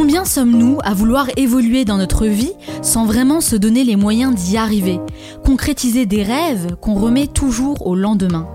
Combien 0.00 0.24
sommes-nous 0.24 0.78
à 0.82 0.94
vouloir 0.94 1.26
évoluer 1.36 1.84
dans 1.84 1.98
notre 1.98 2.24
vie 2.24 2.54
sans 2.80 3.04
vraiment 3.04 3.42
se 3.42 3.54
donner 3.54 3.84
les 3.84 3.96
moyens 3.96 4.34
d'y 4.34 4.56
arriver 4.56 4.98
Concrétiser 5.44 6.06
des 6.06 6.22
rêves 6.22 6.74
qu'on 6.80 6.94
remet 6.94 7.26
toujours 7.26 7.86
au 7.86 7.94
lendemain. 7.94 8.48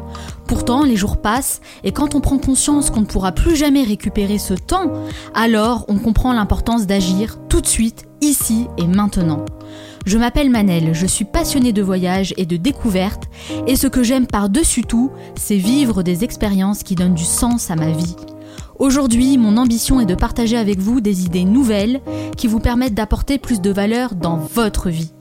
Pourtant, 0.47 0.84
les 0.84 0.96
jours 0.96 1.18
passent 1.18 1.62
et 1.84 1.92
quand 1.92 2.16
on 2.16 2.20
prend 2.20 2.39
conscience 2.39 2.89
qu'on 2.89 3.02
ne 3.02 3.05
pourra 3.05 3.31
plus 3.31 3.55
jamais 3.55 3.84
récupérer 3.84 4.39
ce 4.39 4.55
temps, 4.55 4.92
alors 5.36 5.86
on 5.88 6.00
comprend 6.00 6.34
l'importance 6.34 6.88
d'agir 6.88 7.37
tout 7.47 7.62
de 7.62 7.67
suite, 7.67 8.05
ici 8.21 8.65
et 8.79 8.87
maintenant. 8.87 9.46
Je 10.07 10.17
m'appelle 10.17 10.49
Manel, 10.49 10.96
je 10.96 11.05
suis 11.05 11.25
passionnée 11.25 11.73
de 11.73 11.83
voyage 11.83 12.33
et 12.37 12.47
de 12.47 12.57
découverte 12.57 13.25
et 13.67 13.75
ce 13.75 13.85
que 13.85 14.01
j'aime 14.01 14.25
par-dessus 14.25 14.81
tout, 14.81 15.12
c'est 15.35 15.57
vivre 15.57 16.02
des 16.02 16.23
expériences 16.23 16.81
qui 16.81 16.95
donnent 16.95 17.13
du 17.13 17.23
sens 17.23 17.70
à 17.70 17.75
ma 17.75 17.91
vie. 17.91 18.16
Aujourd'hui, 18.77 19.38
mon 19.38 19.55
ambition 19.55 20.02
est 20.02 20.05
de 20.05 20.16
partager 20.16 20.58
avec 20.58 20.80
vous 20.80 20.99
des 20.99 21.23
idées 21.23 21.45
nouvelles 21.45 22.02
qui 22.35 22.48
vous 22.48 22.59
permettent 22.59 22.94
d'apporter 22.94 23.38
plus 23.38 23.62
de 23.62 23.72
valeur 23.72 24.16
dans 24.16 24.36
votre 24.36 24.90
vie. 24.90 25.12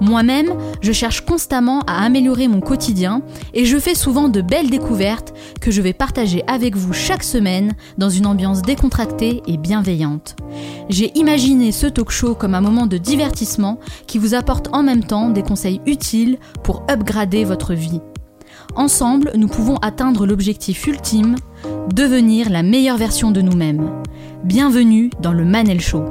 Moi-même, 0.00 0.54
je 0.80 0.92
cherche 0.92 1.20
constamment 1.20 1.80
à 1.86 2.02
améliorer 2.02 2.48
mon 2.48 2.60
quotidien 2.60 3.22
et 3.52 3.66
je 3.66 3.78
fais 3.78 3.94
souvent 3.94 4.28
de 4.28 4.40
belles 4.40 4.70
découvertes 4.70 5.34
que 5.60 5.70
je 5.70 5.82
vais 5.82 5.92
partager 5.92 6.42
avec 6.46 6.76
vous 6.76 6.94
chaque 6.94 7.22
semaine 7.22 7.74
dans 7.98 8.08
une 8.08 8.26
ambiance 8.26 8.62
décontractée 8.62 9.42
et 9.46 9.58
bienveillante. 9.58 10.36
J'ai 10.88 11.16
imaginé 11.16 11.72
ce 11.72 11.86
talk 11.86 12.10
show 12.10 12.34
comme 12.34 12.54
un 12.54 12.60
moment 12.60 12.86
de 12.86 12.96
divertissement 12.96 13.78
qui 14.06 14.18
vous 14.18 14.34
apporte 14.34 14.68
en 14.72 14.82
même 14.82 15.04
temps 15.04 15.28
des 15.28 15.42
conseils 15.42 15.80
utiles 15.86 16.38
pour 16.62 16.84
upgrader 16.90 17.44
votre 17.44 17.74
vie. 17.74 18.00
Ensemble, 18.76 19.30
nous 19.36 19.46
pouvons 19.46 19.76
atteindre 19.76 20.26
l'objectif 20.26 20.88
ultime, 20.88 21.36
devenir 21.94 22.50
la 22.50 22.64
meilleure 22.64 22.96
version 22.96 23.30
de 23.30 23.40
nous-mêmes. 23.40 24.02
Bienvenue 24.42 25.10
dans 25.20 25.32
le 25.32 25.44
Manel 25.44 25.80
Show. 25.80 26.04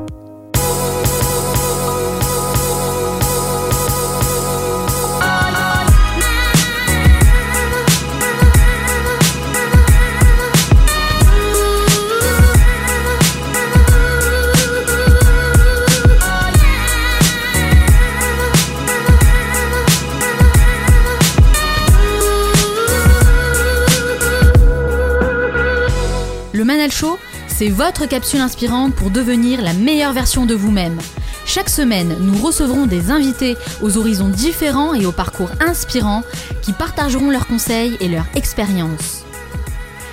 Show, 26.91 27.19
c'est 27.47 27.69
votre 27.69 28.05
capsule 28.05 28.41
inspirante 28.41 28.93
pour 28.95 29.09
devenir 29.09 29.61
la 29.61 29.73
meilleure 29.73 30.13
version 30.13 30.45
de 30.45 30.55
vous-même. 30.55 30.97
Chaque 31.45 31.69
semaine, 31.69 32.17
nous 32.19 32.37
recevrons 32.41 32.85
des 32.85 33.11
invités 33.11 33.57
aux 33.81 33.97
horizons 33.97 34.29
différents 34.29 34.93
et 34.93 35.05
aux 35.05 35.11
parcours 35.11 35.49
inspirants 35.59 36.23
qui 36.61 36.73
partageront 36.73 37.29
leurs 37.29 37.47
conseils 37.47 37.97
et 37.99 38.07
leurs 38.07 38.25
expériences. 38.35 39.23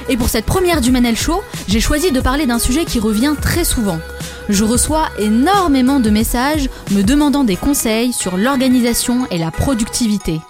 Et 0.08 0.16
pour 0.16 0.28
cette 0.28 0.46
première 0.46 0.80
du 0.80 0.90
Manel 0.90 1.16
Show, 1.16 1.42
j'ai 1.68 1.80
choisi 1.80 2.10
de 2.10 2.20
parler 2.20 2.46
d'un 2.46 2.58
sujet 2.58 2.84
qui 2.84 2.98
revient 2.98 3.34
très 3.40 3.64
souvent. 3.64 4.00
Je 4.48 4.64
reçois 4.64 5.08
énormément 5.18 6.00
de 6.00 6.10
messages 6.10 6.68
me 6.90 7.02
demandant 7.02 7.44
des 7.44 7.56
conseils 7.56 8.12
sur 8.12 8.36
l'organisation 8.36 9.26
et 9.30 9.38
la 9.38 9.52
productivité. 9.52 10.40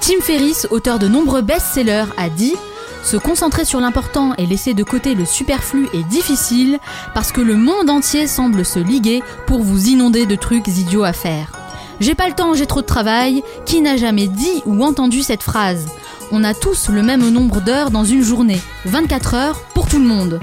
Tim 0.00 0.20
Ferriss, 0.22 0.68
auteur 0.70 0.98
de 0.98 1.08
nombreux 1.08 1.42
best-sellers, 1.42 2.06
a 2.16 2.28
dit 2.28 2.54
se 3.02 3.16
concentrer 3.16 3.64
sur 3.64 3.80
l'important 3.80 4.34
et 4.36 4.46
laisser 4.46 4.74
de 4.74 4.84
côté 4.84 5.14
le 5.14 5.24
superflu 5.24 5.88
est 5.94 6.04
difficile 6.04 6.78
parce 7.14 7.32
que 7.32 7.40
le 7.40 7.56
monde 7.56 7.90
entier 7.90 8.26
semble 8.26 8.64
se 8.64 8.78
liguer 8.78 9.22
pour 9.46 9.62
vous 9.62 9.88
inonder 9.88 10.26
de 10.26 10.36
trucs 10.36 10.68
idiots 10.68 11.04
à 11.04 11.12
faire. 11.12 11.52
J'ai 12.00 12.14
pas 12.14 12.28
le 12.28 12.34
temps, 12.34 12.54
j'ai 12.54 12.66
trop 12.66 12.80
de 12.80 12.86
travail. 12.86 13.42
Qui 13.66 13.80
n'a 13.80 13.96
jamais 13.96 14.26
dit 14.26 14.62
ou 14.64 14.82
entendu 14.84 15.22
cette 15.22 15.42
phrase 15.42 15.86
On 16.32 16.44
a 16.44 16.54
tous 16.54 16.88
le 16.88 17.02
même 17.02 17.28
nombre 17.28 17.60
d'heures 17.60 17.90
dans 17.90 18.04
une 18.04 18.22
journée, 18.22 18.60
24 18.86 19.34
heures 19.34 19.60
pour 19.74 19.86
tout 19.86 19.98
le 19.98 20.06
monde. 20.06 20.40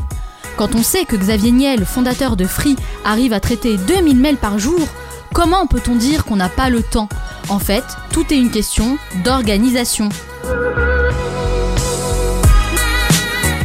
Quand 0.56 0.76
on 0.76 0.84
sait 0.84 1.06
que 1.06 1.16
Xavier 1.16 1.52
Niel, 1.52 1.86
fondateur 1.86 2.36
de 2.36 2.46
Free, 2.46 2.76
arrive 3.06 3.34
à 3.34 3.40
traiter 3.40 3.78
2000 3.78 4.18
mails 4.18 4.38
par 4.38 4.60
jour, 4.60 4.80
comment 5.34 5.68
peut-on 5.68 5.96
dire 5.96 6.26
qu'on 6.26 6.36
n'a 6.36 6.50
pas 6.50 6.70
le 6.70 6.82
temps? 6.82 7.10
En 7.50 7.60
fait, 7.60 7.84
tout 8.12 8.26
est 8.32 8.38
une 8.38 8.52
question 8.52 8.98
d'organisation. 9.24 10.10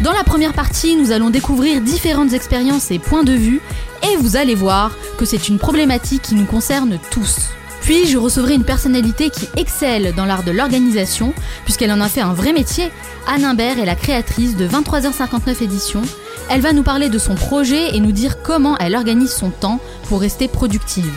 Dans 0.03 0.13
la 0.13 0.25
première 0.25 0.53
partie, 0.53 0.97
nous 0.97 1.13
allons 1.13 1.31
découvrir 1.31 1.81
différentes 1.81 2.33
expériences 2.33 2.91
et 2.91 2.99
points 2.99 3.23
de 3.23 3.35
vue, 3.35 3.61
et 4.03 4.17
vous 4.17 4.37
allez 4.37 4.57
voir 4.57 4.91
que 5.17 5.25
c'est 5.25 5.49
une 5.49 5.61
problématique 5.61 6.23
qui 6.23 6.35
nous 6.35 6.45
concerne 6.45 6.99
tous. 7.13 7.37
Puis 7.83 8.09
je 8.09 8.19
recevrai 8.19 8.55
une 8.55 8.65
personnalité 8.65 9.31
qui 9.31 9.49
excelle 9.57 10.13
dans 10.17 10.25
l'art 10.25 10.43
de 10.43 10.51
l'organisation, 10.51 11.33
puisqu'elle 11.63 11.93
en 11.93 12.01
a 12.01 12.09
fait 12.09 12.21
un 12.21 12.33
vrai 12.33 12.53
métier. 12.53 12.91
Anne 13.29 13.45
Imbert 13.45 13.79
est 13.79 13.87
la 13.87 13.95
créatrice 13.95 14.57
de 14.57 14.67
23h59 14.67 15.63
éditions. 15.63 16.03
Elle 16.51 16.63
va 16.63 16.73
nous 16.73 16.83
parler 16.83 17.09
de 17.09 17.19
son 17.19 17.37
projet 17.37 17.95
et 17.95 18.01
nous 18.01 18.13
dire 18.13 18.43
comment 18.43 18.77
elle 18.79 18.97
organise 18.97 19.33
son 19.33 19.51
temps 19.51 19.79
pour 20.09 20.21
rester 20.21 20.49
productive. 20.49 21.17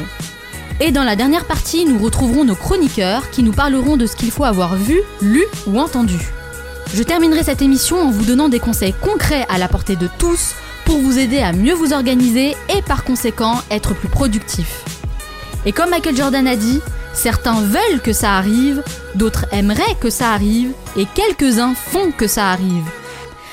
Et 0.79 0.91
dans 0.91 1.03
la 1.03 1.15
dernière 1.15 1.45
partie, 1.45 1.85
nous 1.85 1.97
retrouverons 1.97 2.43
nos 2.43 2.55
chroniqueurs 2.55 3.31
qui 3.31 3.41
nous 3.41 3.53
parleront 3.53 3.97
de 3.97 4.05
ce 4.05 4.15
qu'il 4.15 4.29
faut 4.29 4.43
avoir 4.43 4.75
vu, 4.75 4.99
lu 5.23 5.43
ou 5.65 5.79
entendu. 5.79 6.19
Je 6.95 7.03
terminerai 7.03 7.43
cette 7.43 7.61
émission 7.61 7.99
en 7.99 8.09
vous 8.09 8.23
donnant 8.23 8.47
des 8.47 8.61
conseils 8.61 8.93
concrets 8.93 9.45
à 9.49 9.57
la 9.57 9.67
portée 9.67 9.97
de 9.97 10.07
tous 10.17 10.55
pour 10.85 10.97
vous 10.99 11.19
aider 11.19 11.39
à 11.39 11.51
mieux 11.51 11.73
vous 11.73 11.91
organiser 11.91 12.55
et 12.73 12.81
par 12.83 13.03
conséquent 13.03 13.61
être 13.69 13.93
plus 13.93 14.07
productif. 14.07 14.85
Et 15.65 15.73
comme 15.73 15.89
Michael 15.89 16.15
Jordan 16.15 16.47
a 16.47 16.55
dit, 16.55 16.79
certains 17.13 17.59
veulent 17.59 17.99
que 18.01 18.13
ça 18.13 18.37
arrive, 18.37 18.81
d'autres 19.13 19.45
aimeraient 19.51 19.97
que 19.99 20.09
ça 20.09 20.31
arrive, 20.31 20.71
et 20.95 21.05
quelques-uns 21.13 21.73
font 21.75 22.13
que 22.13 22.27
ça 22.27 22.49
arrive. 22.51 22.85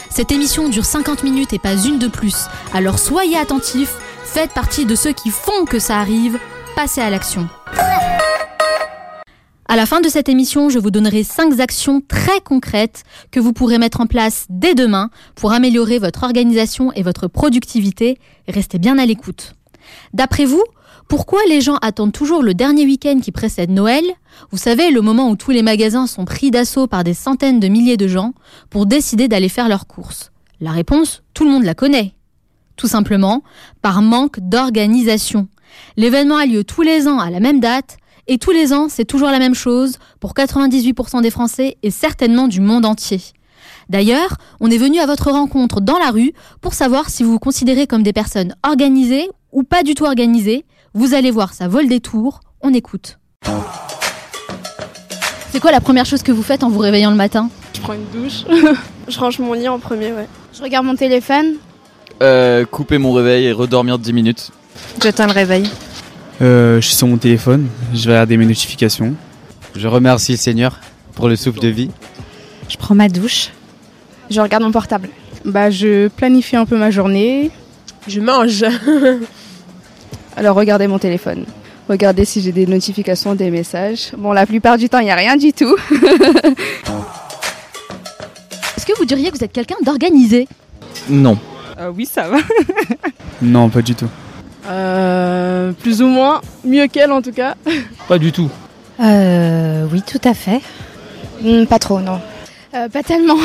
Cette 0.09 0.31
émission 0.31 0.69
dure 0.69 0.85
50 0.85 1.25
minutes 1.25 1.53
et 1.53 1.59
pas 1.59 1.75
une 1.75 1.99
de 1.99 2.07
plus, 2.07 2.45
alors 2.73 3.01
soyez 3.01 3.37
attentifs, 3.37 3.97
faites 4.25 4.53
partie 4.53 4.87
de 4.87 4.95
ceux 4.95 5.15
qui 5.15 5.31
font 5.31 5.65
que 5.69 5.81
ça 5.81 5.99
arrive, 5.99 6.39
passez 6.77 7.01
à 7.01 7.11
l'action. 7.11 7.49
À 9.73 9.77
la 9.77 9.87
fin 9.87 10.03
de 10.03 10.09
cette 10.11 10.29
émission, 10.29 10.69
je 10.69 10.79
vous 10.79 10.91
donnerai 10.91 11.23
5 11.25 11.59
actions 11.59 12.03
très 12.07 12.43
concrètes 12.43 13.05
que 13.31 13.41
vous 13.41 13.55
pourrez 13.55 13.79
mettre 13.79 14.03
en 14.03 14.07
place 14.07 14.45
dès 14.51 14.75
demain 14.75 15.09
pour 15.35 15.53
améliorer 15.53 15.99
votre 15.99 16.25
organisation 16.25 16.93
et 16.93 17.03
votre 17.03 17.27
productivité. 17.27 18.19
Restez 18.47 18.79
bien 18.79 18.99
à 18.99 19.07
l'écoute. 19.07 19.55
D'après 20.13 20.45
vous, 20.45 20.63
pourquoi 21.09 21.41
les 21.49 21.63
gens 21.63 21.77
attendent 21.77 22.13
toujours 22.13 22.43
le 22.43 22.53
dernier 22.53 22.85
week-end 22.85 23.21
qui 23.23 23.33
précède 23.33 23.71
Noël? 23.71 24.05
Vous 24.51 24.59
savez, 24.59 24.91
le 24.91 25.01
moment 25.01 25.31
où 25.31 25.37
tous 25.37 25.53
les 25.53 25.63
magasins 25.63 26.07
sont 26.07 26.27
pris 26.27 26.51
d'assaut 26.51 26.87
par 26.87 27.03
des 27.03 27.15
centaines 27.15 27.59
de 27.59 27.69
milliers 27.69 27.97
de 27.97 28.09
gens 28.09 28.35
pour 28.69 28.85
décider 28.85 29.27
d'aller 29.27 29.49
faire 29.49 29.71
leurs 29.71 29.87
courses. 29.87 30.33
La 30.61 30.73
réponse, 30.73 31.23
tout 31.33 31.47
le 31.47 31.51
monde 31.51 31.65
la 31.65 31.75
connaît. 31.75 32.13
Tout 32.77 32.89
simplement, 32.89 33.43
par 33.81 34.03
manque 34.03 34.39
d'organisation. 34.39 35.49
L'événement 35.97 36.37
a 36.37 36.45
lieu 36.45 36.63
tous 36.63 36.83
les 36.83 37.09
ans 37.09 37.21
à 37.21 37.31
la 37.31 37.41
même 37.41 37.61
date, 37.61 37.97
et 38.29 38.39
tous 38.39 38.53
les 38.53 38.73
ans, 38.73 38.87
c'est 38.89 39.05
toujours 39.05 39.31
la 39.31 39.39
même 39.39 39.55
chose 39.55 39.99
pour 40.21 40.33
98% 40.35 41.23
des 41.23 41.31
Français 41.31 41.77
et 41.83 41.91
certainement 41.91 42.49
du 42.49 42.61
monde 42.61 42.87
entier. 42.87 43.21
D'ailleurs, 43.89 44.37
on 44.61 44.71
est 44.71 44.79
venu 44.79 45.01
à 45.01 45.07
votre 45.07 45.31
rencontre 45.31 45.81
dans 45.81 45.99
la 45.99 46.11
rue 46.11 46.33
pour 46.61 46.75
savoir 46.75 47.11
si 47.11 47.25
vous 47.25 47.33
vous 47.33 47.39
considérez 47.39 47.87
comme 47.87 48.03
des 48.03 48.13
personnes 48.13 48.55
organisées 48.63 49.29
ou 49.51 49.65
pas 49.65 49.83
du 49.83 49.95
tout 49.95 50.05
organisées. 50.05 50.65
Vous 50.95 51.15
allez 51.15 51.31
voir, 51.31 51.53
ça 51.53 51.69
vole 51.69 51.89
des 51.89 52.01
tours. 52.01 52.41
On 52.61 52.73
écoute. 52.73 53.19
C'est 55.51 55.61
quoi 55.61 55.73
la 55.73 55.81
première 55.81 56.07
chose 56.07 56.23
que 56.23 56.33
vous 56.33 56.43
faites 56.43 56.63
en 56.63 56.71
vous 56.71 56.79
réveillant 56.79 57.11
le 57.11 57.17
matin? 57.17 57.51
Je 57.75 57.81
prends 57.81 57.95
une 57.95 58.07
douche. 58.13 58.45
je 59.09 59.19
range 59.19 59.39
mon 59.41 59.53
lit 59.53 59.69
en 59.69 59.79
premier, 59.79 60.13
ouais. 60.13 60.29
Je 60.55 60.63
regarde 60.63 60.87
mon 60.87 60.95
téléphone. 60.95 61.57
Euh, 62.23 62.65
couper 62.65 62.99
mon 62.99 63.13
réveil 63.13 63.47
et 63.47 63.53
redormir 63.53 63.99
10 63.99 64.13
minutes. 64.13 64.51
J'attends 65.03 65.27
le 65.27 65.33
réveil. 65.33 65.69
Euh, 66.43 66.81
je 66.81 66.87
suis 66.87 66.97
sur 66.97 67.07
mon 67.07 67.19
téléphone, 67.19 67.69
je 67.95 68.07
vais 68.07 68.15
regarder 68.15 68.37
mes 68.37 68.47
notifications. 68.47 69.15
Je 69.77 69.87
remercie 69.87 70.33
le 70.33 70.39
Seigneur 70.39 70.81
pour 71.15 71.29
le 71.29 71.37
souffle 71.37 71.61
de 71.61 71.69
vie. 71.69 71.91
Je 72.69 72.77
prends 72.77 72.97
ma 72.97 73.09
douche. 73.09 73.51
Je 74.29 74.41
regarde 74.41 74.65
mon 74.65 74.73
portable. 74.73 75.09
Bah, 75.45 75.71
je 75.71 76.09
planifie 76.09 76.57
un 76.57 76.67
peu 76.67 76.77
ma 76.77 76.91
journée. 76.91 77.51
Je 78.09 78.21
mange. 78.21 78.65
Alors, 80.37 80.57
regardez 80.57 80.89
mon 80.89 80.99
téléphone. 80.99 81.45
Regardez 81.89 82.25
si 82.25 82.41
j'ai 82.41 82.53
des 82.53 82.67
notifications, 82.67 83.35
des 83.35 83.51
messages. 83.51 84.13
Bon, 84.17 84.33
la 84.33 84.47
plupart 84.47 84.79
du 84.79 84.89
temps, 84.89 84.99
il 84.99 85.05
n'y 85.05 85.11
a 85.11 85.17
rien 85.17 85.37
du 85.37 85.53
tout. 85.53 85.77
Est-ce 88.77 88.87
que 88.87 88.97
vous 88.99 89.05
diriez 89.05 89.31
que 89.31 89.37
vous 89.37 89.45
êtes 89.45 89.53
quelqu'un 89.53 89.77
d'organisé? 89.85 90.49
Non. 91.09 91.39
Euh, 91.79 91.93
oui, 91.95 92.07
ça 92.07 92.29
va. 92.29 92.39
Non, 93.43 93.69
pas 93.69 93.83
du 93.83 93.97
tout. 93.97 94.09
Euh, 94.69 95.22
plus 95.71 96.03
ou 96.03 96.07
moins. 96.07 96.41
Mieux 96.65 96.89
qu'elle, 96.89 97.13
en 97.13 97.23
tout 97.23 97.33
cas. 97.33 97.55
Pas 98.09 98.19
du 98.19 98.33
tout. 98.33 98.51
Euh, 99.01 99.87
oui, 99.91 100.03
tout 100.03 100.21
à 100.25 100.35
fait. 100.35 100.61
Hmm, 101.41 101.65
pas 101.65 101.79
trop, 101.79 102.01
non. 102.01 102.21
Euh, 102.75 102.89
pas 102.89 103.03
tellement. 103.03 103.37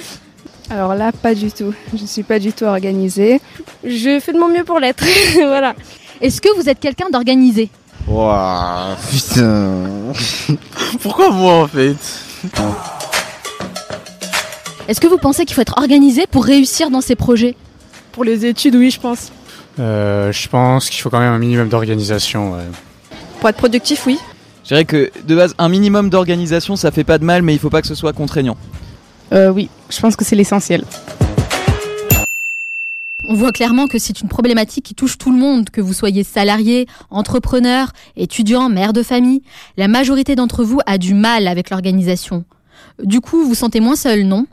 Alors 0.70 0.94
là, 0.94 1.12
pas 1.12 1.34
du 1.34 1.50
tout. 1.50 1.72
Je 1.94 2.04
suis 2.04 2.22
pas 2.22 2.38
du 2.38 2.52
tout 2.52 2.64
organisée. 2.64 3.40
Je 3.84 4.18
fais 4.20 4.32
de 4.32 4.38
mon 4.38 4.48
mieux 4.48 4.64
pour 4.64 4.80
l'être. 4.80 5.04
voilà. 5.34 5.74
Est-ce 6.20 6.40
que 6.40 6.54
vous 6.56 6.68
êtes 6.68 6.80
quelqu'un 6.80 7.08
d'organisé? 7.10 7.68
Waouh, 8.08 8.96
putain. 9.10 9.82
Pourquoi 11.02 11.30
moi 11.30 11.62
en 11.62 11.66
fait? 11.66 11.96
Est-ce 14.88 15.00
que 15.00 15.06
vous 15.06 15.18
pensez 15.18 15.44
qu'il 15.44 15.54
faut 15.54 15.62
être 15.62 15.78
organisé 15.78 16.26
pour 16.26 16.44
réussir 16.44 16.90
dans 16.90 17.00
ses 17.00 17.16
projets? 17.16 17.56
Pour 18.12 18.24
les 18.24 18.46
études, 18.46 18.76
oui, 18.76 18.90
je 18.90 19.00
pense. 19.00 19.32
Euh, 19.78 20.32
je 20.32 20.48
pense 20.48 20.88
qu'il 20.90 21.00
faut 21.00 21.10
quand 21.10 21.18
même 21.18 21.32
un 21.32 21.38
minimum 21.38 21.68
d'organisation. 21.68 22.54
ouais. 22.54 22.64
Pour 23.40 23.48
être 23.48 23.56
productif, 23.56 24.06
oui. 24.06 24.18
Je 24.64 24.68
dirais 24.68 24.84
que 24.84 25.10
de 25.24 25.36
base, 25.36 25.54
un 25.58 25.68
minimum 25.68 26.10
d'organisation, 26.10 26.76
ça 26.76 26.90
fait 26.90 27.04
pas 27.04 27.18
de 27.18 27.24
mal, 27.24 27.42
mais 27.42 27.54
il 27.54 27.58
faut 27.58 27.70
pas 27.70 27.82
que 27.82 27.86
ce 27.86 27.94
soit 27.94 28.12
contraignant. 28.12 28.56
Euh, 29.32 29.50
oui, 29.50 29.68
je 29.90 30.00
pense 30.00 30.16
que 30.16 30.24
c'est 30.24 30.36
l'essentiel. 30.36 30.84
On 33.28 33.34
voit 33.34 33.52
clairement 33.52 33.88
que 33.88 33.98
c'est 33.98 34.20
une 34.20 34.28
problématique 34.28 34.84
qui 34.84 34.94
touche 34.94 35.18
tout 35.18 35.32
le 35.32 35.38
monde, 35.38 35.70
que 35.70 35.80
vous 35.80 35.92
soyez 35.92 36.22
salarié, 36.22 36.86
entrepreneur, 37.10 37.92
étudiant, 38.16 38.68
mère 38.68 38.92
de 38.92 39.02
famille. 39.02 39.42
La 39.76 39.88
majorité 39.88 40.36
d'entre 40.36 40.62
vous 40.62 40.80
a 40.86 40.96
du 40.96 41.12
mal 41.12 41.48
avec 41.48 41.70
l'organisation. 41.70 42.44
Du 43.02 43.20
coup, 43.20 43.42
vous 43.42 43.48
vous 43.48 43.54
sentez 43.54 43.80
moins 43.80 43.96
seul, 43.96 44.22
non? 44.24 44.46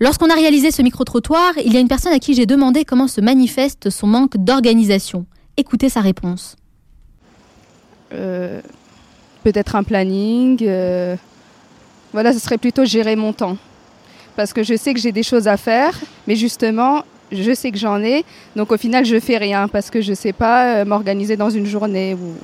Lorsqu'on 0.00 0.30
a 0.30 0.34
réalisé 0.34 0.70
ce 0.70 0.80
micro-trottoir, 0.82 1.54
il 1.64 1.72
y 1.72 1.76
a 1.76 1.80
une 1.80 1.88
personne 1.88 2.12
à 2.12 2.18
qui 2.20 2.34
j'ai 2.34 2.46
demandé 2.46 2.84
comment 2.84 3.08
se 3.08 3.20
manifeste 3.20 3.90
son 3.90 4.06
manque 4.06 4.36
d'organisation. 4.36 5.26
Écoutez 5.56 5.88
sa 5.88 6.00
réponse. 6.00 6.56
Euh, 8.12 8.60
Peut-être 9.42 9.74
un 9.76 9.82
planning. 9.82 10.58
euh, 10.62 11.16
Voilà, 12.12 12.32
ce 12.32 12.38
serait 12.38 12.58
plutôt 12.58 12.84
gérer 12.84 13.16
mon 13.16 13.32
temps. 13.32 13.56
Parce 14.36 14.52
que 14.52 14.62
je 14.62 14.76
sais 14.76 14.94
que 14.94 15.00
j'ai 15.00 15.10
des 15.10 15.24
choses 15.24 15.48
à 15.48 15.56
faire, 15.56 15.98
mais 16.28 16.36
justement, 16.36 17.02
je 17.32 17.52
sais 17.52 17.72
que 17.72 17.78
j'en 17.78 18.00
ai. 18.00 18.24
Donc 18.54 18.70
au 18.70 18.76
final, 18.76 19.04
je 19.04 19.18
fais 19.18 19.36
rien 19.36 19.66
parce 19.66 19.90
que 19.90 20.00
je 20.00 20.14
sais 20.14 20.32
pas 20.32 20.76
euh, 20.76 20.84
m'organiser 20.84 21.36
dans 21.36 21.50
une 21.50 21.66
journée. 21.66 22.14
Ou... 22.14 22.34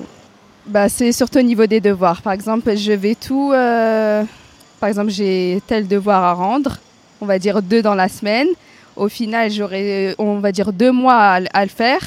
Bah, 0.67 0.89
c'est 0.89 1.13
surtout 1.13 1.39
au 1.39 1.43
niveau 1.43 1.67
des 1.67 1.79
devoirs. 1.79 2.21
Par 2.21 2.33
exemple, 2.33 2.75
je 2.75 2.91
vais 2.91 3.15
tout. 3.15 3.51
Par 3.51 4.89
exemple, 4.89 5.09
j'ai 5.09 5.61
tel 5.67 5.87
devoir 5.87 6.21
à 6.23 6.33
rendre. 6.33 6.79
On 7.25 7.27
va 7.27 7.39
dire 7.39 7.63
deux 7.63 7.81
dans 7.81 7.95
la 7.95 8.07
semaine. 8.07 8.49
Au 8.95 9.09
final, 9.09 9.49
j'aurai, 9.49 10.09
euh, 10.09 10.15
on 10.19 10.37
va 10.37 10.51
dire, 10.51 10.71
deux 10.71 10.91
mois 10.91 11.15
à, 11.15 11.39
à 11.53 11.63
le 11.63 11.71
faire. 11.71 11.99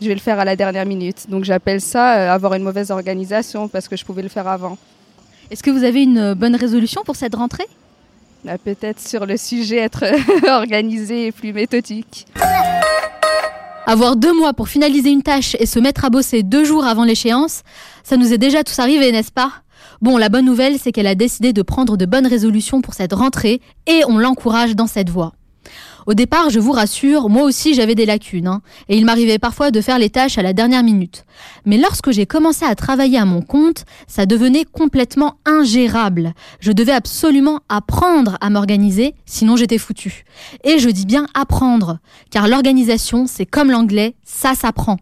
Je 0.00 0.08
vais 0.08 0.14
le 0.14 0.20
faire 0.20 0.40
à 0.40 0.46
la 0.46 0.56
dernière 0.56 0.86
minute. 0.86 1.28
Donc 1.28 1.44
j'appelle 1.44 1.82
ça 1.82 2.16
euh, 2.16 2.32
avoir 2.32 2.54
une 2.54 2.62
mauvaise 2.62 2.90
organisation 2.90 3.68
parce 3.68 3.86
que 3.86 3.98
je 3.98 4.04
pouvais 4.06 4.22
le 4.22 4.30
faire 4.30 4.48
avant. 4.48 4.78
Est-ce 5.50 5.62
que 5.62 5.70
vous 5.70 5.84
avez 5.84 6.02
une 6.02 6.32
bonne 6.32 6.56
résolution 6.56 7.02
pour 7.04 7.16
cette 7.16 7.34
rentrée? 7.34 7.66
Là, 8.46 8.56
Peut-être 8.56 8.98
sur 8.98 9.26
le 9.26 9.36
sujet 9.36 9.76
être 9.76 10.04
organisé 10.48 11.26
et 11.26 11.32
plus 11.32 11.52
méthodique. 11.52 12.26
Avoir 13.84 14.16
deux 14.16 14.32
mois 14.32 14.54
pour 14.54 14.68
finaliser 14.68 15.10
une 15.10 15.22
tâche 15.22 15.54
et 15.60 15.66
se 15.66 15.78
mettre 15.78 16.06
à 16.06 16.08
bosser 16.08 16.42
deux 16.42 16.64
jours 16.64 16.86
avant 16.86 17.04
l'échéance, 17.04 17.60
ça 18.04 18.16
nous 18.16 18.32
est 18.32 18.38
déjà 18.38 18.64
tous 18.64 18.78
arrivé, 18.78 19.12
n'est-ce 19.12 19.32
pas? 19.32 19.52
Bon, 20.02 20.18
la 20.18 20.28
bonne 20.28 20.44
nouvelle, 20.44 20.78
c'est 20.78 20.92
qu'elle 20.92 21.06
a 21.06 21.14
décidé 21.14 21.52
de 21.52 21.62
prendre 21.62 21.96
de 21.96 22.04
bonnes 22.04 22.26
résolutions 22.26 22.82
pour 22.82 22.94
cette 22.94 23.14
rentrée 23.14 23.60
et 23.86 24.02
on 24.08 24.18
l'encourage 24.18 24.76
dans 24.76 24.86
cette 24.86 25.08
voie. 25.08 25.32
Au 26.06 26.14
départ, 26.14 26.50
je 26.50 26.60
vous 26.60 26.70
rassure, 26.70 27.28
moi 27.28 27.42
aussi 27.42 27.74
j'avais 27.74 27.96
des 27.96 28.06
lacunes, 28.06 28.46
hein, 28.46 28.62
et 28.88 28.96
il 28.96 29.04
m'arrivait 29.04 29.40
parfois 29.40 29.72
de 29.72 29.80
faire 29.80 29.98
les 29.98 30.10
tâches 30.10 30.38
à 30.38 30.42
la 30.42 30.52
dernière 30.52 30.84
minute. 30.84 31.24
Mais 31.64 31.78
lorsque 31.78 32.12
j'ai 32.12 32.26
commencé 32.26 32.64
à 32.64 32.76
travailler 32.76 33.18
à 33.18 33.24
mon 33.24 33.42
compte, 33.42 33.84
ça 34.06 34.24
devenait 34.24 34.64
complètement 34.64 35.34
ingérable. 35.44 36.32
Je 36.60 36.70
devais 36.70 36.92
absolument 36.92 37.58
apprendre 37.68 38.38
à 38.40 38.50
m'organiser, 38.50 39.14
sinon 39.24 39.56
j'étais 39.56 39.78
foutu. 39.78 40.24
Et 40.62 40.78
je 40.78 40.90
dis 40.90 41.06
bien 41.06 41.26
apprendre, 41.34 41.98
car 42.30 42.46
l'organisation, 42.46 43.26
c'est 43.26 43.46
comme 43.46 43.72
l'anglais, 43.72 44.14
ça 44.24 44.54
s'apprend. 44.54 44.98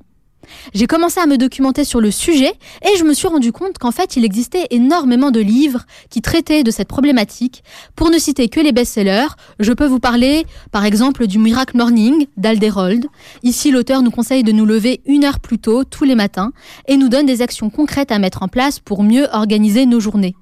J'ai 0.74 0.86
commencé 0.86 1.20
à 1.20 1.26
me 1.26 1.36
documenter 1.36 1.84
sur 1.84 2.00
le 2.00 2.10
sujet 2.10 2.52
et 2.82 2.96
je 2.98 3.04
me 3.04 3.14
suis 3.14 3.28
rendu 3.28 3.52
compte 3.52 3.78
qu'en 3.78 3.90
fait 3.90 4.16
il 4.16 4.24
existait 4.24 4.66
énormément 4.70 5.30
de 5.30 5.40
livres 5.40 5.84
qui 6.10 6.22
traitaient 6.22 6.62
de 6.62 6.70
cette 6.70 6.88
problématique. 6.88 7.62
Pour 7.96 8.10
ne 8.10 8.18
citer 8.18 8.48
que 8.48 8.60
les 8.60 8.72
best-sellers, 8.72 9.28
je 9.60 9.72
peux 9.72 9.86
vous 9.86 10.00
parler 10.00 10.46
par 10.70 10.84
exemple 10.84 11.26
du 11.26 11.38
Miracle 11.38 11.76
Morning 11.76 12.26
d'Alderold. 12.36 13.06
Ici 13.42 13.70
l'auteur 13.70 14.02
nous 14.02 14.10
conseille 14.10 14.42
de 14.42 14.52
nous 14.52 14.66
lever 14.66 15.00
une 15.06 15.24
heure 15.24 15.40
plus 15.40 15.58
tôt 15.58 15.84
tous 15.84 16.04
les 16.04 16.14
matins 16.14 16.52
et 16.88 16.96
nous 16.96 17.08
donne 17.08 17.26
des 17.26 17.42
actions 17.42 17.70
concrètes 17.70 18.12
à 18.12 18.18
mettre 18.18 18.42
en 18.42 18.48
place 18.48 18.80
pour 18.80 19.02
mieux 19.02 19.26
organiser 19.32 19.86
nos 19.86 20.00
journées. 20.00 20.34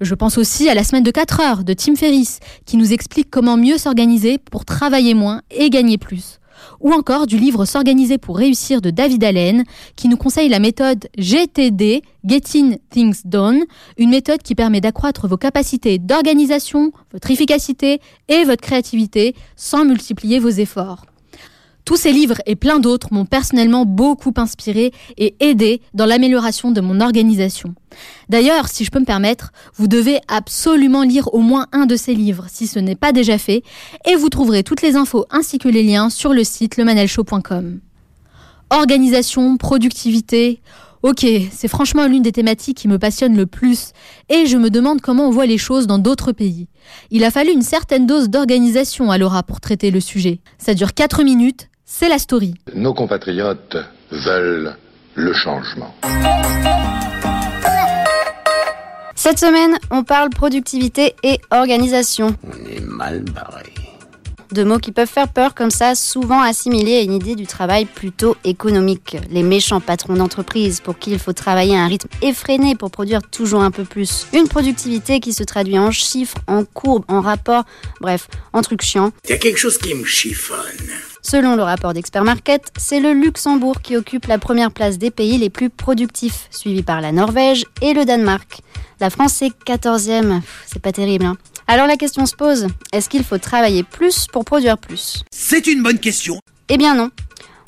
Je 0.00 0.14
pense 0.14 0.38
aussi 0.38 0.68
à 0.68 0.74
la 0.74 0.82
semaine 0.82 1.04
de 1.04 1.10
4 1.10 1.40
heures 1.40 1.64
de 1.64 1.72
Tim 1.72 1.94
Ferriss 1.94 2.40
qui 2.66 2.76
nous 2.76 2.92
explique 2.92 3.30
comment 3.30 3.56
mieux 3.56 3.78
s'organiser 3.78 4.38
pour 4.38 4.64
travailler 4.64 5.14
moins 5.14 5.42
et 5.50 5.70
gagner 5.70 5.98
plus 5.98 6.40
ou 6.80 6.92
encore 6.92 7.26
du 7.26 7.38
livre 7.38 7.64
S'organiser 7.64 8.18
pour 8.18 8.36
réussir 8.36 8.80
de 8.80 8.90
David 8.90 9.24
Allen, 9.24 9.64
qui 9.96 10.08
nous 10.08 10.16
conseille 10.16 10.48
la 10.48 10.58
méthode 10.58 11.08
GTD, 11.18 12.02
Getting 12.24 12.78
Things 12.90 13.22
Done, 13.24 13.62
une 13.98 14.10
méthode 14.10 14.42
qui 14.42 14.54
permet 14.54 14.80
d'accroître 14.80 15.28
vos 15.28 15.36
capacités 15.36 15.98
d'organisation, 15.98 16.92
votre 17.12 17.30
efficacité 17.30 18.00
et 18.28 18.44
votre 18.44 18.62
créativité 18.62 19.34
sans 19.56 19.84
multiplier 19.84 20.38
vos 20.38 20.48
efforts. 20.48 21.04
Tous 21.84 21.96
ces 21.96 22.12
livres 22.12 22.40
et 22.46 22.54
plein 22.54 22.78
d'autres 22.78 23.08
m'ont 23.12 23.24
personnellement 23.24 23.84
beaucoup 23.84 24.32
inspiré 24.36 24.92
et 25.18 25.34
aidé 25.40 25.82
dans 25.94 26.06
l'amélioration 26.06 26.70
de 26.70 26.80
mon 26.80 27.00
organisation. 27.00 27.74
D'ailleurs, 28.28 28.68
si 28.68 28.84
je 28.84 28.90
peux 28.90 29.00
me 29.00 29.04
permettre, 29.04 29.52
vous 29.74 29.88
devez 29.88 30.20
absolument 30.28 31.02
lire 31.02 31.32
au 31.34 31.40
moins 31.40 31.66
un 31.72 31.86
de 31.86 31.96
ces 31.96 32.14
livres 32.14 32.46
si 32.48 32.66
ce 32.66 32.78
n'est 32.78 32.94
pas 32.94 33.12
déjà 33.12 33.36
fait 33.36 33.62
et 34.06 34.14
vous 34.14 34.28
trouverez 34.28 34.62
toutes 34.62 34.82
les 34.82 34.96
infos 34.96 35.26
ainsi 35.30 35.58
que 35.58 35.68
les 35.68 35.82
liens 35.82 36.08
sur 36.08 36.32
le 36.32 36.44
site 36.44 36.76
lemanelshow.com. 36.76 37.80
Organisation, 38.70 39.56
productivité, 39.58 40.62
ok, 41.02 41.26
c'est 41.50 41.68
franchement 41.68 42.06
l'une 42.06 42.22
des 42.22 42.32
thématiques 42.32 42.78
qui 42.78 42.88
me 42.88 42.98
passionne 42.98 43.36
le 43.36 43.46
plus 43.46 43.92
et 44.28 44.46
je 44.46 44.56
me 44.56 44.70
demande 44.70 45.00
comment 45.00 45.26
on 45.26 45.30
voit 45.30 45.46
les 45.46 45.58
choses 45.58 45.86
dans 45.86 45.98
d'autres 45.98 46.32
pays. 46.32 46.68
Il 47.10 47.24
a 47.24 47.30
fallu 47.30 47.50
une 47.50 47.62
certaine 47.62 48.06
dose 48.06 48.30
d'organisation 48.30 49.10
à 49.10 49.18
Laura 49.18 49.42
pour 49.42 49.60
traiter 49.60 49.90
le 49.90 50.00
sujet. 50.00 50.40
Ça 50.58 50.74
dure 50.74 50.94
4 50.94 51.22
minutes, 51.24 51.68
c'est 51.94 52.08
la 52.08 52.18
story. 52.18 52.54
Nos 52.74 52.94
compatriotes 52.94 53.76
veulent 54.10 54.74
le 55.14 55.32
changement. 55.34 55.94
Cette 59.14 59.38
semaine, 59.38 59.78
on 59.90 60.02
parle 60.02 60.30
productivité 60.30 61.14
et 61.22 61.38
organisation. 61.50 62.34
On 62.44 62.66
est 62.66 62.80
mal 62.80 63.20
barré. 63.20 63.74
Deux 64.52 64.64
mots 64.64 64.78
qui 64.78 64.90
peuvent 64.90 65.08
faire 65.08 65.28
peur 65.28 65.54
comme 65.54 65.70
ça, 65.70 65.94
souvent 65.94 66.40
assimilés 66.40 66.96
à 66.96 67.02
une 67.02 67.12
idée 67.12 67.34
du 67.34 67.46
travail 67.46 67.84
plutôt 67.84 68.36
économique. 68.44 69.18
Les 69.30 69.42
méchants 69.42 69.80
patrons 69.80 70.14
d'entreprise 70.14 70.80
pour 70.80 70.98
qui 70.98 71.10
il 71.10 71.18
faut 71.18 71.32
travailler 71.34 71.76
à 71.76 71.82
un 71.82 71.88
rythme 71.88 72.08
effréné 72.22 72.74
pour 72.74 72.90
produire 72.90 73.20
toujours 73.22 73.62
un 73.62 73.70
peu 73.70 73.84
plus. 73.84 74.26
Une 74.32 74.48
productivité 74.48 75.20
qui 75.20 75.34
se 75.34 75.42
traduit 75.42 75.78
en 75.78 75.90
chiffres, 75.90 76.38
en 76.46 76.64
courbes, 76.64 77.04
en 77.08 77.20
rapports, 77.20 77.64
bref, 78.00 78.28
en 78.54 78.62
trucs 78.62 78.82
chiants. 78.82 79.12
Il 79.24 79.30
y 79.30 79.34
a 79.34 79.38
quelque 79.38 79.58
chose 79.58 79.76
qui 79.76 79.94
me 79.94 80.04
chiffonne. 80.04 81.11
Selon 81.22 81.54
le 81.54 81.62
rapport 81.62 81.94
d'Expert 81.94 82.24
Market, 82.24 82.62
c'est 82.76 82.98
le 82.98 83.12
Luxembourg 83.12 83.80
qui 83.80 83.96
occupe 83.96 84.26
la 84.26 84.38
première 84.38 84.72
place 84.72 84.98
des 84.98 85.12
pays 85.12 85.38
les 85.38 85.50
plus 85.50 85.70
productifs, 85.70 86.48
suivi 86.50 86.82
par 86.82 87.00
la 87.00 87.12
Norvège 87.12 87.64
et 87.80 87.94
le 87.94 88.04
Danemark. 88.04 88.60
La 89.00 89.08
France 89.08 89.40
est 89.40 89.52
14e, 89.64 90.40
Pff, 90.40 90.64
c'est 90.66 90.82
pas 90.82 90.92
terrible. 90.92 91.24
Hein. 91.24 91.36
Alors 91.68 91.86
la 91.86 91.96
question 91.96 92.26
se 92.26 92.34
pose, 92.34 92.66
est-ce 92.92 93.08
qu'il 93.08 93.22
faut 93.22 93.38
travailler 93.38 93.84
plus 93.84 94.26
pour 94.32 94.44
produire 94.44 94.76
plus? 94.78 95.22
C'est 95.30 95.68
une 95.68 95.82
bonne 95.82 95.98
question. 95.98 96.38
Eh 96.68 96.76
bien 96.76 96.94
non. 96.96 97.10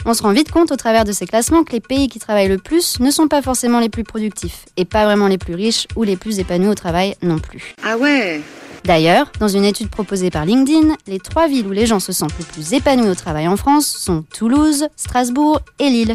On 0.04 0.14
se 0.14 0.22
rend 0.22 0.32
vite 0.32 0.50
compte 0.50 0.70
au 0.70 0.76
travers 0.76 1.04
de 1.04 1.12
ces 1.12 1.24
classements 1.24 1.64
que 1.64 1.72
les 1.72 1.80
pays 1.80 2.08
qui 2.08 2.18
travaillent 2.18 2.48
le 2.48 2.58
plus 2.58 3.00
ne 3.00 3.10
sont 3.10 3.28
pas 3.28 3.40
forcément 3.40 3.78
les 3.78 3.88
plus 3.88 4.04
productifs, 4.04 4.66
et 4.76 4.84
pas 4.84 5.04
vraiment 5.06 5.28
les 5.28 5.38
plus 5.38 5.54
riches 5.54 5.86
ou 5.96 6.02
les 6.02 6.16
plus 6.16 6.40
épanouis 6.40 6.68
au 6.68 6.74
travail 6.74 7.14
non 7.22 7.38
plus. 7.38 7.74
Ah 7.82 7.96
ouais? 7.96 8.42
D'ailleurs, 8.84 9.32
dans 9.40 9.48
une 9.48 9.64
étude 9.64 9.88
proposée 9.88 10.30
par 10.30 10.44
LinkedIn, 10.44 10.94
les 11.06 11.18
trois 11.18 11.48
villes 11.48 11.66
où 11.66 11.72
les 11.72 11.86
gens 11.86 12.00
se 12.00 12.12
sentent 12.12 12.38
le 12.38 12.44
plus 12.44 12.74
épanouis 12.74 13.08
au 13.08 13.14
travail 13.14 13.48
en 13.48 13.56
France 13.56 13.86
sont 13.86 14.24
Toulouse, 14.36 14.88
Strasbourg 14.94 15.60
et 15.78 15.88
Lille. 15.88 16.14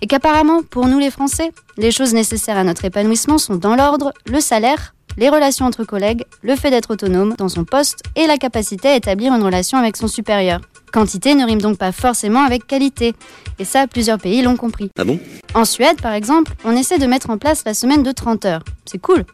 Et 0.00 0.06
qu'apparemment, 0.06 0.62
pour 0.62 0.86
nous 0.86 0.98
les 0.98 1.10
Français, 1.10 1.52
les 1.76 1.90
choses 1.90 2.14
nécessaires 2.14 2.56
à 2.56 2.64
notre 2.64 2.86
épanouissement 2.86 3.36
sont 3.36 3.56
dans 3.56 3.76
l'ordre 3.76 4.12
le 4.26 4.40
salaire, 4.40 4.94
les 5.18 5.28
relations 5.28 5.66
entre 5.66 5.84
collègues, 5.84 6.24
le 6.42 6.56
fait 6.56 6.70
d'être 6.70 6.92
autonome 6.92 7.34
dans 7.36 7.50
son 7.50 7.64
poste 7.64 8.02
et 8.16 8.26
la 8.26 8.38
capacité 8.38 8.88
à 8.88 8.96
établir 8.96 9.34
une 9.34 9.42
relation 9.42 9.76
avec 9.76 9.96
son 9.96 10.08
supérieur. 10.08 10.60
Quantité 10.92 11.34
ne 11.34 11.44
rime 11.44 11.60
donc 11.60 11.76
pas 11.76 11.92
forcément 11.92 12.44
avec 12.44 12.66
qualité. 12.66 13.14
Et 13.58 13.64
ça, 13.66 13.86
plusieurs 13.86 14.18
pays 14.18 14.40
l'ont 14.40 14.56
compris. 14.56 14.90
Ah 14.98 15.04
bon? 15.04 15.18
En 15.54 15.66
Suède, 15.66 16.00
par 16.00 16.12
exemple, 16.12 16.52
on 16.64 16.74
essaie 16.76 16.98
de 16.98 17.06
mettre 17.06 17.28
en 17.28 17.36
place 17.36 17.62
la 17.66 17.74
semaine 17.74 18.02
de 18.02 18.12
30 18.12 18.44
heures. 18.46 18.62
C'est 18.86 18.98
cool. 18.98 19.24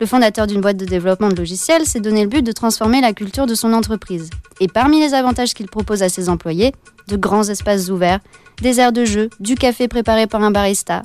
Le 0.00 0.06
fondateur 0.06 0.46
d'une 0.46 0.60
boîte 0.60 0.76
de 0.76 0.84
développement 0.84 1.28
de 1.28 1.36
logiciels 1.36 1.86
s'est 1.86 2.00
donné 2.00 2.22
le 2.22 2.28
but 2.28 2.42
de 2.42 2.52
transformer 2.52 3.00
la 3.00 3.12
culture 3.12 3.46
de 3.46 3.54
son 3.54 3.72
entreprise. 3.72 4.30
Et 4.60 4.68
parmi 4.68 5.00
les 5.00 5.14
avantages 5.14 5.54
qu'il 5.54 5.68
propose 5.68 6.02
à 6.02 6.08
ses 6.08 6.28
employés, 6.28 6.74
de 7.08 7.16
grands 7.16 7.48
espaces 7.48 7.90
ouverts, 7.90 8.20
des 8.62 8.80
aires 8.80 8.92
de 8.92 9.04
jeu, 9.04 9.30
du 9.40 9.54
café 9.54 9.88
préparé 9.88 10.26
par 10.26 10.42
un 10.42 10.50
barista, 10.50 11.02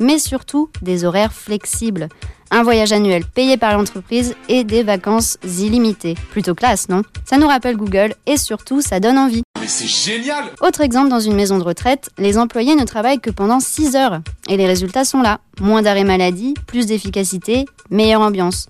mais 0.00 0.18
surtout 0.18 0.70
des 0.82 1.04
horaires 1.04 1.32
flexibles. 1.32 2.08
un 2.50 2.64
voyage 2.64 2.90
annuel 2.90 3.24
payé 3.24 3.56
par 3.56 3.76
l'entreprise 3.76 4.34
et 4.48 4.64
des 4.64 4.82
vacances 4.82 5.38
illimitées. 5.44 6.16
Plutôt 6.32 6.56
classe, 6.56 6.88
non? 6.88 7.02
Ça 7.24 7.36
nous 7.38 7.46
rappelle 7.46 7.76
Google 7.76 8.14
et 8.26 8.36
surtout, 8.36 8.80
ça 8.80 8.98
donne 8.98 9.18
envie. 9.18 9.42
Mais 9.60 9.68
c'est 9.68 9.86
génial 9.86 10.46
Autre 10.60 10.80
exemple, 10.80 11.10
dans 11.10 11.20
une 11.20 11.34
maison 11.34 11.58
de 11.58 11.62
retraite, 11.62 12.10
les 12.18 12.38
employés 12.38 12.74
ne 12.74 12.84
travaillent 12.84 13.20
que 13.20 13.30
pendant 13.30 13.60
6 13.60 13.94
heures. 13.94 14.20
Et 14.48 14.56
les 14.56 14.66
résultats 14.66 15.04
sont 15.04 15.22
là. 15.22 15.38
Moins 15.60 15.82
d'arrêt 15.82 16.02
maladie, 16.02 16.54
plus 16.66 16.86
d'efficacité, 16.86 17.66
meilleure 17.90 18.22
ambiance. 18.22 18.66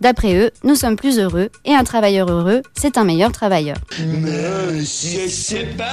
D'après 0.00 0.34
eux, 0.34 0.50
nous 0.64 0.76
sommes 0.76 0.96
plus 0.96 1.18
heureux 1.18 1.50
et 1.66 1.74
un 1.74 1.84
travailleur 1.84 2.30
heureux, 2.30 2.62
c'est 2.74 2.96
un 2.96 3.04
meilleur 3.04 3.32
travailleur. 3.32 3.76
Mais 3.98 4.84
c'est 4.84 5.76
pas 5.76 5.84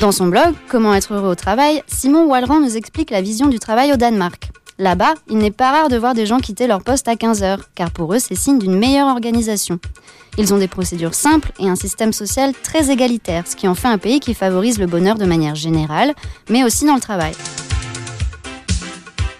Dans 0.00 0.12
son 0.12 0.26
blog 0.26 0.54
Comment 0.68 0.94
être 0.94 1.14
heureux 1.14 1.30
au 1.30 1.34
travail, 1.34 1.82
Simon 1.86 2.26
Wallerand 2.26 2.60
nous 2.60 2.76
explique 2.76 3.10
la 3.10 3.22
vision 3.22 3.46
du 3.46 3.58
travail 3.58 3.92
au 3.92 3.96
Danemark. 3.96 4.50
Là-bas, 4.78 5.14
il 5.30 5.38
n'est 5.38 5.52
pas 5.52 5.70
rare 5.70 5.88
de 5.88 5.96
voir 5.96 6.14
des 6.14 6.26
gens 6.26 6.38
quitter 6.38 6.66
leur 6.66 6.82
poste 6.82 7.06
à 7.08 7.16
15 7.16 7.42
heures, 7.44 7.70
car 7.74 7.92
pour 7.92 8.12
eux, 8.12 8.18
c'est 8.18 8.34
signe 8.34 8.58
d'une 8.58 8.76
meilleure 8.76 9.06
organisation. 9.06 9.78
Ils 10.36 10.52
ont 10.52 10.58
des 10.58 10.68
procédures 10.68 11.14
simples 11.14 11.52
et 11.60 11.68
un 11.68 11.76
système 11.76 12.12
social 12.12 12.52
très 12.62 12.90
égalitaire, 12.90 13.46
ce 13.46 13.54
qui 13.54 13.68
en 13.68 13.74
fait 13.74 13.88
un 13.88 13.98
pays 13.98 14.20
qui 14.20 14.34
favorise 14.34 14.78
le 14.78 14.86
bonheur 14.86 15.16
de 15.16 15.24
manière 15.24 15.54
générale, 15.54 16.12
mais 16.50 16.64
aussi 16.64 16.84
dans 16.84 16.96
le 16.96 17.00
travail. 17.00 17.34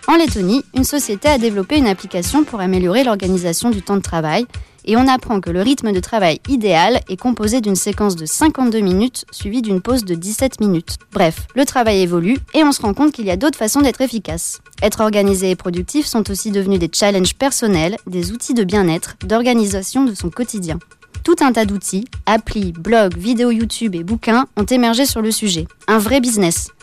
En 0.06 0.16
Lettonie, 0.16 0.62
une 0.74 0.84
société 0.84 1.28
a 1.28 1.38
développé 1.38 1.78
une 1.78 1.86
application 1.86 2.44
pour 2.44 2.60
améliorer 2.60 3.04
l'organisation 3.04 3.70
du 3.70 3.80
temps 3.80 3.96
de 3.96 4.02
travail 4.02 4.46
et 4.84 4.98
on 4.98 5.08
apprend 5.08 5.40
que 5.40 5.48
le 5.48 5.62
rythme 5.62 5.92
de 5.92 6.00
travail 6.00 6.40
idéal 6.46 7.00
est 7.08 7.16
composé 7.16 7.62
d'une 7.62 7.74
séquence 7.74 8.14
de 8.14 8.26
52 8.26 8.80
minutes 8.80 9.24
suivie 9.30 9.62
d'une 9.62 9.80
pause 9.80 10.04
de 10.04 10.14
17 10.14 10.60
minutes. 10.60 10.98
Bref, 11.12 11.46
le 11.54 11.64
travail 11.64 12.02
évolue 12.02 12.36
et 12.52 12.62
on 12.64 12.72
se 12.72 12.82
rend 12.82 12.92
compte 12.92 13.12
qu'il 13.12 13.24
y 13.24 13.30
a 13.30 13.36
d'autres 13.36 13.58
façons 13.58 13.80
d'être 13.80 14.02
efficace. 14.02 14.60
Être 14.82 15.00
organisé 15.00 15.50
et 15.50 15.56
productif 15.56 16.04
sont 16.04 16.30
aussi 16.30 16.50
devenus 16.50 16.80
des 16.80 16.90
challenges 16.92 17.34
personnels, 17.34 17.96
des 18.06 18.30
outils 18.30 18.54
de 18.54 18.64
bien-être, 18.64 19.16
d'organisation 19.24 20.04
de 20.04 20.14
son 20.14 20.28
quotidien. 20.28 20.78
Tout 21.24 21.36
un 21.40 21.52
tas 21.52 21.64
d'outils, 21.64 22.04
applis, 22.26 22.72
blogs, 22.72 23.16
vidéos 23.16 23.50
YouTube 23.50 23.94
et 23.94 24.04
bouquins 24.04 24.44
ont 24.58 24.64
émergé 24.64 25.06
sur 25.06 25.22
le 25.22 25.30
sujet. 25.30 25.66
Un 25.88 25.96
vrai 25.96 26.20
business. 26.20 26.73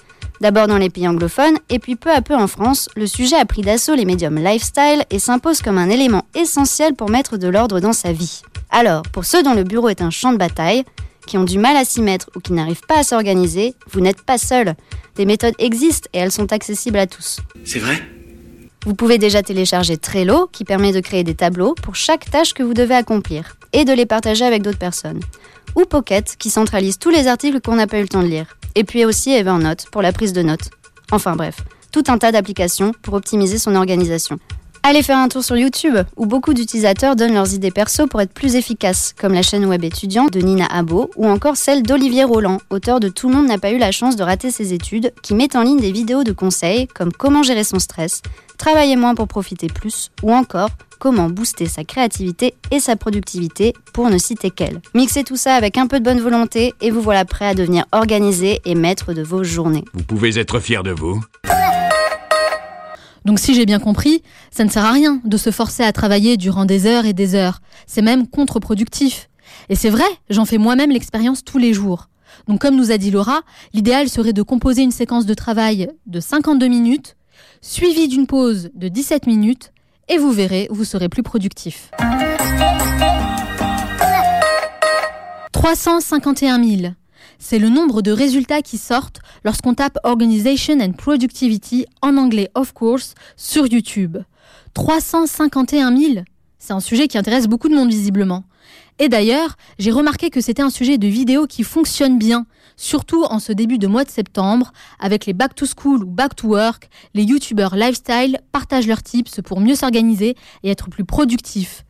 D'abord 0.41 0.65
dans 0.65 0.79
les 0.79 0.89
pays 0.89 1.07
anglophones, 1.07 1.59
et 1.69 1.77
puis 1.77 1.95
peu 1.95 2.09
à 2.09 2.23
peu 2.23 2.35
en 2.35 2.47
France, 2.47 2.89
le 2.95 3.05
sujet 3.05 3.35
a 3.35 3.45
pris 3.45 3.61
d'assaut 3.61 3.93
les 3.93 4.05
médiums 4.05 4.43
lifestyle 4.43 5.05
et 5.11 5.19
s'impose 5.19 5.61
comme 5.61 5.77
un 5.77 5.87
élément 5.87 6.25
essentiel 6.33 6.95
pour 6.95 7.11
mettre 7.11 7.37
de 7.37 7.47
l'ordre 7.47 7.79
dans 7.79 7.93
sa 7.93 8.11
vie. 8.11 8.41
Alors, 8.71 9.03
pour 9.03 9.23
ceux 9.23 9.43
dont 9.43 9.53
le 9.53 9.63
bureau 9.63 9.89
est 9.89 10.01
un 10.01 10.09
champ 10.09 10.33
de 10.33 10.39
bataille, 10.39 10.83
qui 11.27 11.37
ont 11.37 11.43
du 11.43 11.59
mal 11.59 11.77
à 11.77 11.85
s'y 11.85 12.01
mettre 12.01 12.31
ou 12.35 12.39
qui 12.39 12.53
n'arrivent 12.53 12.85
pas 12.87 12.97
à 12.97 13.03
s'organiser, 13.03 13.75
vous 13.91 14.01
n'êtes 14.01 14.23
pas 14.23 14.39
seul. 14.39 14.73
Des 15.15 15.25
méthodes 15.25 15.53
existent 15.59 16.09
et 16.11 16.17
elles 16.17 16.31
sont 16.31 16.51
accessibles 16.51 16.97
à 16.97 17.05
tous. 17.05 17.37
C'est 17.63 17.77
vrai? 17.77 18.01
Vous 18.83 18.95
pouvez 18.95 19.19
déjà 19.19 19.43
télécharger 19.43 19.97
Trello, 19.97 20.49
qui 20.51 20.65
permet 20.65 20.91
de 20.91 21.01
créer 21.01 21.23
des 21.23 21.35
tableaux 21.35 21.75
pour 21.83 21.95
chaque 21.95 22.31
tâche 22.31 22.55
que 22.55 22.63
vous 22.63 22.73
devez 22.73 22.95
accomplir, 22.95 23.57
et 23.73 23.85
de 23.85 23.93
les 23.93 24.07
partager 24.07 24.43
avec 24.43 24.63
d'autres 24.63 24.79
personnes. 24.79 25.19
Ou 25.75 25.85
Pocket, 25.85 26.35
qui 26.37 26.49
centralise 26.49 26.97
tous 26.97 27.09
les 27.09 27.27
articles 27.27 27.61
qu'on 27.61 27.75
n'a 27.75 27.87
pas 27.87 27.99
eu 27.99 28.03
le 28.03 28.07
temps 28.07 28.23
de 28.23 28.27
lire. 28.27 28.57
Et 28.75 28.83
puis 28.83 29.05
aussi 29.05 29.31
Evernote 29.31 29.85
pour 29.91 30.01
la 30.01 30.11
prise 30.11 30.33
de 30.33 30.41
notes. 30.41 30.69
Enfin 31.11 31.35
bref, 31.35 31.57
tout 31.91 32.03
un 32.07 32.17
tas 32.17 32.31
d'applications 32.31 32.93
pour 33.01 33.13
optimiser 33.15 33.57
son 33.57 33.75
organisation. 33.75 34.39
Allez 34.83 35.03
faire 35.03 35.19
un 35.19 35.27
tour 35.27 35.43
sur 35.43 35.55
YouTube, 35.55 35.95
où 36.17 36.25
beaucoup 36.25 36.55
d'utilisateurs 36.55 37.15
donnent 37.15 37.35
leurs 37.35 37.53
idées 37.53 37.69
perso 37.69 38.07
pour 38.07 38.19
être 38.19 38.33
plus 38.33 38.55
efficaces, 38.55 39.13
comme 39.15 39.31
la 39.31 39.43
chaîne 39.43 39.65
web 39.65 39.83
étudiant 39.83 40.25
de 40.25 40.39
Nina 40.39 40.65
Abo, 40.65 41.11
ou 41.17 41.27
encore 41.27 41.55
celle 41.55 41.83
d'Olivier 41.83 42.23
Roland, 42.23 42.57
auteur 42.71 42.99
de 42.99 43.07
Tout 43.07 43.29
le 43.29 43.35
monde 43.35 43.47
n'a 43.47 43.59
pas 43.59 43.71
eu 43.71 43.77
la 43.77 43.91
chance 43.91 44.15
de 44.15 44.23
rater 44.23 44.49
ses 44.49 44.73
études, 44.73 45.13
qui 45.21 45.35
met 45.35 45.55
en 45.55 45.61
ligne 45.61 45.79
des 45.79 45.91
vidéos 45.91 46.23
de 46.23 46.31
conseils 46.31 46.87
comme 46.87 47.11
comment 47.11 47.43
gérer 47.43 47.63
son 47.63 47.77
stress, 47.77 48.23
travailler 48.57 48.95
moins 48.95 49.13
pour 49.13 49.27
profiter 49.27 49.67
plus, 49.67 50.09
ou 50.23 50.33
encore 50.33 50.71
comment 51.01 51.31
booster 51.31 51.65
sa 51.65 51.83
créativité 51.83 52.53
et 52.69 52.79
sa 52.79 52.95
productivité, 52.95 53.73
pour 53.91 54.11
ne 54.11 54.19
citer 54.19 54.51
qu'elle. 54.51 54.81
Mixez 54.93 55.23
tout 55.23 55.35
ça 55.35 55.55
avec 55.55 55.79
un 55.79 55.87
peu 55.87 55.99
de 55.99 56.05
bonne 56.05 56.19
volonté 56.19 56.75
et 56.79 56.91
vous 56.91 57.01
voilà 57.01 57.25
prêt 57.25 57.47
à 57.47 57.55
devenir 57.55 57.85
organisé 57.91 58.61
et 58.65 58.75
maître 58.75 59.11
de 59.11 59.23
vos 59.23 59.43
journées. 59.43 59.83
Vous 59.95 60.03
pouvez 60.03 60.37
être 60.37 60.59
fier 60.59 60.83
de 60.83 60.91
vous. 60.91 61.19
Donc 63.25 63.39
si 63.39 63.55
j'ai 63.55 63.65
bien 63.65 63.79
compris, 63.79 64.21
ça 64.51 64.63
ne 64.63 64.69
sert 64.69 64.85
à 64.85 64.91
rien 64.91 65.19
de 65.25 65.37
se 65.37 65.49
forcer 65.49 65.81
à 65.81 65.91
travailler 65.91 66.37
durant 66.37 66.65
des 66.65 66.85
heures 66.85 67.05
et 67.05 67.13
des 67.13 67.33
heures. 67.33 67.61
C'est 67.87 68.03
même 68.03 68.27
contre-productif. 68.27 69.27
Et 69.69 69.75
c'est 69.75 69.89
vrai, 69.89 70.05
j'en 70.29 70.45
fais 70.45 70.59
moi-même 70.59 70.91
l'expérience 70.91 71.43
tous 71.43 71.57
les 71.57 71.73
jours. 71.73 72.09
Donc 72.47 72.61
comme 72.61 72.75
nous 72.75 72.91
a 72.91 72.99
dit 72.99 73.09
Laura, 73.09 73.41
l'idéal 73.73 74.07
serait 74.07 74.33
de 74.33 74.43
composer 74.43 74.83
une 74.83 74.91
séquence 74.91 75.25
de 75.25 75.33
travail 75.33 75.89
de 76.05 76.19
52 76.19 76.67
minutes, 76.67 77.17
suivie 77.59 78.07
d'une 78.07 78.27
pause 78.27 78.69
de 78.75 78.87
17 78.87 79.25
minutes, 79.25 79.71
et 80.07 80.17
vous 80.17 80.31
verrez, 80.31 80.67
vous 80.71 80.83
serez 80.83 81.09
plus 81.09 81.23
productif. 81.23 81.91
351 85.51 86.63
000. 86.63 86.93
C'est 87.39 87.59
le 87.59 87.69
nombre 87.69 88.01
de 88.01 88.11
résultats 88.11 88.61
qui 88.61 88.77
sortent 88.77 89.19
lorsqu'on 89.43 89.73
tape 89.73 89.97
Organization 90.03 90.79
and 90.79 90.93
Productivity 90.93 91.85
en 92.01 92.17
anglais, 92.17 92.49
of 92.55 92.73
course, 92.73 93.15
sur 93.35 93.65
YouTube. 93.65 94.17
351 94.73 95.95
000 95.95 96.13
C'est 96.59 96.73
un 96.73 96.79
sujet 96.79 97.07
qui 97.07 97.17
intéresse 97.17 97.47
beaucoup 97.47 97.69
de 97.69 97.75
monde 97.75 97.89
visiblement. 97.89 98.43
Et 99.01 99.09
d'ailleurs, 99.09 99.55
j'ai 99.79 99.89
remarqué 99.89 100.29
que 100.29 100.41
c'était 100.41 100.61
un 100.61 100.69
sujet 100.69 100.99
de 100.99 101.07
vidéo 101.07 101.47
qui 101.47 101.63
fonctionne 101.63 102.19
bien, 102.19 102.45
surtout 102.77 103.23
en 103.23 103.39
ce 103.39 103.51
début 103.51 103.79
de 103.79 103.87
mois 103.87 104.03
de 104.03 104.11
septembre, 104.11 104.73
avec 104.99 105.25
les 105.25 105.33
back 105.33 105.55
to 105.55 105.65
school 105.65 106.03
ou 106.03 106.05
back 106.05 106.35
to 106.35 106.49
work, 106.49 106.87
les 107.15 107.23
youtubeurs 107.23 107.75
lifestyle 107.75 108.39
partagent 108.51 108.85
leurs 108.85 109.01
tips 109.01 109.41
pour 109.43 109.59
mieux 109.59 109.73
s'organiser 109.73 110.35
et 110.61 110.69
être 110.69 110.91
plus 110.91 111.03
productifs. 111.03 111.83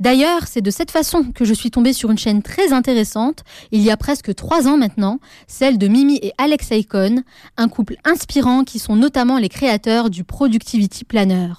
D'ailleurs, 0.00 0.48
c'est 0.48 0.60
de 0.60 0.72
cette 0.72 0.90
façon 0.90 1.30
que 1.32 1.44
je 1.44 1.54
suis 1.54 1.70
tombée 1.70 1.92
sur 1.92 2.10
une 2.10 2.18
chaîne 2.18 2.42
très 2.42 2.72
intéressante, 2.72 3.44
il 3.70 3.82
y 3.82 3.92
a 3.92 3.96
presque 3.96 4.34
trois 4.34 4.66
ans 4.66 4.76
maintenant, 4.76 5.20
celle 5.46 5.78
de 5.78 5.86
Mimi 5.86 6.18
et 6.20 6.32
Alex 6.36 6.70
Icon, 6.72 7.22
un 7.56 7.68
couple 7.68 7.94
inspirant 8.04 8.64
qui 8.64 8.80
sont 8.80 8.96
notamment 8.96 9.38
les 9.38 9.48
créateurs 9.48 10.10
du 10.10 10.24
Productivity 10.24 11.04
Planner. 11.04 11.52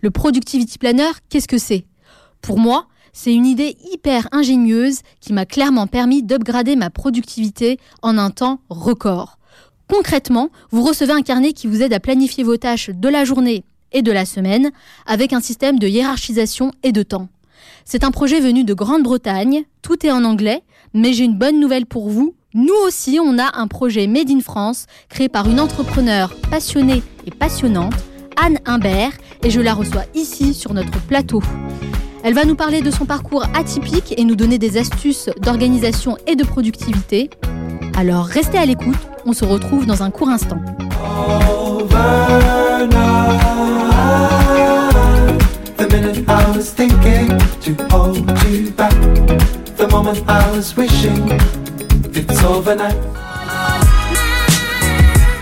Le 0.00 0.10
Productivity 0.10 0.78
Planner, 0.78 1.10
qu'est-ce 1.28 1.48
que 1.48 1.58
c'est? 1.58 1.84
Pour 2.40 2.58
moi, 2.58 2.86
c'est 3.14 3.32
une 3.32 3.46
idée 3.46 3.78
hyper 3.90 4.28
ingénieuse 4.32 5.00
qui 5.20 5.32
m'a 5.32 5.46
clairement 5.46 5.86
permis 5.86 6.22
d'upgrader 6.22 6.76
ma 6.76 6.90
productivité 6.90 7.78
en 8.02 8.18
un 8.18 8.30
temps 8.30 8.60
record. 8.68 9.38
Concrètement, 9.88 10.50
vous 10.70 10.82
recevez 10.82 11.12
un 11.12 11.22
carnet 11.22 11.52
qui 11.52 11.68
vous 11.68 11.80
aide 11.80 11.92
à 11.92 12.00
planifier 12.00 12.42
vos 12.42 12.56
tâches 12.56 12.90
de 12.90 13.08
la 13.08 13.24
journée 13.24 13.64
et 13.92 14.02
de 14.02 14.10
la 14.12 14.26
semaine 14.26 14.72
avec 15.06 15.32
un 15.32 15.40
système 15.40 15.78
de 15.78 15.86
hiérarchisation 15.86 16.72
et 16.82 16.90
de 16.90 17.02
temps. 17.02 17.28
C'est 17.84 18.02
un 18.02 18.10
projet 18.10 18.40
venu 18.40 18.64
de 18.64 18.74
Grande-Bretagne, 18.74 19.64
tout 19.80 20.04
est 20.04 20.10
en 20.10 20.24
anglais, 20.24 20.62
mais 20.92 21.12
j'ai 21.12 21.24
une 21.24 21.38
bonne 21.38 21.60
nouvelle 21.60 21.86
pour 21.86 22.08
vous. 22.08 22.34
Nous 22.52 22.74
aussi, 22.84 23.20
on 23.22 23.38
a 23.38 23.58
un 23.58 23.68
projet 23.68 24.06
Made 24.06 24.30
in 24.30 24.40
France, 24.40 24.86
créé 25.08 25.28
par 25.28 25.48
une 25.48 25.60
entrepreneure 25.60 26.34
passionnée 26.50 27.02
et 27.26 27.30
passionnante, 27.30 27.94
Anne 28.36 28.58
Imbert, 28.64 29.12
et 29.42 29.50
je 29.50 29.60
la 29.60 29.74
reçois 29.74 30.04
ici 30.14 30.54
sur 30.54 30.74
notre 30.74 31.00
plateau. 31.06 31.42
Elle 32.26 32.32
va 32.32 32.46
nous 32.46 32.54
parler 32.54 32.80
de 32.80 32.90
son 32.90 33.04
parcours 33.04 33.44
atypique 33.54 34.14
et 34.16 34.24
nous 34.24 34.34
donner 34.34 34.56
des 34.56 34.78
astuces 34.78 35.28
d'organisation 35.42 36.16
et 36.26 36.36
de 36.36 36.42
productivité. 36.42 37.28
Alors 37.98 38.24
restez 38.24 38.56
à 38.56 38.64
l'écoute, 38.64 38.96
on 39.26 39.34
se 39.34 39.44
retrouve 39.44 39.84
dans 39.84 40.02
un 40.02 40.10
court 40.10 40.30
instant. 40.30 40.58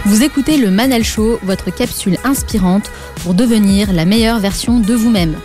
Vous 0.04 0.24
écoutez 0.24 0.56
le 0.56 0.72
Manal 0.72 1.04
Show, 1.04 1.38
votre 1.44 1.72
capsule 1.72 2.18
inspirante 2.24 2.90
pour 3.22 3.34
devenir 3.34 3.92
la 3.92 4.04
meilleure 4.04 4.40
version 4.40 4.80
de 4.80 4.94
vous-même. 4.94 5.36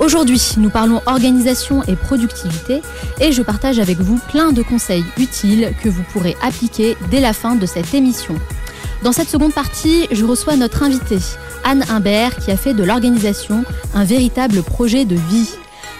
Aujourd'hui, 0.00 0.40
nous 0.56 0.70
parlons 0.70 1.00
organisation 1.06 1.82
et 1.84 1.96
productivité 1.96 2.82
et 3.20 3.32
je 3.32 3.42
partage 3.42 3.78
avec 3.78 3.98
vous 4.00 4.18
plein 4.30 4.52
de 4.52 4.62
conseils 4.62 5.04
utiles 5.16 5.72
que 5.82 5.88
vous 5.88 6.02
pourrez 6.12 6.36
appliquer 6.42 6.96
dès 7.10 7.20
la 7.20 7.32
fin 7.32 7.54
de 7.54 7.66
cette 7.66 7.94
émission. 7.94 8.34
Dans 9.02 9.12
cette 9.12 9.28
seconde 9.28 9.52
partie, 9.52 10.08
je 10.10 10.24
reçois 10.24 10.56
notre 10.56 10.82
invitée, 10.82 11.18
Anne 11.64 11.84
Imbert, 11.88 12.36
qui 12.36 12.50
a 12.50 12.56
fait 12.56 12.74
de 12.74 12.84
l'organisation 12.84 13.64
un 13.94 14.04
véritable 14.04 14.62
projet 14.62 15.04
de 15.04 15.16
vie. 15.16 15.50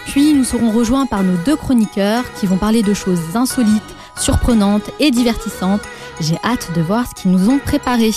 Puis 0.07 0.35
nous 0.35 0.45
serons 0.45 0.71
rejoints 0.71 1.07
par 1.07 1.23
nos 1.23 1.37
deux 1.45 1.57
chroniqueurs 1.57 2.25
qui 2.35 2.47
vont 2.47 2.57
parler 2.57 2.83
de 2.83 2.95
choses 2.95 3.21
insolites, 3.35 3.83
surprenantes 4.17 4.91
et 5.01 5.11
divertissantes. 5.11 5.83
J'ai 6.21 6.39
hâte 6.45 6.71
de 6.75 6.81
voir 6.81 7.07
ce 7.09 7.23
qu'ils 7.23 7.31
nous 7.31 7.49
ont 7.49 7.59
préparé. 7.59 8.11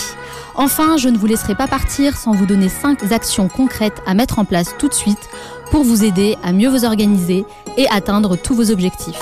Enfin, 0.55 0.97
je 0.97 1.09
ne 1.09 1.17
vous 1.17 1.25
laisserai 1.25 1.55
pas 1.55 1.67
partir 1.67 2.17
sans 2.17 2.31
vous 2.31 2.45
donner 2.45 2.69
5 2.69 3.11
actions 3.11 3.47
concrètes 3.47 4.01
à 4.05 4.13
mettre 4.13 4.39
en 4.39 4.45
place 4.45 4.75
tout 4.77 4.87
de 4.87 4.93
suite 4.93 5.29
pour 5.75 5.83
vous 5.83 6.05
aider 6.05 6.37
à 6.41 6.53
mieux 6.53 6.69
vous 6.69 6.85
organiser 6.85 7.43
et 7.75 7.85
atteindre 7.89 8.37
tous 8.37 8.55
vos 8.55 8.71
objectifs. 8.71 9.19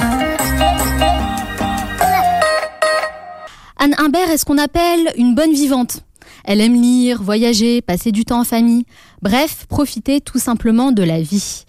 Anne 3.80 3.96
Imbert 3.98 4.30
est 4.30 4.38
ce 4.38 4.46
qu'on 4.46 4.60
appelle 4.60 5.12
une 5.18 5.34
bonne 5.34 5.52
vivante. 5.52 6.02
Elle 6.46 6.62
aime 6.62 6.80
lire, 6.80 7.24
voyager, 7.24 7.82
passer 7.82 8.12
du 8.12 8.24
temps 8.24 8.42
en 8.42 8.44
famille. 8.44 8.86
Bref, 9.24 9.66
profiter 9.68 10.22
tout 10.22 10.38
simplement 10.38 10.92
de 10.92 11.02
la 11.02 11.24
vie. 11.24 11.66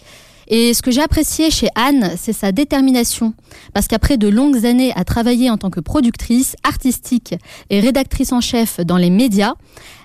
Et 0.49 0.75
ce 0.75 0.83
que 0.83 0.91
j'ai 0.91 1.01
apprécié 1.01 1.51
chez 1.51 1.69
Anne, 1.75 2.13
c'est 2.19 2.35
sa 2.35 2.53
détermination. 2.53 3.33
Parce 3.73 3.89
qu'après 3.89 4.19
de 4.19 4.29
longues 4.29 4.67
années 4.67 4.93
à 4.97 5.05
travailler 5.05 5.49
en 5.51 5.57
tant 5.57 5.71
que 5.71 5.81
productrice, 5.81 6.57
artistique 6.63 7.35
et 7.71 7.81
rédactrice 7.81 8.33
en 8.33 8.43
chef 8.43 8.81
dans 8.81 8.99
les 8.99 9.11
médias, 9.11 9.55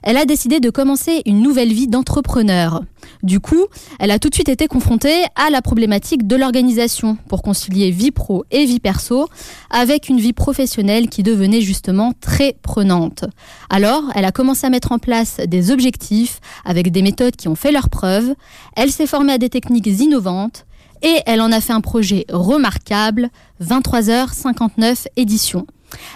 elle 0.04 0.18
a 0.18 0.26
décidé 0.26 0.60
de 0.60 0.70
commencer 0.70 1.22
une 1.26 1.42
nouvelle 1.42 1.74
vie 1.74 1.88
d'entrepreneur. 1.88 2.84
Du 3.24 3.40
coup, 3.40 3.66
elle 4.00 4.12
a 4.12 4.20
tout 4.20 4.30
de 4.30 4.34
suite 4.34 4.50
été 4.50 4.68
confrontée 4.68 5.24
à 5.36 5.50
la 5.50 5.62
problématique 5.62 6.28
de 6.28 6.36
l'organisation 6.36 7.18
pour 7.28 7.42
concilier 7.42 7.92
vie 7.92 8.12
pro 8.12 8.46
et 8.52 8.66
vie 8.66 8.80
perso 8.80 9.28
avec 9.70 10.10
une 10.10 10.20
vie 10.20 10.34
professionnelle 10.34 11.10
qui 11.10 11.24
devenait 11.24 11.62
justement 11.62 12.14
très 12.20 12.56
prenante. 12.62 13.26
Alors, 13.70 14.04
elle 14.16 14.26
a 14.26 14.32
commencé 14.32 14.66
à 14.68 14.70
mettre 14.70 14.92
en 14.92 15.00
place 15.00 15.38
des 15.48 15.72
objectifs 15.72 16.40
avec 16.66 16.92
des 16.92 17.02
méthodes 17.02 17.36
qui 17.36 17.48
ont 17.48 17.56
fait 17.56 17.72
leurs 17.72 17.90
preuves. 17.90 18.34
Elle 18.76 18.92
s'est 18.92 19.08
formée 19.08 19.34
à 19.34 19.38
des 19.38 19.50
techniques 19.50 19.88
innovantes 19.88 20.66
et 21.02 21.18
elle 21.26 21.42
en 21.42 21.52
a 21.52 21.62
fait 21.62 21.74
un 21.74 21.82
projet 21.82 22.26
remarquable, 22.30 23.30
23h59 23.64 25.08
édition. 25.16 25.66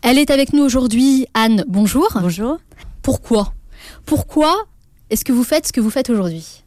Elle 0.04 0.18
est 0.18 0.30
avec 0.30 0.54
nous 0.54 0.64
aujourd'hui. 0.64 1.26
Anne, 1.34 1.64
bonjour. 1.68 2.08
Bonjour. 2.22 2.58
Pourquoi? 3.02 3.54
Pourquoi 4.06 4.66
est-ce 5.10 5.26
que 5.26 5.32
vous 5.32 5.44
faites 5.44 5.68
ce 5.68 5.74
que 5.74 5.82
vous 5.82 5.90
faites 5.92 6.10
aujourd'hui 6.10 6.64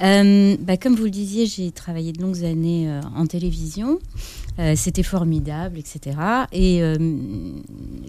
euh, 0.00 0.56
bah, 0.60 0.76
Comme 0.76 0.94
vous 0.94 1.04
le 1.04 1.10
disiez, 1.10 1.46
j'ai 1.46 1.70
travaillé 1.70 2.12
de 2.12 2.22
longues 2.22 2.44
années 2.44 2.88
euh, 2.88 3.00
en 3.16 3.26
télévision. 3.26 3.98
Euh, 4.60 4.74
C'était 4.76 5.02
formidable, 5.02 5.78
etc. 5.78 6.16
Et 6.52 6.80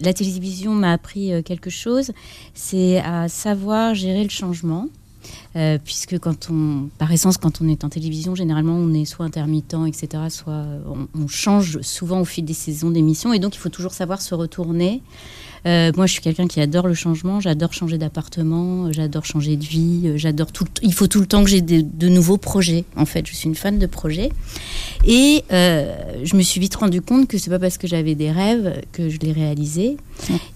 la 0.00 0.12
télévision 0.12 0.72
m'a 0.72 0.92
appris 0.92 1.42
quelque 1.42 1.70
chose, 1.70 2.12
c'est 2.54 2.98
à 2.98 3.28
savoir 3.28 3.94
gérer 3.94 4.22
le 4.22 4.30
changement. 4.30 4.88
Puisque 5.84 6.18
quand 6.20 6.50
on, 6.50 6.88
par 6.98 7.10
essence, 7.10 7.36
quand 7.38 7.60
on 7.60 7.68
est 7.68 7.82
en 7.82 7.88
télévision, 7.88 8.36
généralement, 8.36 8.76
on 8.76 8.94
est 8.94 9.04
soit 9.04 9.24
intermittent, 9.24 9.74
etc., 9.88 10.24
soit 10.28 10.64
on, 10.86 11.08
on 11.20 11.26
change 11.26 11.80
souvent 11.80 12.20
au 12.20 12.24
fil 12.24 12.44
des 12.44 12.54
saisons 12.54 12.90
d'émissions, 12.90 13.32
et 13.32 13.40
donc 13.40 13.56
il 13.56 13.58
faut 13.58 13.70
toujours 13.70 13.94
savoir 13.94 14.20
se 14.20 14.36
retourner. 14.36 15.02
Euh, 15.66 15.90
moi, 15.96 16.06
je 16.06 16.12
suis 16.12 16.20
quelqu'un 16.22 16.46
qui 16.46 16.60
adore 16.60 16.86
le 16.86 16.94
changement, 16.94 17.40
j'adore 17.40 17.72
changer 17.72 17.98
d'appartement, 17.98 18.92
j'adore 18.92 19.24
changer 19.24 19.56
de 19.56 19.64
vie, 19.64 20.02
euh, 20.04 20.16
j'adore 20.16 20.52
tout. 20.52 20.64
Il 20.82 20.92
faut 20.94 21.08
tout 21.08 21.18
le 21.20 21.26
temps 21.26 21.42
que 21.42 21.50
j'ai 21.50 21.60
de, 21.60 21.80
de 21.82 22.08
nouveaux 22.08 22.36
projets. 22.36 22.84
En 22.96 23.04
fait, 23.04 23.26
je 23.26 23.34
suis 23.34 23.48
une 23.48 23.56
fan 23.56 23.78
de 23.78 23.86
projets, 23.86 24.30
et 25.04 25.42
euh, 25.52 25.92
je 26.22 26.36
me 26.36 26.42
suis 26.42 26.60
vite 26.60 26.76
rendu 26.76 27.00
compte 27.02 27.26
que 27.26 27.36
c'est 27.36 27.50
pas 27.50 27.58
parce 27.58 27.78
que 27.78 27.88
j'avais 27.88 28.14
des 28.14 28.30
rêves 28.30 28.80
que 28.92 29.08
je 29.08 29.18
les 29.18 29.32
réalisais. 29.32 29.96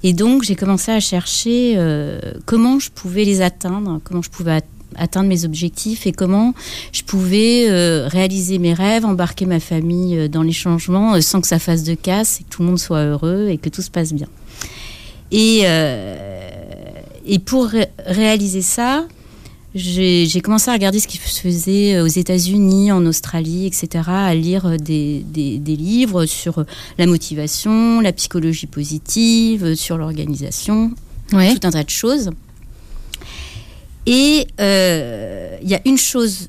Et 0.05 0.12
donc, 0.12 0.45
j'ai 0.45 0.55
commencé 0.55 0.93
à 0.93 1.00
chercher 1.00 1.75
euh, 1.76 2.21
comment 2.47 2.79
je 2.79 2.90
pouvais 2.90 3.25
les 3.25 3.40
atteindre, 3.43 4.00
comment 4.05 4.23
je 4.23 4.31
pouvais 4.31 4.52
at- 4.52 4.62
atteindre 4.97 5.29
mes 5.29 5.45
objectifs 5.45 6.07
et 6.07 6.12
comment 6.12 6.55
je 6.93 7.02
pouvais 7.02 7.67
euh, 7.69 8.07
réaliser 8.09 8.59
mes 8.59 8.75
rêves, 8.75 9.05
embarquer 9.05 9.47
ma 9.47 9.61
famille 9.61 10.17
euh, 10.17 10.29
dans 10.29 10.43
les 10.43 10.52
changements 10.52 11.14
euh, 11.14 11.21
sans 11.21 11.40
que 11.40 11.47
ça 11.47 11.59
fasse 11.59 11.83
de 11.85 11.95
casse 11.95 12.40
et 12.40 12.45
que 12.45 12.49
tout 12.50 12.62
le 12.62 12.69
monde 12.69 12.79
soit 12.79 13.02
heureux 13.05 13.49
et 13.50 13.59
que 13.59 13.69
tout 13.69 13.83
se 13.83 13.90
passe 13.90 14.12
bien. 14.12 14.29
Et, 15.33 15.61
euh, 15.65 16.17
et 17.27 17.39
pour 17.39 17.67
ré- 17.67 17.89
réaliser 18.07 18.63
ça, 18.63 19.07
j'ai 19.75 20.41
commencé 20.43 20.69
à 20.69 20.73
regarder 20.73 20.99
ce 20.99 21.07
qui 21.07 21.19
se 21.19 21.41
faisait 21.41 21.95
euh, 21.95 22.03
aux 22.05 22.09
États-Unis, 22.09 22.91
en 22.91 23.07
Australie, 23.07 23.67
etc., 23.67 24.05
à 24.09 24.35
lire 24.35 24.67
euh, 24.67 24.77
des, 24.77 25.21
des- 25.25 25.59
des 25.59 25.77
livres 25.77 26.27
sur 26.27 26.65
la 26.99 27.07
motivation, 27.07 28.01
la 28.01 28.13
psychologie 28.13 28.67
positive, 28.67 29.77
sur 29.77 29.97
l'organisation, 29.97 30.91
tout 31.55 31.65
un 31.67 31.71
tas 31.71 31.85
de 31.85 31.91
choses. 31.91 32.31
Et 34.07 34.47
euh, 34.61 35.57
il 35.63 35.69
y 35.69 35.75
a 35.75 35.81
une 35.85 35.99
chose 35.99 36.49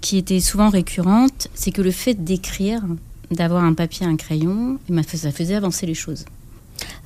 qui 0.00 0.16
était 0.18 0.40
souvent 0.40 0.68
récurrente, 0.70 1.48
c'est 1.54 1.70
que 1.72 1.82
le 1.82 1.90
fait 1.90 2.14
d'écrire, 2.22 2.82
d'avoir 3.30 3.64
un 3.64 3.72
papier, 3.74 4.06
un 4.06 4.16
crayon, 4.16 4.78
eh 4.88 4.92
ben, 4.92 5.02
ça 5.02 5.32
faisait 5.32 5.54
avancer 5.54 5.86
les 5.86 5.94
choses. 5.94 6.24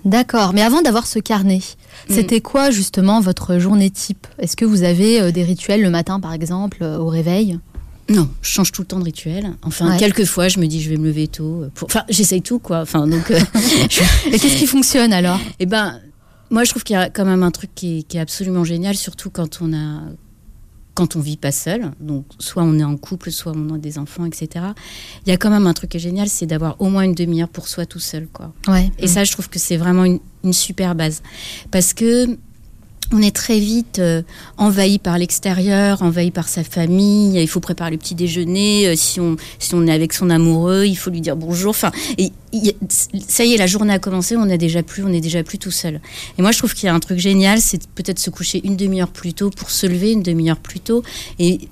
D'accord, 0.07 0.53
mais 0.55 0.63
avant 0.63 0.81
d'avoir 0.83 1.07
ce 1.07 1.19
carnet, 1.19 1.61
c'était 2.09 2.41
quoi 2.41 2.71
justement 2.71 3.21
votre 3.21 3.59
journée 3.59 3.91
type? 3.91 4.27
Est-ce 4.39 4.57
que 4.57 4.65
vous 4.65 4.83
avez 4.85 5.21
euh, 5.21 5.31
des 5.33 5.43
rituels 5.43 5.83
le 5.83 5.91
matin 5.91 6.21
par 6.21 6.33
exemple, 6.33 6.79
euh, 6.83 6.97
au 6.99 7.09
réveil? 7.09 7.59
Non, 8.09 8.29
je 8.41 8.49
change 8.51 8.71
tout 8.71 8.83
le 8.83 8.87
temps 8.87 9.01
de 9.01 9.05
rituel. 9.05 9.51
Enfin, 9.63 9.91
Ouais. 9.91 9.97
quelquefois, 9.99 10.47
je 10.47 10.61
me 10.61 10.67
dis, 10.69 10.81
je 10.81 10.89
vais 10.91 10.97
me 10.97 11.07
lever 11.07 11.27
tôt. 11.27 11.63
euh, 11.65 11.71
Pour... 11.75 11.87
Enfin, 11.89 12.05
j'essaye 12.09 12.41
tout, 12.41 12.61
quoi. 12.61 12.83
Enfin, 12.83 13.09
donc. 13.09 13.33
euh, 13.33 13.41
Et 14.33 14.39
qu'est-ce 14.39 14.57
qui 14.57 14.69
fonctionne 14.69 15.13
alors? 15.13 15.41
Eh 15.59 15.67
ben, 15.67 15.99
moi, 16.51 16.63
je 16.63 16.71
trouve 16.71 16.85
qu'il 16.85 16.95
y 16.95 16.99
a 16.99 17.11
quand 17.11 17.25
même 17.25 17.43
un 17.43 17.51
truc 17.51 17.71
qui 17.75 17.99
est, 17.99 18.03
qui 18.05 18.17
est 18.17 18.21
absolument 18.21 18.63
génial, 18.63 18.95
surtout 18.95 19.31
quand 19.31 19.59
on 19.61 19.73
a. 19.73 20.03
Quand 20.97 21.15
on 21.15 21.21
vit 21.21 21.37
pas 21.37 21.53
seul, 21.53 21.93
donc 22.01 22.25
soit 22.39 22.65
on 22.65 22.77
est 22.79 22.85
en 22.85 22.97
couple, 22.97 23.31
soit 23.31 23.53
on 23.55 23.75
a 23.75 23.79
des 23.79 23.99
enfants, 23.99 24.25
etc. 24.25 24.65
Il 25.25 25.31
y 25.31 25.33
a 25.33 25.37
quand 25.37 25.51
même 25.51 25.67
un 25.69 25.75
truc 25.75 25.91
qui 25.91 25.99
est 25.99 26.01
génial, 26.01 26.29
c'est 26.29 26.47
d'avoir 26.47 26.81
au 26.81 26.89
moins 26.89 27.03
une 27.03 27.15
demi-heure 27.15 27.51
pour 27.51 27.69
soi 27.69 27.87
tout 27.87 28.01
seul, 28.01 28.27
quoi. 28.33 28.53
Ouais. 28.67 28.91
Et 28.99 29.07
ça, 29.07 29.23
je 29.23 29.31
trouve 29.31 29.49
que 29.49 29.59
c'est 29.59 29.77
vraiment 29.77 30.05
une, 30.05 30.21
une 30.43 30.55
super 30.55 30.95
base. 30.95 31.23
Parce 31.71 31.93
que 31.93 32.37
on 33.13 33.23
est 33.23 33.35
très 33.35 33.59
vite 33.59 33.99
euh, 33.99 34.23
envahi 34.57 34.99
par 34.99 35.19
l'extérieur, 35.19 36.03
envahi 36.03 36.31
par 36.31 36.49
sa 36.49 36.65
famille. 36.65 37.41
Il 37.41 37.49
faut 37.49 37.61
préparer 37.61 37.91
le 37.93 37.99
petit 37.99 38.15
déjeuner. 38.15 38.89
euh, 38.89 38.97
si, 38.97 39.21
on, 39.21 39.37
si 39.59 39.75
on 39.75 39.87
est 39.87 39.93
avec 39.93 40.13
son 40.13 40.31
amoureux, 40.31 40.85
il 40.87 40.97
faut 40.97 41.11
lui 41.11 41.21
dire 41.21 41.37
bonjour. 41.37 41.71
Enfin, 41.71 41.93
et, 42.19 42.33
ça 43.29 43.45
y 43.45 43.55
est, 43.55 43.57
la 43.57 43.67
journée 43.67 43.93
a 43.93 43.99
commencé. 43.99 44.37
On 44.37 44.47
n'est 44.47 44.59
déjà 44.59 44.83
plus, 44.83 45.05
on 45.05 45.13
est 45.13 45.21
déjà 45.21 45.43
plus 45.43 45.59
tout 45.59 45.71
seul. 45.71 46.01
Et 46.39 46.43
moi, 46.43 46.53
je 46.53 46.59
trouve 46.59 46.75
qu'il 46.75 46.87
y 46.87 46.89
a 46.89 46.95
un 46.95 47.01
truc 47.01 47.19
génial, 47.19 47.61
c'est 47.61 47.87
peut-être 47.89 48.19
se 48.19 48.31
coucher 48.31 48.61
une 48.65 48.77
demi-heure 48.77 49.11
plus 49.11 49.35
tôt 49.35 49.51
pour 49.51 49.71
se 49.71 49.87
lever 49.87 50.13
une 50.13 50.23
demi-heure 50.23 50.59
plus 50.59 50.81
tôt. 50.81 51.03
Et 51.39 51.69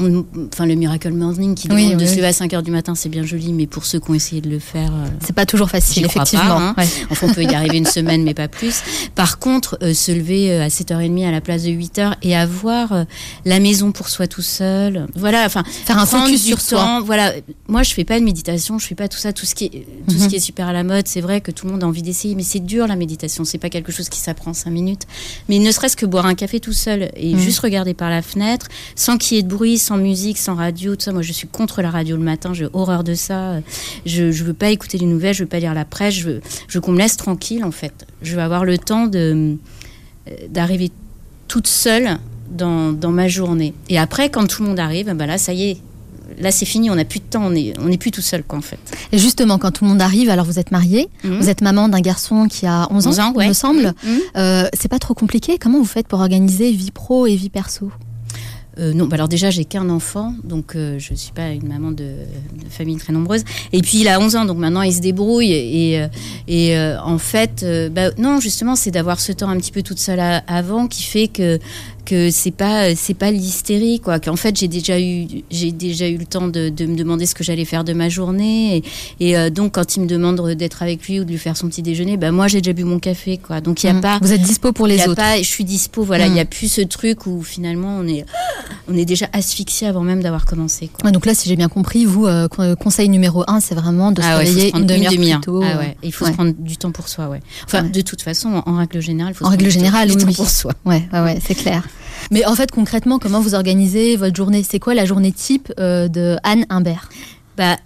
enfin, 0.00 0.66
le 0.66 0.74
miracle 0.74 1.12
morning 1.12 1.54
qui 1.54 1.68
Oui, 1.70 1.84
demande 1.86 1.98
de 1.98 2.02
oui, 2.02 2.06
se 2.06 2.10
oui. 2.12 2.16
lever 2.18 2.28
à 2.28 2.32
5 2.32 2.52
heures 2.54 2.62
du 2.62 2.70
matin, 2.70 2.94
c'est 2.94 3.08
bien 3.08 3.22
joli, 3.24 3.52
mais 3.52 3.66
pour 3.66 3.84
ceux 3.84 4.00
qui 4.00 4.10
ont 4.10 4.14
essayé 4.14 4.40
de 4.40 4.48
le 4.50 4.58
faire, 4.58 4.90
euh, 4.92 5.06
C'est 5.24 5.34
pas 5.34 5.46
toujours 5.46 5.70
facile, 5.70 6.04
effectivement. 6.06 6.44
pas, 6.44 6.56
hein. 6.60 6.74
Ouais. 6.78 6.86
Enfin, 7.10 7.28
on 7.30 7.34
peut 7.34 7.42
y 7.44 7.54
arriver 7.54 7.76
une 7.78 7.86
semaine, 7.86 8.22
mais 8.24 8.34
pas 8.34 8.48
plus. 8.48 8.82
Par 9.14 9.38
contre, 9.38 9.78
euh, 9.82 9.94
se 9.94 10.12
lever 10.12 10.50
euh, 10.52 10.64
à 10.64 10.68
7h30 10.68 11.26
à 11.26 11.30
la 11.30 11.40
place 11.40 11.62
de 11.62 11.70
8h 11.70 12.14
et 12.22 12.34
avoir 12.36 12.92
euh, 12.92 13.04
la 13.44 13.60
maison 13.60 13.92
pour 13.92 14.08
soi 14.08 14.26
tout 14.26 14.42
seul. 14.42 15.06
Voilà, 15.14 15.44
enfin. 15.46 15.62
Faire 15.84 15.98
un 15.98 16.06
focus 16.06 16.44
sur 16.44 16.60
soi. 16.60 16.78
temps, 16.78 17.02
Voilà. 17.02 17.32
Moi, 17.68 17.82
je 17.82 17.94
fais 17.94 18.04
pas 18.04 18.18
de 18.18 18.24
méditation, 18.24 18.78
je 18.78 18.86
fais 18.86 18.94
pas 18.94 19.08
tout 19.08 19.18
ça, 19.18 19.32
tout 19.32 19.46
ce 19.46 19.54
qui 19.54 19.66
est, 19.66 19.86
tout 20.08 20.16
ce 20.18 20.24
Mhm. 20.24 20.28
qui 20.28 20.36
est 20.36 20.40
super 20.40 20.68
à 20.68 20.72
la 20.72 20.84
mode. 20.84 21.06
C'est 21.08 21.20
vrai 21.20 21.40
que 21.40 21.50
tout 21.50 21.66
le 21.66 21.72
monde 21.72 21.84
a 21.84 21.86
envie 21.86 22.02
d'essayer, 22.02 22.34
mais 22.34 22.42
c'est 22.42 22.60
dur 22.60 22.86
la 22.86 22.96
méditation. 22.96 23.44
C'est 23.44 23.58
pas 23.58 23.70
quelque 23.70 23.92
chose 23.92 24.08
qui 24.08 24.18
s'apprend 24.18 24.50
en 24.50 24.54
5 24.54 24.70
minutes. 24.70 25.02
Mais 25.48 25.58
ne 25.58 25.70
serait-ce 25.70 25.96
que 25.96 26.06
boire 26.06 26.26
un 26.26 26.34
café 26.34 26.60
tout 26.60 26.72
seul 26.72 27.10
et 27.16 27.34
Mhm. 27.34 27.38
juste 27.40 27.60
regarder 27.60 27.94
par 27.94 28.10
la 28.10 28.22
fenêtre, 28.22 28.68
sans 28.96 29.18
qu'il 29.18 29.36
y 29.36 29.40
ait 29.40 29.42
de 29.42 29.48
bruit, 29.48 29.78
sans 29.84 29.96
musique, 29.96 30.38
sans 30.38 30.54
radio, 30.54 30.96
tout 30.96 31.02
ça. 31.04 31.12
Moi, 31.12 31.22
je 31.22 31.32
suis 31.32 31.46
contre 31.48 31.82
la 31.82 31.90
radio 31.90 32.16
le 32.16 32.22
matin, 32.22 32.54
j'ai 32.54 32.66
horreur 32.72 33.04
de 33.04 33.14
ça. 33.14 33.60
Je, 34.06 34.32
je 34.32 34.44
veux 34.44 34.54
pas 34.54 34.70
écouter 34.70 34.98
les 34.98 35.06
nouvelles, 35.06 35.34
je 35.34 35.42
veux 35.44 35.48
pas 35.48 35.58
lire 35.60 35.74
la 35.74 35.84
presse, 35.84 36.14
je 36.14 36.24
veux, 36.28 36.40
je 36.68 36.78
qu'on 36.78 36.92
me 36.92 36.98
laisse 36.98 37.16
tranquille 37.16 37.64
en 37.64 37.70
fait. 37.70 38.06
Je 38.22 38.34
veux 38.36 38.42
avoir 38.42 38.64
le 38.64 38.78
temps 38.78 39.06
de 39.06 39.56
euh, 40.28 40.32
d'arriver 40.48 40.90
toute 41.48 41.66
seule 41.66 42.18
dans, 42.50 42.92
dans 42.92 43.10
ma 43.10 43.28
journée. 43.28 43.74
Et 43.88 43.98
après, 43.98 44.30
quand 44.30 44.46
tout 44.46 44.62
le 44.62 44.68
monde 44.68 44.80
arrive, 44.80 45.12
bah 45.14 45.26
là, 45.26 45.38
ça 45.38 45.52
y 45.52 45.70
est. 45.70 45.76
Là, 46.40 46.50
c'est 46.50 46.64
fini, 46.64 46.90
on 46.90 46.94
n'a 46.96 47.04
plus 47.04 47.20
de 47.20 47.24
temps, 47.24 47.42
on 47.44 47.54
est, 47.54 47.74
on 47.78 47.92
est 47.92 47.98
plus 47.98 48.10
tout 48.10 48.22
seul, 48.22 48.42
quoi, 48.42 48.58
en 48.58 48.62
fait. 48.62 48.78
Et 49.12 49.18
justement, 49.18 49.58
quand 49.58 49.70
tout 49.70 49.84
le 49.84 49.90
monde 49.90 50.00
arrive, 50.00 50.30
alors 50.30 50.46
vous 50.46 50.58
êtes 50.58 50.70
mariée, 50.72 51.08
Mhm. 51.22 51.38
vous 51.38 51.48
êtes 51.50 51.60
maman 51.60 51.88
d'un 51.88 52.00
garçon 52.00 52.48
qui 52.48 52.66
a 52.66 52.88
11 52.90 53.06
ans, 53.06 53.10
11 53.10 53.20
ans, 53.20 53.32
il 53.40 53.48
me 53.48 53.52
semble. 53.52 53.94
Mhm. 54.02 54.18
Euh, 54.36 54.66
c'est 54.72 54.88
pas 54.88 54.98
trop 54.98 55.14
compliqué 55.14 55.58
Comment 55.60 55.78
vous 55.78 55.84
faites 55.84 56.08
pour 56.08 56.20
organiser 56.20 56.72
vie 56.72 56.90
pro 56.90 57.26
et 57.26 57.36
vie 57.36 57.50
perso? 57.50 57.90
Euh, 58.78 58.92
non, 58.92 59.06
bah 59.06 59.14
alors 59.14 59.28
déjà, 59.28 59.50
j'ai 59.50 59.64
qu'un 59.64 59.88
enfant, 59.88 60.34
donc 60.42 60.74
euh, 60.74 60.98
je 60.98 61.12
ne 61.12 61.16
suis 61.16 61.32
pas 61.32 61.50
une 61.50 61.68
maman 61.68 61.92
de, 61.92 62.10
famille 62.70 62.96
très 62.96 63.12
nombreuse. 63.12 63.44
Et 63.72 63.80
puis, 63.82 64.00
il 64.00 64.08
a 64.08 64.20
11 64.20 64.36
ans, 64.36 64.44
donc 64.44 64.58
maintenant, 64.58 64.82
il 64.82 64.92
se 64.92 65.00
débrouille. 65.00 65.52
Et, 65.52 65.98
euh, 66.76 66.98
en 67.00 67.18
fait, 67.18 67.64
bah, 67.92 68.10
non, 68.18 68.40
justement, 68.40 68.74
c'est 68.74 68.90
d'avoir 68.90 69.20
ce 69.20 69.32
temps 69.32 69.48
un 69.48 69.56
petit 69.56 69.72
peu 69.72 69.82
toute 69.82 69.98
seule 69.98 70.20
avant 70.46 70.88
qui 70.88 71.02
fait 71.04 71.28
que 71.28 71.58
que 72.04 72.30
c'est 72.30 72.50
pas 72.50 72.94
c'est 72.94 73.14
pas 73.14 73.30
l'hystérie 73.30 74.00
quoi 74.00 74.20
qu'en 74.20 74.36
fait 74.36 74.56
j'ai 74.58 74.68
déjà 74.68 75.00
eu 75.00 75.26
j'ai 75.50 75.72
déjà 75.72 76.08
eu 76.08 76.16
le 76.18 76.26
temps 76.26 76.48
de, 76.48 76.68
de 76.68 76.86
me 76.86 76.96
demander 76.96 77.26
ce 77.26 77.34
que 77.34 77.42
j'allais 77.44 77.64
faire 77.64 77.84
de 77.84 77.92
ma 77.92 78.08
journée 78.08 78.76
et, 78.76 78.82
et, 79.30 79.36
euh, 79.36 79.50
donc 79.50 79.72
quand 79.74 79.96
il 79.96 80.00
me 80.02 80.06
demande 80.06 80.40
d'être 80.52 80.82
avec 80.82 81.06
lui 81.08 81.20
ou 81.20 81.24
de 81.24 81.30
lui 81.30 81.38
faire 81.38 81.56
son 81.56 81.68
petit 81.68 81.82
déjeuner 81.82 82.16
bah 82.16 82.30
moi 82.32 82.46
j'ai 82.48 82.60
déjà 82.60 82.72
bu 82.72 82.84
mon 82.84 82.98
café 82.98 83.38
quoi 83.38 83.60
donc 83.60 83.82
il 83.82 83.86
y 83.86 83.90
a 83.90 83.94
Mhm. 83.94 84.00
pas 84.00 84.18
Vous 84.20 84.32
êtes 84.32 84.42
dispo 84.42 84.72
pour 84.72 84.86
les 84.86 84.96
il 84.96 84.98
y 84.98 85.02
a 85.02 85.06
autres. 85.08 85.16
pas- 85.16 85.38
je 85.38 85.48
suis 85.48 85.64
dispo 85.64 86.02
voilà 86.04 86.26
il 86.26 86.32
Mhm. 86.32 86.36
y 86.36 86.40
a 86.40 86.44
plus 86.44 86.70
ce 86.70 86.80
truc 86.82 87.26
où 87.26 87.42
finalement 87.42 87.96
on 88.00 88.06
est 88.06 88.24
on 88.88 88.96
est 88.96 89.04
déjà 89.06 89.26
asphyxié 89.32 89.86
avant 89.86 90.02
même 90.02 90.22
d'avoir 90.22 90.44
commencé 90.46 90.88
quoi 90.88 91.06
Ouais, 91.06 91.12
donc 91.12 91.24
là, 91.26 91.34
si 91.34 91.48
j'ai 91.48 91.56
bien 91.56 91.68
compris, 91.68 92.04
vous, 92.04 92.26
euh, 92.26 92.48
con- 92.48 92.74
conseil 92.76 93.08
numéro 93.08 93.44
un, 93.46 93.60
c'est 93.60 93.74
vraiment 93.74 94.10
de 94.12 94.20
se 94.20 94.26
Ah 94.26 94.38
ouais, 94.38 94.46
se 94.46 94.76
une 94.76 94.84
demi-heure 94.86 95.40
tôt. 95.40 95.62
Ah 95.62 95.76
euh, 95.76 95.78
ouais, 95.78 95.96
il 96.02 96.12
faut 96.12 96.26
se 96.26 96.32
prendre 96.32 96.52
du 96.58 96.76
temps 96.76 96.90
pour 96.92 97.08
soi, 97.08 97.28
ouais. 97.28 97.40
Enfin, 97.64 97.82
de 97.82 98.00
toute 98.02 98.20
façon, 98.22 98.62
en, 98.66 98.76
règle 98.76 99.00
générale, 99.00 99.32
il 99.34 99.36
faut 99.36 99.46
En 99.46 99.50
règle 99.50 99.70
générale, 99.70 100.08
du 100.08 100.14
oui. 100.16 100.20
temps 100.22 100.28
oui. 100.28 100.34
pour 100.34 100.50
soi. 100.50 100.72
Ouais, 100.84 101.02
ouais, 101.12 101.20
ouais, 101.20 101.38
c'est 101.46 101.54
clair. 101.54 101.86
Mais 102.30 102.44
en 102.46 102.54
fait, 102.54 102.70
concrètement, 102.70 103.18
comment 103.18 103.40
vous 103.40 103.54
organisez 103.54 104.16
votre 104.16 104.34
journée? 104.36 104.62
C'est 104.62 104.78
quoi 104.80 104.94
la 104.94 105.04
journée 105.04 105.32
type 105.32 105.72
euh, 105.78 106.08
de 106.08 106.36
Anne 106.42 106.64
Imbert? 106.70 107.08
Bah, 107.56 107.76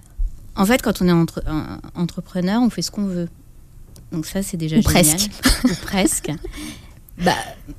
en 0.57 0.65
fait, 0.67 0.83
quand 0.83 1.01
on 1.03 1.09
est 1.09 1.13
entre- 1.13 1.43
un- 1.47 1.81
entrepreneur, 1.95 2.61
on 2.63 2.71
fait 2.71 2.83
ce 2.83 2.91
qu'on 2.91 3.07
veut. 3.07 3.29
Donc 4.13 4.27
ça, 4.27 4.43
c'est 4.43 4.57
déjà 4.57 4.77
Ou 4.79 4.83
génial. 4.83 5.05
presque. 5.05 5.31
Ou 5.65 5.75
presque. 5.83 6.31
Bah, 7.25 7.35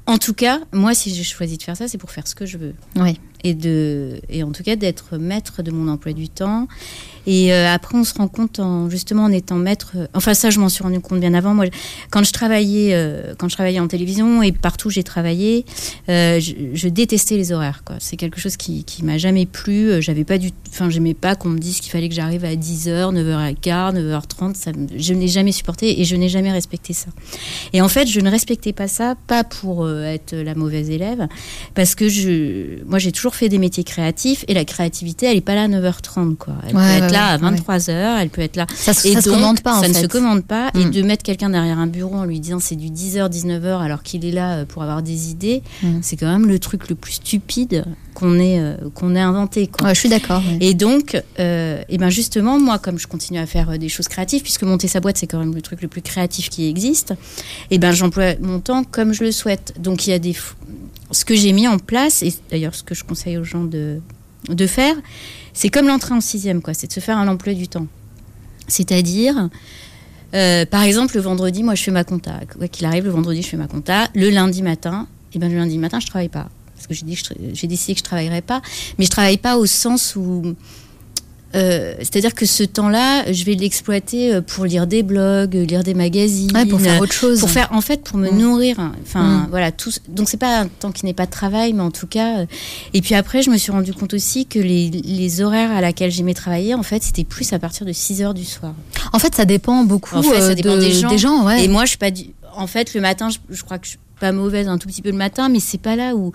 en 0.05 0.17
tout 0.17 0.33
cas, 0.33 0.59
moi, 0.73 0.93
si 0.93 1.15
j'ai 1.15 1.23
choisi 1.23 1.57
de 1.57 1.63
faire 1.63 1.77
ça, 1.77 1.87
c'est 1.87 1.97
pour 1.97 2.11
faire 2.11 2.27
ce 2.27 2.35
que 2.35 2.45
je 2.45 2.57
veux. 2.57 2.75
Oui. 2.97 3.17
Et, 3.45 3.53
de, 3.53 4.19
et 4.27 4.43
en 4.43 4.51
tout 4.51 4.63
cas, 4.63 4.75
d'être 4.75 5.15
maître 5.17 5.63
de 5.63 5.71
mon 5.71 5.89
emploi 5.89 6.11
du 6.11 6.27
temps. 6.27 6.67
Et 7.27 7.53
euh, 7.53 7.73
après, 7.73 7.97
on 7.97 8.03
se 8.03 8.13
rend 8.13 8.27
compte, 8.27 8.59
en, 8.59 8.89
justement, 8.89 9.23
en 9.25 9.31
étant 9.31 9.55
maître. 9.55 9.91
euh, 9.95 10.07
enfin, 10.13 10.33
ça, 10.33 10.49
je 10.49 10.59
m'en 10.59 10.69
suis 10.69 10.83
rendu 10.83 10.99
compte 10.99 11.19
bien 11.19 11.33
avant. 11.33 11.53
Moi, 11.53 11.65
quand 12.11 12.23
je 12.23 12.31
travaillais, 12.31 12.93
euh, 12.93 13.33
quand 13.37 13.49
je 13.49 13.55
travaillais 13.55 13.79
en 13.79 13.87
télévision 13.87 14.41
et 14.41 14.51
partout 14.51 14.87
où 14.87 14.91
j'ai 14.91 15.03
travaillé, 15.03 15.65
euh, 16.09 16.39
je, 16.39 16.53
je 16.73 16.87
détestais 16.87 17.35
les 17.37 17.51
horaires. 17.51 17.83
Quoi. 17.85 17.95
C'est 17.99 18.17
quelque 18.17 18.39
chose 18.39 18.57
qui, 18.57 18.83
qui 18.83 19.03
m'a 19.03 19.17
jamais 19.17 19.45
plu. 19.45 19.89
Euh, 19.89 20.01
J'avais 20.01 20.23
pas 20.23 20.37
du, 20.37 20.49
enfin, 20.69 20.89
j'aimais 20.89 21.13
pas 21.13 21.35
qu'on 21.35 21.49
me 21.49 21.59
dise 21.59 21.79
qu'il 21.79 21.91
fallait 21.91 22.09
que 22.09 22.15
j'arrive 22.15 22.45
à 22.45 22.55
10h, 22.55 23.13
9h15, 23.13 23.95
9h30. 23.95 24.55
Ça, 24.55 24.71
je 24.95 25.13
n'ai 25.13 25.27
jamais 25.27 25.51
supporté 25.51 26.01
et 26.01 26.05
je 26.05 26.15
n'ai 26.15 26.29
jamais 26.29 26.51
respecté 26.51 26.93
ça. 26.93 27.07
Et 27.73 27.81
en 27.81 27.89
fait, 27.89 28.07
je 28.07 28.19
ne 28.19 28.29
respectais 28.29 28.73
pas 28.73 28.87
ça, 28.87 29.15
pas 29.27 29.43
pour 29.43 29.89
être 29.89 30.35
la 30.35 30.55
mauvaise 30.55 30.89
élève, 30.89 31.27
parce 31.75 31.95
que 31.95 32.09
je, 32.09 32.83
moi, 32.85 32.99
j'ai 32.99 33.11
toujours 33.11 33.35
fait 33.35 33.49
des 33.49 33.57
métiers 33.57 33.83
créatifs 33.83 34.45
et 34.47 34.53
la 34.53 34.65
créativité, 34.65 35.25
elle 35.27 35.37
est 35.37 35.41
pas 35.41 35.55
là 35.55 35.63
à 35.63 35.67
9h30, 35.67 36.35
quoi. 36.35 36.53
Elle 36.67 36.75
Ouais, 36.75 37.08
être 37.09 37.13
là 37.13 37.27
à 37.33 37.37
ouais, 37.37 37.57
23h, 37.57 38.21
elle 38.21 38.29
peut 38.29 38.41
être 38.41 38.55
là. 38.55 38.65
Ça, 38.75 38.93
se- 38.93 39.07
et 39.07 39.13
ça 39.13 39.21
se 39.21 39.29
commande 39.29 39.61
pas, 39.61 39.77
en 39.77 39.81
Ça 39.81 39.87
ne 39.87 39.93
se 39.93 40.05
commande 40.07 40.43
pas. 40.45 40.71
Et 40.75 40.85
Mm. 40.85 40.91
de 40.91 41.01
mettre 41.03 41.23
quelqu'un 41.23 41.49
derrière 41.49 41.77
un 41.79 41.87
bureau 41.87 42.15
en 42.15 42.25
lui 42.25 42.39
disant 42.39 42.59
c'est 42.59 42.75
du 42.75 42.89
10h, 42.89 43.29
19h, 43.29 43.81
alors 43.81 44.03
qu'il 44.03 44.25
est 44.25 44.31
là 44.31 44.57
euh, 44.59 44.65
pour 44.65 44.83
avoir 44.83 45.01
des 45.01 45.31
idées, 45.31 45.61
Mm. 45.83 45.99
c'est 46.01 46.15
quand 46.15 46.31
même 46.31 46.47
le 46.47 46.59
truc 46.59 46.89
le 46.89 46.95
plus 46.95 47.13
stupide 47.13 47.85
qu'on 48.13 48.39
ait, 48.39 48.59
euh, 48.59 48.75
qu'on 48.93 49.15
ait 49.15 49.19
inventé, 49.21 49.67
quoi. 49.67 49.87
Ouais, 49.87 49.95
je 49.95 49.99
suis 50.01 50.09
d'accord. 50.09 50.41
Et 50.59 50.73
donc, 50.73 51.21
euh, 51.39 51.81
et 51.89 51.97
ben 51.97 52.09
justement, 52.09 52.59
moi, 52.59 52.79
comme 52.79 52.99
je 52.99 53.07
continue 53.07 53.39
à 53.39 53.45
faire 53.45 53.69
euh, 53.71 53.77
des 53.77 53.89
choses 53.89 54.07
créatives, 54.07 54.41
puisque 54.41 54.63
monter 54.63 54.87
sa 54.87 54.99
boîte, 54.99 55.17
c'est 55.17 55.27
quand 55.27 55.39
même 55.39 55.53
le 55.55 55.61
truc 55.61 55.81
le 55.81 55.87
plus 55.87 56.01
créatif 56.01 56.49
qui 56.49 56.67
existe, 56.67 57.13
et 57.71 57.77
ben 57.77 57.91
j'emploie 57.91 58.35
mon 58.41 58.59
temps 58.59 58.83
comme 58.83 59.13
je 59.13 59.23
le 59.23 59.31
souhaite. 59.31 59.73
Donc, 59.79 60.05
il 60.07 60.09
y 60.11 60.13
a 60.13 60.19
des. 60.19 60.35
Ce 61.11 61.25
que 61.25 61.33
j'ai 61.35 61.53
mis 61.53 61.67
en 61.67 61.79
place, 61.79 62.21
et 62.21 62.31
d'ailleurs 62.51 62.75
ce 62.75 62.83
que 62.83 62.93
je 62.93 63.03
conseille 63.03 63.37
aux 63.37 63.43
gens 63.43 63.63
de, 63.63 63.99
de 64.47 64.67
faire, 64.67 64.95
c'est 65.53 65.69
comme 65.69 65.87
l'entrée 65.87 66.13
en 66.13 66.21
sixième, 66.21 66.61
quoi. 66.61 66.73
C'est 66.73 66.87
de 66.87 66.93
se 66.93 66.99
faire 66.99 67.17
un 67.17 67.27
emploi 67.27 67.53
du 67.53 67.67
temps. 67.67 67.87
C'est-à-dire. 68.67 69.49
euh, 70.33 70.65
par 70.65 70.83
exemple, 70.83 71.15
le 71.15 71.21
vendredi, 71.21 71.63
moi, 71.63 71.75
je 71.75 71.83
fais 71.83 71.91
ma 71.91 72.03
compta. 72.03 72.39
Quoi 72.57 72.67
qu'il 72.67 72.85
arrive, 72.85 73.05
le 73.05 73.11
vendredi, 73.11 73.41
je 73.41 73.47
fais 73.47 73.57
ma 73.57 73.67
compta. 73.67 74.07
Le 74.15 74.29
lundi 74.29 74.61
matin, 74.61 75.07
et 75.33 75.39
ben 75.39 75.51
le 75.51 75.57
lundi 75.57 75.77
matin, 75.77 75.99
je 75.99 76.07
travaille 76.07 76.29
pas 76.29 76.49
parce 76.79 76.87
que 76.87 76.93
j'ai 76.93 77.67
décidé 77.67 77.93
que 77.93 77.99
je 77.99 78.03
travaillerais 78.03 78.41
pas, 78.41 78.61
mais 78.97 79.05
je 79.05 79.09
travaille 79.09 79.37
pas 79.37 79.57
au 79.57 79.65
sens 79.65 80.15
où 80.15 80.55
euh, 81.55 81.95
c'est-à-dire 81.99 82.33
que 82.35 82.45
ce 82.45 82.63
temps-là, 82.63 83.31
je 83.31 83.43
vais 83.43 83.55
l'exploiter 83.55 84.33
euh, 84.33 84.41
pour 84.41 84.65
lire 84.65 84.85
des 84.87 85.01
blogs, 85.03 85.55
euh, 85.55 85.65
lire 85.65 85.83
des 85.83 85.93
magazines, 85.93 86.51
Ouais, 86.55 86.65
pour 86.65 86.79
faire 86.79 87.01
autre 87.01 87.11
chose. 87.13 87.39
pour 87.39 87.49
faire 87.49 87.69
en 87.71 87.81
fait 87.81 88.03
pour 88.03 88.17
me 88.17 88.29
Mm. 88.29 88.37
nourrir. 88.37 88.91
Enfin 89.01 89.23
Mm. 89.23 89.47
voilà 89.49 89.71
tout. 89.71 89.91
Donc 90.07 90.29
c'est 90.29 90.37
pas 90.37 90.59
un 90.59 90.67
temps 90.67 90.91
qui 90.91 91.05
n'est 91.05 91.13
pas 91.13 91.25
de 91.25 91.31
travail, 91.31 91.73
mais 91.73 91.81
en 91.81 91.91
tout 91.91 92.07
cas. 92.07 92.45
Et 92.93 93.01
puis 93.01 93.15
après, 93.15 93.41
je 93.41 93.49
me 93.49 93.57
suis 93.57 93.71
rendu 93.71 93.93
compte 93.93 94.13
aussi 94.13 94.45
que 94.45 94.59
les, 94.59 94.89
les 94.89 95.41
horaires 95.41 95.71
à 95.71 95.81
laquelle 95.81 96.11
j'aimais 96.11 96.33
travailler, 96.35 96.73
en 96.75 96.83
fait, 96.83 97.01
c'était 97.03 97.23
plus 97.23 97.51
à 97.53 97.59
partir 97.59 97.85
de 97.85 97.93
6 97.93 98.21
heures 98.21 98.33
du 98.33 98.45
soir. 98.45 98.73
En 99.13 99.19
fait, 99.19 99.33
ça 99.35 99.45
dépend 99.45 99.83
beaucoup 99.83 100.15
En 100.15 100.21
fait, 100.23 100.41
ça 100.41 100.53
dépend 100.55 100.75
de- 100.75 100.81
des 101.09 101.17
gens. 101.17 101.45
ouais. 101.45 101.63
Et 101.65 101.67
moi, 101.67 101.85
je 101.85 101.89
suis 101.89 101.97
pas 101.97 102.11
du... 102.11 102.25
En 102.55 102.67
fait, 102.67 102.93
le 102.93 103.01
matin, 103.01 103.29
je, 103.29 103.37
je 103.49 103.63
crois 103.63 103.77
que 103.79 103.87
je 103.87 103.95
pas 104.19 104.31
mauvaise 104.31 104.67
un 104.67 104.77
tout 104.77 104.87
petit 104.87 105.01
peu 105.01 105.11
le 105.11 105.17
matin, 105.17 105.49
mais 105.49 105.59
c'est 105.59 105.77
pas 105.79 105.95
là 105.95 106.15
où. 106.15 106.31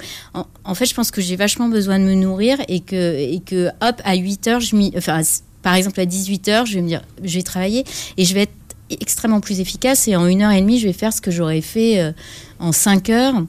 En, 0.65 0.75
fait, 0.75 0.87
je 0.87 0.95
pense 0.95 1.11
que 1.11 1.21
j'ai 1.21 1.37
vachement 1.37 1.69
besoin 1.69 1.99
de 1.99 2.05
me 2.05 2.15
nourrir 2.15 2.59
et 2.69 2.81
que, 2.81 3.17
et 3.19 3.41
que 3.45 3.69
hop, 3.81 4.01
à 4.05 4.15
8 4.15 4.49
heures, 4.49 4.61
je 4.61 4.77
m'y. 4.77 4.93
Enfin, 4.97 5.23
par 5.63 5.75
exemple, 5.75 6.01
à 6.01 6.07
18 6.07 6.49
heures, 6.49 6.67
je 6.67 6.75
vais 6.75 6.83
me 6.83 6.89
dire, 6.89 7.03
je 7.23 7.35
vais 7.35 7.43
travailler 7.43 7.85
et 8.17 8.25
je 8.25 8.35
vais 8.35 8.43
être 8.43 8.53
extrêmement 8.91 9.41
plus 9.41 9.61
efficace 9.61 10.09
et 10.09 10.17
en 10.17 10.27
une 10.27 10.43
heure 10.43 10.53
et 10.53 10.61
demie, 10.61 10.79
je 10.79 10.87
vais 10.87 10.93
faire 10.93 11.13
ce 11.13 11.21
que 11.21 11.31
j'aurais 11.31 11.63
fait 11.63 12.01
euh, 12.01 12.13
en 12.59 12.73
5 12.73 13.11
heures. 13.11 13.43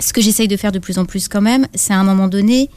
Ce 0.00 0.12
que 0.12 0.20
j'essaye 0.20 0.48
de 0.48 0.56
faire 0.56 0.72
de 0.72 0.80
plus 0.80 0.98
en 0.98 1.04
plus 1.04 1.28
quand 1.28 1.40
même, 1.40 1.66
c'est 1.74 1.92
à 1.92 1.98
un 1.98 2.04
moment 2.04 2.26
donné, 2.26 2.70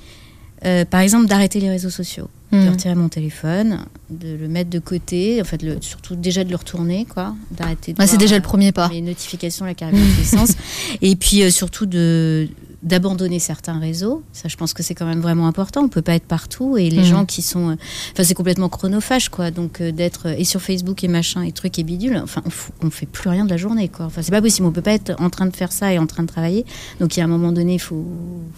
euh, 0.65 0.85
par 0.85 0.99
exemple, 0.99 1.25
d'arrêter 1.27 1.59
les 1.59 1.69
réseaux 1.69 1.89
sociaux 1.89 2.29
de 2.63 2.69
retirer 2.69 2.95
mon 2.95 3.09
téléphone, 3.09 3.79
de 4.09 4.35
le 4.35 4.47
mettre 4.47 4.69
de 4.69 4.79
côté, 4.79 5.41
en 5.41 5.43
fait, 5.45 5.61
le- 5.61 5.77
surtout 5.81 6.15
déjà 6.15 6.43
de 6.43 6.49
le 6.49 6.55
retourner, 6.55 7.05
quoi, 7.05 7.35
d'arrêter 7.51 7.93
de 7.93 7.99
Ouais, 7.99 8.07
c'est 8.07 8.17
déjà 8.17 8.35
euh, 8.35 8.39
le 8.39 8.43
premier 8.43 8.71
pas. 8.71 8.89
les 8.89 9.01
notifications, 9.01 9.65
la 9.65 9.73
carrière 9.73 9.99
de 10.01 10.23
sens, 10.23 10.51
et 11.01 11.15
puis 11.15 11.43
euh, 11.43 11.49
surtout 11.49 11.85
de 11.85 12.47
d'abandonner 12.85 13.39
certains 13.39 13.79
réseaux. 13.79 14.23
Ça, 14.31 14.47
je 14.47 14.55
pense 14.55 14.73
que 14.73 14.81
c'est 14.83 14.93
quand 14.95 15.05
même 15.07 15.19
vraiment 15.19 15.47
important. 15.47 15.81
On 15.81 15.89
peut 15.89 16.01
pas 16.03 16.13
être 16.15 16.25
partout 16.27 16.77
et 16.77 16.89
les 16.89 16.99
Mhm. 16.99 17.03
gens 17.03 17.25
qui 17.25 17.41
sont, 17.41 17.71
euh, 17.71 17.75
enfin, 18.13 18.23
c'est 18.23 18.33
complètement 18.35 18.69
chronophage, 18.69 19.27
quoi. 19.29 19.51
Donc 19.51 19.81
euh, 19.81 19.91
d'être 19.91 20.27
euh, 20.29 20.35
et 20.37 20.43
sur 20.45 20.61
Facebook 20.61 21.03
et 21.03 21.07
machin 21.07 21.41
et 21.41 21.51
trucs 21.51 21.77
et 21.79 21.83
bidules. 21.83 22.17
Enfin, 22.23 22.41
on, 22.81 22.87
on 22.87 22.89
fait 22.91 23.05
plus 23.07 23.29
rien 23.29 23.43
de 23.43 23.49
la 23.49 23.57
journée, 23.57 23.89
quoi. 23.89 24.05
Enfin, 24.05 24.21
c'est 24.21 24.31
pas 24.31 24.41
possible. 24.41 24.67
On 24.67 24.71
peut 24.71 24.81
pas 24.83 24.93
être 24.93 25.13
en 25.19 25.29
train 25.29 25.47
de 25.47 25.55
faire 25.55 25.71
ça 25.71 25.91
et 25.91 25.97
en 25.99 26.05
train 26.07 26.23
de 26.23 26.27
travailler. 26.27 26.65
Donc 26.99 27.17
il 27.17 27.19
y 27.19 27.21
a 27.21 27.25
un 27.25 27.29
moment 27.29 27.51
donné, 27.51 27.73
il 27.73 27.79
faut, 27.79 28.05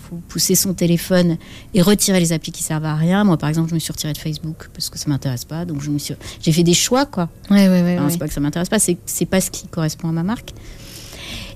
faut 0.09 0.17
pousser 0.27 0.55
son 0.55 0.73
téléphone 0.73 1.37
et 1.73 1.81
retirer 1.81 2.19
les 2.19 2.33
applis 2.33 2.51
qui 2.51 2.63
servent 2.63 2.85
à 2.85 2.95
rien. 2.95 3.23
Moi, 3.23 3.37
par 3.37 3.47
exemple, 3.49 3.69
je 3.69 3.75
me 3.75 3.79
suis 3.79 3.91
retirée 3.93 4.13
de 4.13 4.17
Facebook 4.17 4.69
parce 4.73 4.89
que 4.89 4.99
ça 4.99 5.05
m'intéresse 5.09 5.45
pas. 5.45 5.63
Donc 5.65 5.81
je 5.81 5.89
me 5.89 5.97
suis, 5.99 6.13
j'ai 6.41 6.51
fait 6.51 6.63
des 6.63 6.73
choix, 6.73 7.05
quoi. 7.05 7.29
Ouais, 7.49 7.69
ouais, 7.69 7.81
ouais, 7.81 7.97
Enfin. 7.97 8.09
C'est 8.09 8.17
pas 8.17 8.27
que 8.27 8.33
ça 8.33 8.41
m'intéresse 8.41 8.69
pas, 8.69 8.79
c'est 8.79 9.25
pas 9.25 9.39
ce 9.41 9.51
qui 9.51 9.67
correspond 9.67 10.09
à 10.09 10.11
ma 10.11 10.23
marque. 10.23 10.53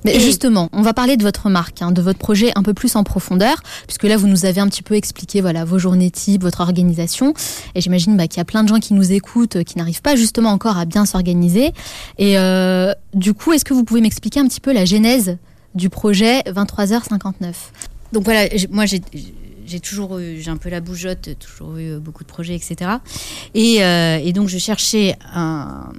Mais 0.05 0.19
justement, 0.19 0.69
on 0.73 0.81
va 0.81 0.93
parler 0.93 1.17
de 1.17 1.23
votre 1.23 1.49
marque, 1.49 1.81
hein, 1.81 1.91
de 1.91 2.01
votre 2.01 2.19
projet 2.19 2.51
un 2.55 2.63
peu 2.63 2.73
plus 2.73 2.95
en 2.95 3.03
profondeur, 3.03 3.61
puisque 3.85 4.03
là, 4.03 4.17
vous 4.17 4.27
nous 4.27 4.45
avez 4.45 4.61
un 4.61 4.67
petit 4.67 4.83
peu 4.83 4.95
expliqué 4.95 5.41
voilà, 5.41 5.65
vos 5.65 5.77
journées 5.77 6.11
types, 6.11 6.41
votre 6.41 6.61
organisation. 6.61 7.33
Et 7.75 7.81
j'imagine 7.81 8.17
bah, 8.17 8.27
qu'il 8.27 8.37
y 8.37 8.41
a 8.41 8.45
plein 8.45 8.63
de 8.63 8.69
gens 8.69 8.79
qui 8.79 8.93
nous 8.93 9.11
écoutent, 9.11 9.57
euh, 9.57 9.63
qui 9.63 9.77
n'arrivent 9.77 10.01
pas 10.01 10.15
justement 10.15 10.49
encore 10.49 10.77
à 10.77 10.85
bien 10.85 11.05
s'organiser. 11.05 11.73
Et 12.17 12.37
euh, 12.37 12.93
du 13.13 13.33
coup, 13.33 13.53
est-ce 13.53 13.65
que 13.65 13.73
vous 13.73 13.83
pouvez 13.83 14.01
m'expliquer 14.01 14.39
un 14.39 14.47
petit 14.47 14.61
peu 14.61 14.73
la 14.73 14.85
genèse 14.85 15.37
du 15.75 15.89
projet 15.89 16.41
23h59 16.41 17.53
Donc 18.13 18.23
voilà, 18.23 18.47
moi 18.71 18.85
j'ai 18.85 19.01
j'ai 19.65 19.80
toujours 19.80 20.19
eu, 20.19 20.39
j'ai 20.39 20.52
un 20.52 20.58
peu 20.58 20.69
la 20.69 20.82
bougeotte, 20.82 21.30
toujours 21.39 21.78
eu 21.78 21.91
euh, 21.91 22.00
beaucoup 22.00 22.24
de 22.24 22.30
projets, 22.30 22.56
etc. 22.56 22.91
Et, 23.54 23.84
euh, 23.84 24.17
et 24.17 24.34
donc 24.34 24.47
je 24.47 24.58
cherchais 24.58 25.15
un, 25.34 25.91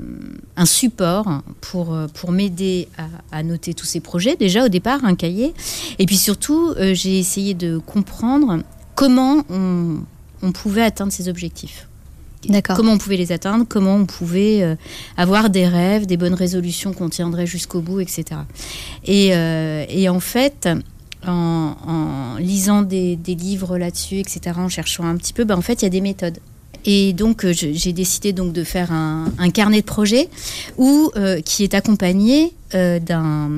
un 0.56 0.66
support 0.66 1.42
pour, 1.60 1.94
euh, 1.94 2.06
pour 2.08 2.32
m'aider 2.32 2.88
à, 2.98 3.38
à 3.38 3.42
noter 3.42 3.74
tous 3.74 3.86
ces 3.86 4.00
projets. 4.00 4.36
Déjà 4.36 4.64
au 4.64 4.68
départ, 4.68 5.04
un 5.04 5.14
cahier. 5.14 5.54
Et 5.98 6.06
puis 6.06 6.16
surtout, 6.16 6.74
euh, 6.76 6.94
j'ai 6.94 7.18
essayé 7.18 7.54
de 7.54 7.78
comprendre 7.78 8.58
comment 8.94 9.44
on, 9.50 9.98
on 10.42 10.52
pouvait 10.52 10.82
atteindre 10.82 11.12
ces 11.12 11.28
objectifs. 11.28 11.86
D'accord. 12.48 12.76
Comment 12.76 12.92
on 12.92 12.98
pouvait 12.98 13.16
les 13.16 13.30
atteindre, 13.30 13.64
comment 13.68 13.94
on 13.94 14.06
pouvait 14.06 14.62
euh, 14.62 14.74
avoir 15.16 15.48
des 15.48 15.66
rêves, 15.66 16.06
des 16.06 16.16
bonnes 16.16 16.34
résolutions 16.34 16.92
qu'on 16.92 17.08
tiendrait 17.08 17.46
jusqu'au 17.46 17.80
bout, 17.80 18.00
etc. 18.00 18.40
Et, 19.04 19.34
euh, 19.34 19.84
et 19.88 20.08
en 20.08 20.18
fait, 20.18 20.68
en, 21.26 21.76
en 21.86 22.36
lisant 22.38 22.82
des, 22.82 23.16
des 23.16 23.34
livres 23.34 23.78
là-dessus, 23.78 24.16
etc., 24.18 24.40
en 24.58 24.68
cherchant 24.68 25.04
un 25.04 25.16
petit 25.16 25.32
peu, 25.32 25.44
ben, 25.44 25.56
en 25.56 25.62
fait, 25.62 25.82
il 25.82 25.84
y 25.84 25.86
a 25.86 25.90
des 25.90 26.00
méthodes. 26.00 26.38
Et 26.84 27.12
donc, 27.12 27.44
euh, 27.44 27.52
j'ai 27.52 27.92
décidé 27.92 28.32
donc 28.32 28.52
de 28.52 28.64
faire 28.64 28.90
un, 28.90 29.26
un 29.38 29.50
carnet 29.50 29.80
de 29.82 29.86
projet 29.86 30.28
où, 30.78 31.12
euh, 31.16 31.40
qui 31.40 31.62
est 31.62 31.74
accompagné 31.74 32.52
euh, 32.74 32.98
d'un 32.98 33.48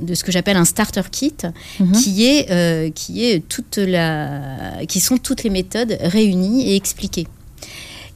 de 0.00 0.14
ce 0.14 0.22
que 0.24 0.30
j'appelle 0.32 0.56
un 0.56 0.64
starter 0.64 1.02
kit, 1.10 1.34
Mhm. 1.80 1.92
qui 1.92 2.24
est 2.24 2.50
euh, 2.50 2.88
qui 2.90 3.24
est 3.24 3.46
toute 3.46 3.76
la 3.76 4.84
qui 4.86 5.00
sont 5.00 5.18
toutes 5.18 5.42
les 5.42 5.50
méthodes 5.50 5.98
réunies 6.00 6.68
et 6.70 6.76
expliquées. 6.76 7.26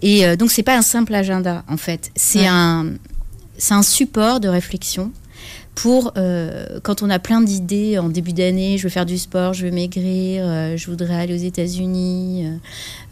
Et 0.01 0.37
donc 0.37 0.51
c'est 0.51 0.63
pas 0.63 0.77
un 0.77 0.83
simple 0.83 1.15
agenda 1.15 1.63
en 1.69 1.77
fait, 1.77 2.11
c'est 2.17 2.41
Ouais. 2.41 2.47
un 2.49 2.95
c'est 3.59 3.75
un 3.75 3.83
support 3.83 4.41
de 4.41 4.49
réflexion 4.49 5.13
pour 5.75 6.13
euh, 6.17 6.81
quand 6.83 7.03
on 7.03 7.11
a 7.11 7.19
plein 7.19 7.41
d'idées 7.41 7.99
en 7.99 8.09
début 8.09 8.33
d'année, 8.33 8.77
je 8.77 8.85
veux 8.85 8.91
faire 8.91 9.07
du 9.07 9.19
sport, 9.19 9.55
je 9.55 9.67
veux 9.67 9.73
maigrir, 9.73 10.45
euh, 10.45 10.77
je 10.77 10.87
voudrais 10.91 11.15
aller 11.15 11.35
aux 11.35 11.45
États-Unis, 11.45 12.47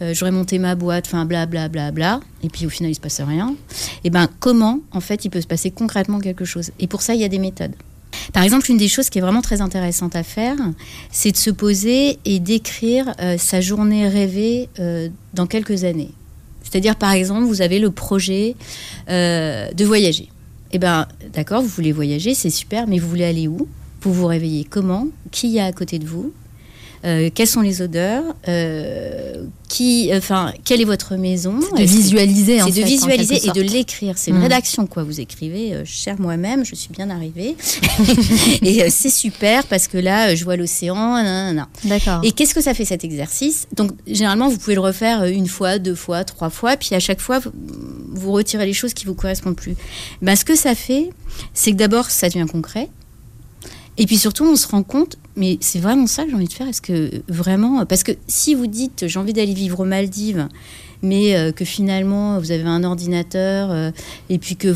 euh, 0.03 0.13
j'aurais 0.15 0.31
monté 0.31 0.59
ma 0.59 0.75
boîte, 0.75 1.07
enfin 1.07 1.25
bla 1.25 1.47
bla 1.47 1.69
bla 1.69 1.91
bla, 1.91 2.21
et 2.43 2.49
puis 2.49 2.67
au 2.67 2.69
final 2.69 2.91
il 2.91 2.95
se 2.95 3.01
passe 3.01 3.21
rien. 3.21 3.57
Et 4.05 4.11
ben 4.11 4.29
comment 4.41 4.81
en 4.93 5.01
fait 5.01 5.25
il 5.25 5.31
peut 5.31 5.41
se 5.41 5.47
passer 5.47 5.71
concrètement 5.71 6.21
quelque 6.21 6.45
chose? 6.45 6.71
Et 6.79 6.87
pour 6.87 7.01
ça 7.03 7.15
il 7.15 7.21
y 7.21 7.25
a 7.25 7.29
des 7.29 7.39
méthodes. 7.39 7.75
Par 8.33 8.43
exemple, 8.43 8.71
une 8.71 8.77
des 8.77 8.89
choses 8.89 9.09
qui 9.09 9.19
est 9.19 9.23
vraiment 9.23 9.41
très 9.41 9.61
intéressante 9.61 10.15
à 10.15 10.23
faire, 10.23 10.57
c'est 11.11 11.33
de 11.33 11.37
se 11.37 11.51
poser 11.51 12.19
et 12.25 12.39
d'écrire 12.39 13.15
sa 13.39 13.61
journée 13.61 14.09
rêvée 14.09 14.69
dans 15.33 15.47
quelques 15.47 15.85
années. 15.85 16.11
C'est-à-dire, 16.63 16.97
par 16.97 17.13
exemple, 17.13 17.45
vous 17.45 17.63
avez 17.63 17.79
le 17.79 17.91
projet 17.91 18.57
de 19.09 19.85
voyager. 19.85 20.29
Eh 20.73 20.79
ben, 20.79 21.09
d'accord, 21.33 21.63
vous 21.63 21.69
voulez 21.69 21.93
voyager, 21.93 22.35
c'est 22.35 22.51
super, 22.51 22.87
mais 22.87 22.99
vous 22.99 23.09
voulez 23.09 23.25
aller 23.25 23.49
où? 23.49 23.69
Vous 24.03 24.13
vous 24.13 24.27
réveillez 24.27 24.65
comment? 24.65 25.09
Qui 25.33 25.49
y 25.49 25.59
a 25.61 25.67
à 25.67 25.73
côté 25.73 25.99
de 25.99 26.07
vous? 26.07 26.33
Euh, 27.05 27.31
Quelles 27.35 27.47
sont 27.47 27.61
les 27.63 27.81
odeurs 27.83 28.25
Euh, 28.49 29.45
Qui, 29.69 30.11
enfin, 30.13 30.53
quelle 30.65 30.81
est 30.81 30.85
votre 30.85 31.15
maison? 31.17 31.55
De 31.77 31.83
visualiser, 31.83 32.59
C'est 32.59 32.67
de 32.71 32.73
fait, 32.73 32.83
visualiser 32.85 33.47
et 33.47 33.51
de 33.53 33.61
l'écrire. 33.63 34.19
C'est 34.19 34.33
une 34.33 34.39
Mm. 34.39 34.43
rédaction, 34.43 34.87
quoi. 34.87 35.05
Vous 35.05 35.21
écrivez, 35.21 35.73
euh, 35.75 35.83
cher 35.85 36.17
moi-même, 36.19 36.65
je 36.65 36.75
suis 36.75 36.91
bien 36.91 37.09
arrivée. 37.09 37.55
et 38.63 38.83
euh, 38.83 38.89
c'est 38.91 39.11
super 39.11 39.65
parce 39.67 39.87
que 39.89 39.97
là, 39.97 40.35
je 40.35 40.45
vois 40.45 40.57
l'océan. 40.57 41.55
D'accord. 41.85 42.21
Et 42.25 42.33
qu'est-ce 42.33 42.55
que 42.55 42.61
ça 42.61 42.75
fait 42.75 42.85
cet 42.85 43.05
exercice? 43.05 43.67
Donc, 43.77 43.93
généralement, 44.07 44.49
vous 44.49 44.59
pouvez 44.59 44.75
le 44.75 44.81
refaire 44.81 45.25
une 45.25 45.47
fois, 45.47 45.79
deux 45.79 45.95
fois, 45.95 46.25
trois 46.25 46.51
fois, 46.51 46.77
puis 46.77 46.95
à 46.95 47.01
chaque 47.01 47.21
fois, 47.21 47.39
vous, 47.39 47.51
vous 48.13 48.33
retirez 48.33 48.67
les 48.67 48.73
choses 48.75 48.93
qui 48.93 49.07
vous 49.07 49.15
correspondent 49.15 49.57
plus. 49.57 49.77
Ben, 50.21 50.35
ce 50.37 50.45
que 50.45 50.57
ça 50.57 50.75
fait, 50.75 51.11
c'est 51.55 51.71
que 51.71 51.77
d'abord, 51.77 52.11
ça 52.11 52.29
devient 52.29 52.47
concret. 52.51 52.89
Et 54.01 54.07
puis 54.07 54.17
surtout, 54.17 54.45
on 54.45 54.57
se 54.57 54.67
rend 54.67 54.83
compte, 54.83 55.17
mais 55.37 55.59
c'est 55.61 55.79
vraiment 55.79 56.07
ça 56.07 56.25
que 56.25 56.31
j'ai 56.31 56.35
envie 56.37 56.49
de 56.49 56.53
faire. 56.53 56.67
Est-ce 56.67 56.81
que 56.83 57.11
vraiment, 57.29 57.85
parce 57.87 58.03
que 58.03 58.13
si 58.27 58.55
vous 58.55 58.67
dites 58.67 59.05
j'ai 59.07 59.19
envie 59.19 59.33
d'aller 59.35 59.55
vivre 59.55 59.79
aux 59.81 59.85
Maldives, 59.85 60.49
mais 61.03 61.37
euh, 61.37 61.53
que 61.53 61.65
finalement 61.65 62.39
vous 62.39 62.51
avez 62.51 62.65
un 62.65 62.83
ordinateur 62.83 63.71
euh, 63.71 63.91
et 64.31 64.39
puis 64.39 64.57
que 64.57 64.75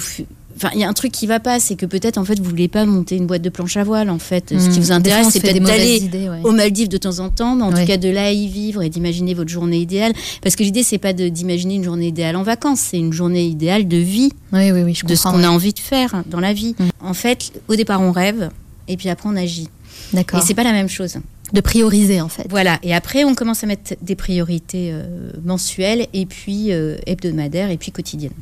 Enfin, 0.57 0.71
il 0.73 0.79
y 0.79 0.85
a 0.85 0.89
un 0.89 0.93
truc 0.93 1.11
qui 1.11 1.27
va 1.27 1.41
pas, 1.41 1.59
c'est 1.59 1.75
que 1.75 1.85
peut-être 1.85 2.17
en 2.17 2.25
fait 2.25 2.39
vous 2.39 2.49
voulez 2.49 2.69
pas 2.69 2.85
monter 2.87 3.17
une 3.17 3.27
boîte 3.27 3.43
de 3.43 3.49
planche 3.49 3.77
à 3.77 3.83
voile. 3.83 4.09
En 4.09 4.21
fait, 4.21 4.51
ce 4.57 4.69
qui 4.71 4.79
Mmh. 4.79 4.83
vous 4.83 4.93
intéresse, 4.93 5.27
c'est 5.33 5.41
peut-être 5.41 5.61
d'aller 5.65 6.01
ouais. 6.13 6.41
aux 6.45 6.53
Maldives 6.53 6.87
de 6.89 6.97
temps 6.97 7.19
en 7.19 7.29
temps, 7.29 7.57
mais 7.57 7.65
en 7.65 7.73
Ouais. 7.73 7.81
tout 7.81 7.87
cas 7.89 7.97
de 7.97 8.09
là 8.09 8.31
y 8.31 8.47
vivre 8.47 8.81
et 8.85 8.89
d'imaginer 8.89 9.35
votre 9.35 9.51
journée 9.51 9.79
idéale. 9.81 10.13
Parce 10.43 10.55
que 10.55 10.63
l'idée, 10.63 10.85
c'est 10.85 10.99
pas 10.99 11.13
d'imaginer 11.13 11.75
une 11.75 11.83
journée 11.83 12.07
idéale 12.07 12.37
en 12.37 12.45
vacances, 12.45 12.79
c'est 12.79 12.99
une 12.99 13.13
journée 13.13 13.45
idéale 13.45 13.89
de 13.89 13.97
vie, 13.97 14.31
Oui, 14.53 14.71
oui, 14.71 14.83
oui, 14.85 14.95
je 14.95 15.05
de 15.05 15.17
ce 15.17 15.25
qu'on 15.25 15.43
a 15.43 15.49
envie 15.49 15.73
de 15.73 15.81
faire 15.81 16.23
dans 16.31 16.39
la 16.39 16.53
vie. 16.53 16.77
En 17.01 17.15
fait, 17.15 17.51
au 17.67 17.75
départ, 17.75 18.01
on 18.01 18.13
rêve 18.13 18.49
et 18.89 18.97
puis 18.97 19.09
après, 19.09 19.29
on 19.29 19.37
agit. 19.37 19.69
D'accord. 20.13 20.41
Et 20.41 20.43
c'est 20.47 20.55
pas 20.55 20.65
la 20.65 20.73
même 20.73 20.89
chose. 20.89 21.17
De 21.53 21.61
prioriser 21.61 22.21
en 22.21 22.29
fait. 22.29 22.47
Voilà. 22.51 22.79
Et 22.83 22.95
après, 22.95 23.23
on 23.25 23.35
commence 23.35 23.63
à 23.63 23.67
mettre 23.67 23.95
des 24.03 24.17
priorités 24.17 24.91
euh, 24.93 25.31
mensuelles 25.45 26.07
et 26.13 26.27
puis 26.27 26.73
euh, 26.73 26.97
hebdomadaires 27.07 27.71
et 27.71 27.77
puis 27.77 27.93
quotidiennes. 27.93 28.33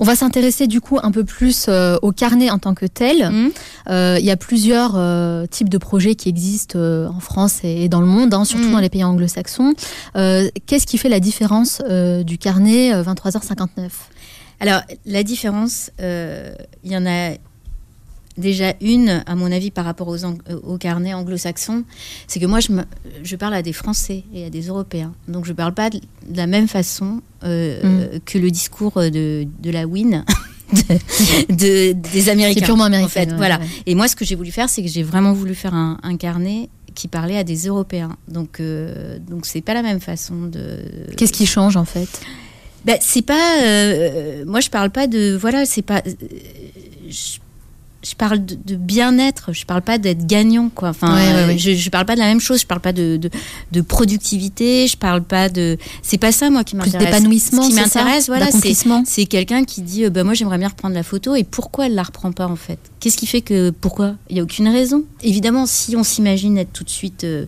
On 0.00 0.04
va 0.04 0.14
s'intéresser 0.14 0.68
du 0.68 0.80
coup 0.80 0.98
un 1.02 1.10
peu 1.10 1.24
plus 1.24 1.66
euh, 1.68 1.96
au 2.02 2.12
carnet 2.12 2.50
en 2.50 2.58
tant 2.60 2.74
que 2.74 2.86
tel. 2.86 3.28
Mmh. 3.30 3.50
Euh, 3.90 4.16
Il 4.20 4.24
y 4.24 4.30
a 4.30 4.36
plusieurs 4.36 4.92
euh, 4.94 5.46
types 5.46 5.68
de 5.68 5.78
projets 5.78 6.14
qui 6.14 6.28
existent 6.28 6.78
en 6.78 7.18
France 7.18 7.60
et, 7.64 7.82
et 7.84 7.88
dans 7.88 8.00
le 8.00 8.06
monde, 8.06 8.32
hein, 8.32 8.44
surtout 8.44 8.66
Mhm. 8.66 8.72
dans 8.72 8.78
les 8.78 8.90
pays 8.90 9.02
anglo-saxons. 9.02 9.74
Qu'est-ce 10.14 10.86
qui 10.86 10.98
fait 10.98 11.08
la 11.08 11.18
différence 11.20 11.82
du 12.24 12.38
carnet 12.38 12.94
euh, 12.94 13.02
23h59 13.02 13.88
Alors, 14.60 14.82
la 15.06 15.24
différence, 15.24 15.90
il 15.98 16.92
y 16.92 16.96
en 16.96 17.06
a 17.06 17.32
déjà 18.38 18.72
une, 18.80 19.22
à 19.26 19.34
mon 19.34 19.52
avis, 19.52 19.70
par 19.70 19.84
rapport 19.84 20.08
aux, 20.08 20.24
euh, 20.24 20.30
aux 20.62 20.78
carnets 20.78 21.12
anglo-saxons, 21.12 21.84
c'est 22.26 22.40
que 22.40 22.46
moi, 22.46 22.60
je, 22.60 22.72
me- 22.72 22.84
je 23.22 23.36
parle 23.36 23.52
à 23.54 23.62
des 23.62 23.72
Français 23.74 24.24
et 24.32 24.46
à 24.46 24.50
des 24.50 24.62
Européens. 24.68 25.12
Donc, 25.28 25.44
je 25.44 25.50
ne 25.50 25.56
parle 25.56 25.74
pas 25.74 25.90
de, 25.90 25.98
de 25.98 26.36
la 26.36 26.46
même 26.46 26.68
façon 26.68 27.20
euh, 27.44 27.78
Mm. 27.82 28.00
euh, 28.14 28.18
que 28.24 28.38
le 28.38 28.50
discours 28.50 28.94
de, 29.00 29.46
de 29.62 29.70
la 29.70 29.86
WIN. 29.86 30.24
de- 30.72 31.54
de- 31.54 31.92
des 31.92 32.28
Américains. 32.28 32.60
C'est 32.60 32.64
purement 32.66 32.84
américain, 32.84 33.06
En 33.06 33.08
fait, 33.24 33.30
ouais, 33.30 33.36
voilà. 33.36 33.58
ouais. 33.58 33.66
Et 33.86 33.94
moi, 33.94 34.08
ce 34.08 34.16
que 34.16 34.24
j'ai 34.24 34.34
voulu 34.34 34.50
faire, 34.50 34.68
c'est 34.68 34.82
que 34.82 34.88
j'ai 34.88 35.02
vraiment 35.02 35.32
voulu 35.32 35.54
faire 35.54 35.74
un, 35.74 35.98
un 36.02 36.16
carnet 36.16 36.68
qui 36.94 37.08
parlait 37.08 37.36
à 37.38 37.44
des 37.44 37.66
Européens. 37.68 38.16
Donc, 38.28 38.60
euh, 38.60 39.18
donc 39.20 39.46
c'est 39.46 39.60
pas 39.60 39.74
la 39.74 39.82
même 39.82 40.00
façon 40.00 40.46
de. 40.46 40.80
Qu'est-ce 41.16 41.32
qui 41.32 41.46
change 41.46 41.76
en 41.76 41.84
fait? 41.84 42.08
Ben, 42.84 42.96
c'est 43.00 43.22
pas. 43.22 43.62
euh, 43.62 44.44
moi, 44.46 44.60
je 44.60 44.68
parle 44.70 44.90
pas 44.90 45.06
de. 45.06 45.36
Voilà, 45.40 45.64
c'est 45.64 45.82
pas. 45.82 46.02
euh, 46.06 46.12
je, 47.08 47.38
je 48.04 48.14
parle 48.14 48.44
de, 48.44 48.54
de 48.64 48.76
bien-être. 48.76 49.52
Je 49.52 49.64
parle 49.66 49.82
pas 49.82 49.98
d'être 49.98 50.26
gagnant, 50.26 50.68
quoi. 50.72 50.90
Enfin, 50.90 51.14
Ouais, 51.14 51.34
ouais, 51.34 51.46
ouais. 51.52 51.58
Je, 51.58 51.74
je 51.74 51.90
parle 51.90 52.06
pas 52.06 52.14
de 52.14 52.20
la 52.20 52.26
même 52.26 52.40
chose. 52.40 52.60
Je 52.60 52.66
parle 52.66 52.80
pas 52.80 52.92
de, 52.92 53.16
de, 53.16 53.28
de 53.72 53.80
productivité. 53.80 54.86
Je 54.86 54.96
parle 54.96 55.22
pas 55.22 55.48
de. 55.48 55.76
C'est 56.02 56.18
pas 56.18 56.32
ça, 56.32 56.50
moi, 56.50 56.64
qui 56.64 56.76
Plus 56.76 56.92
m'intéresse. 56.92 57.14
d'épanouissement, 57.16 57.62
Ce 57.62 57.68
qui 57.68 57.74
m'intéresse, 57.74 58.26
voilà, 58.26 58.46
c'est 59.04 59.26
quelqu'un 59.26 59.64
qui 59.64 59.82
dit 59.82 60.04
euh, 60.04 60.10
bah, 60.10 60.24
moi 60.24 60.34
j'aimerais 60.34 60.58
bien 60.58 60.68
reprendre 60.68 60.94
la 60.94 61.02
photo 61.02 61.34
et 61.34 61.44
pourquoi 61.44 61.86
elle 61.86 61.94
la 61.94 62.02
reprend 62.02 62.32
pas 62.32 62.46
en 62.46 62.56
fait? 62.56 62.78
Qu'est-ce 63.00 63.16
qui 63.16 63.26
fait 63.26 63.40
que 63.40 63.70
pourquoi? 63.70 64.14
Il 64.30 64.36
y 64.36 64.40
a 64.40 64.42
aucune 64.42 64.68
raison. 64.68 65.04
Évidemment, 65.22 65.66
si 65.66 65.96
on 65.96 66.02
s'imagine 66.04 66.58
être 66.58 66.72
tout 66.72 66.84
de 66.84 66.90
suite 66.90 67.24
euh, 67.24 67.46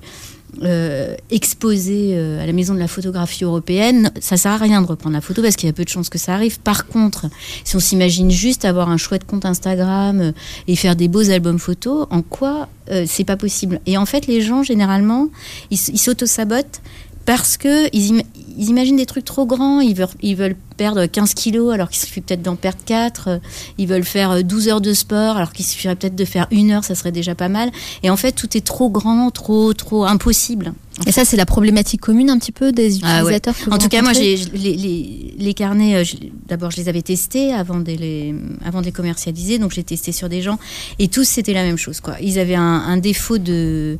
euh, 0.63 1.15
exposé 1.31 2.13
euh, 2.13 2.43
à 2.43 2.47
la 2.47 2.53
maison 2.53 2.75
de 2.75 2.79
la 2.79 2.89
photographie 2.89 3.45
européenne, 3.45 4.13
ça 4.21 4.37
sert 4.37 4.53
à 4.53 4.57
rien 4.57 4.83
de 4.83 4.87
reprendre 4.87 5.15
la 5.15 5.21
photo 5.21 5.43
parce 5.43 5.57
qu'il 5.57 5.69
y 5.69 5.71
a 5.71 5.73
peu 5.73 5.85
de 5.85 5.89
chances 5.89 6.09
que 6.09 6.19
ça 6.19 6.35
arrive. 6.35 6.61
Par 6.61 6.87
contre, 6.87 7.27
si 7.65 7.77
on 7.77 7.81
s'imagine 7.81 8.31
juste 8.31 8.65
avoir 8.65 8.91
un 8.91 8.97
chouette 8.97 9.25
compte 9.27 9.45
Instagram 9.45 10.21
euh, 10.21 10.33
et 10.69 10.77
faire 10.77 10.97
des 10.97 11.09
beaux 11.09 11.31
albums 11.31 11.59
photos, 11.59 12.07
en 12.11 12.23
quoi 12.23 12.69
c'est 13.07 13.23
pas 13.23 13.37
possible? 13.37 13.81
Et 13.87 13.97
en 13.97 14.05
fait, 14.05 14.27
les 14.27 14.41
gens 14.41 14.65
généralement, 14.65 15.29
ils 15.71 15.79
s'auto-sabotent 15.79 16.81
parce 17.27 17.57
que 17.57 17.89
ils, 17.95 18.15
im- 18.19 18.23
ils 18.59 18.69
imaginent 18.71 18.97
des 18.97 19.07
trucs 19.07 19.25
trop 19.25 19.47
grands, 19.47 19.81
ils 19.81 19.95
veulent, 19.95 20.09
ils 20.23 20.35
veulent 20.37 20.57
perdre 20.77 21.07
15 21.07 21.35
kilos 21.35 21.73
alors 21.73 21.89
qu'il 21.91 22.01
suffit 22.01 22.21
peut-être 22.21 22.43
d'en 22.43 22.57
perdre 22.57 22.79
4, 22.87 23.29
euh, 23.29 23.39
ils 23.79 23.87
veulent 23.87 24.05
faire 24.05 24.31
euh, 24.33 24.43
12 24.43 24.69
heures 24.69 24.81
de 24.81 24.93
sport 24.95 25.37
alors 25.37 25.53
qu'il 25.53 25.65
suffirait 25.65 25.95
peut-être 25.95 26.17
de 26.17 26.25
faire 26.25 26.47
une 26.51 26.71
heure, 26.71 26.83
ça 26.85 26.95
serait 26.95 27.13
déjà 27.13 27.35
pas 27.35 27.49
mal. 27.49 27.71
Et 28.03 28.11
en 28.11 28.17
fait, 28.17 28.33
tout 28.33 28.57
est 28.57 28.65
trop 28.65 28.89
grand, 28.91 29.31
trop, 29.31 29.73
trop 29.75 30.05
impossible. 30.05 30.73
Et 31.07 31.13
ça, 31.13 31.25
c'est 31.25 31.37
la 31.37 31.47
problématique 31.47 32.01
commune 32.01 32.29
un 32.31 32.39
petit 32.39 32.53
peu 32.53 32.73
des 32.73 32.99
Ah 33.03 33.25
ouais. 33.25 33.37
utilisateurs 33.37 33.55
En 33.73 33.79
tout 33.79 33.89
cas, 33.89 34.03
moi, 34.03 34.13
j'ai 34.13 34.37
les, 34.37 34.77
les, 34.77 35.35
les 35.39 35.55
carnets. 35.55 35.97
euh, 35.97 36.05
D'abord, 36.49 36.71
je 36.71 36.77
les 36.79 36.89
avais 36.89 37.03
testés 37.03 37.53
avant 37.53 37.79
de 37.81 37.93
les, 37.93 38.35
avant 38.65 38.81
de 38.81 38.87
les 38.87 38.93
commercialiser. 38.93 39.59
Donc, 39.59 39.73
j'ai 39.73 39.85
testé 39.85 40.13
sur 40.13 40.29
des 40.29 40.43
gens 40.43 40.59
et 40.99 41.09
tous 41.09 41.25
c'était 41.25 41.55
la 41.55 41.63
même 41.63 41.79
chose. 41.79 42.01
Quoi. 42.01 42.17
Ils 42.21 42.39
avaient 42.39 42.55
un, 42.57 42.63
un 42.63 42.97
défaut 42.97 43.39
de 43.39 43.99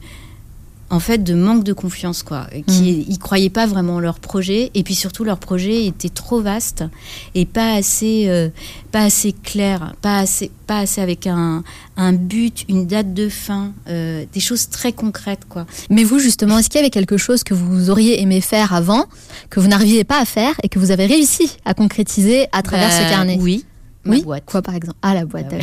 en 0.91 1.01
fait 1.01 1.23
de 1.23 1.35
manque 1.35 1.65
de 1.65 1.73
confiance 1.73 2.23
quoi. 2.23 2.47
Qui 2.67 3.07
ils 3.09 3.19
croyaient 3.19 3.49
pas 3.51 3.67
vraiment 3.67 3.95
en 3.97 4.01
leur 4.01 4.19
projet. 4.21 4.71
Et 4.75 4.83
puis 4.83 4.95
surtout 4.95 5.25
leur 5.25 5.39
projet 5.39 5.87
était 5.87 6.09
trop 6.09 6.41
vaste 6.41 6.85
et 7.35 7.47
pas 7.47 7.75
assez 7.75 8.27
euh, 8.29 8.49
pas 8.93 9.03
assez 9.05 9.33
clair 9.33 9.95
pas 10.03 10.19
assez 10.19 10.51
pas 10.67 10.79
assez 10.81 11.01
avec 11.01 11.27
un, 11.27 11.63
un 11.97 12.13
but 12.13 12.65
une 12.69 12.87
date 12.87 13.15
de 13.15 13.29
fin 13.29 13.73
euh, 13.89 14.25
des 14.33 14.41
choses 14.41 14.69
très 14.69 14.93
concrètes 14.93 15.43
quoi. 15.49 15.67
Mais 15.91 16.05
vous, 16.05 16.19
justement, 16.19 16.59
est-ce 16.59 16.69
qu'il 16.69 16.79
y 16.79 16.83
avait 16.83 16.91
quelque 16.91 17.17
chose 17.17 17.43
que 17.45 17.55
vous 17.55 17.91
auriez 17.91 18.21
aimé 18.21 18.41
faire 18.41 18.73
avant, 18.75 19.07
que 19.49 19.59
vous 19.61 19.69
n'arriviez 19.69 20.05
pas 20.05 20.21
à 20.21 20.25
faire 20.25 20.55
et 20.63 20.69
que 20.69 20.79
vous 20.79 20.91
avez 20.91 21.07
réussi 21.07 21.57
à 21.65 21.75
concrétiser 21.75 22.47
à 22.53 22.63
travers 22.63 22.89
Bah, 22.89 23.05
ce 23.05 23.11
carnet? 23.11 23.39
oui 23.41 23.65
ma 24.05 24.13
Oui. 24.17 24.23
boîte. 24.23 24.45
Quoi, 24.47 24.63
par 24.63 24.75
exemple? 24.75 24.97
Ah, 25.03 25.15
la 25.15 25.25
boîte. 25.27 25.53
Ouais, 25.53 25.61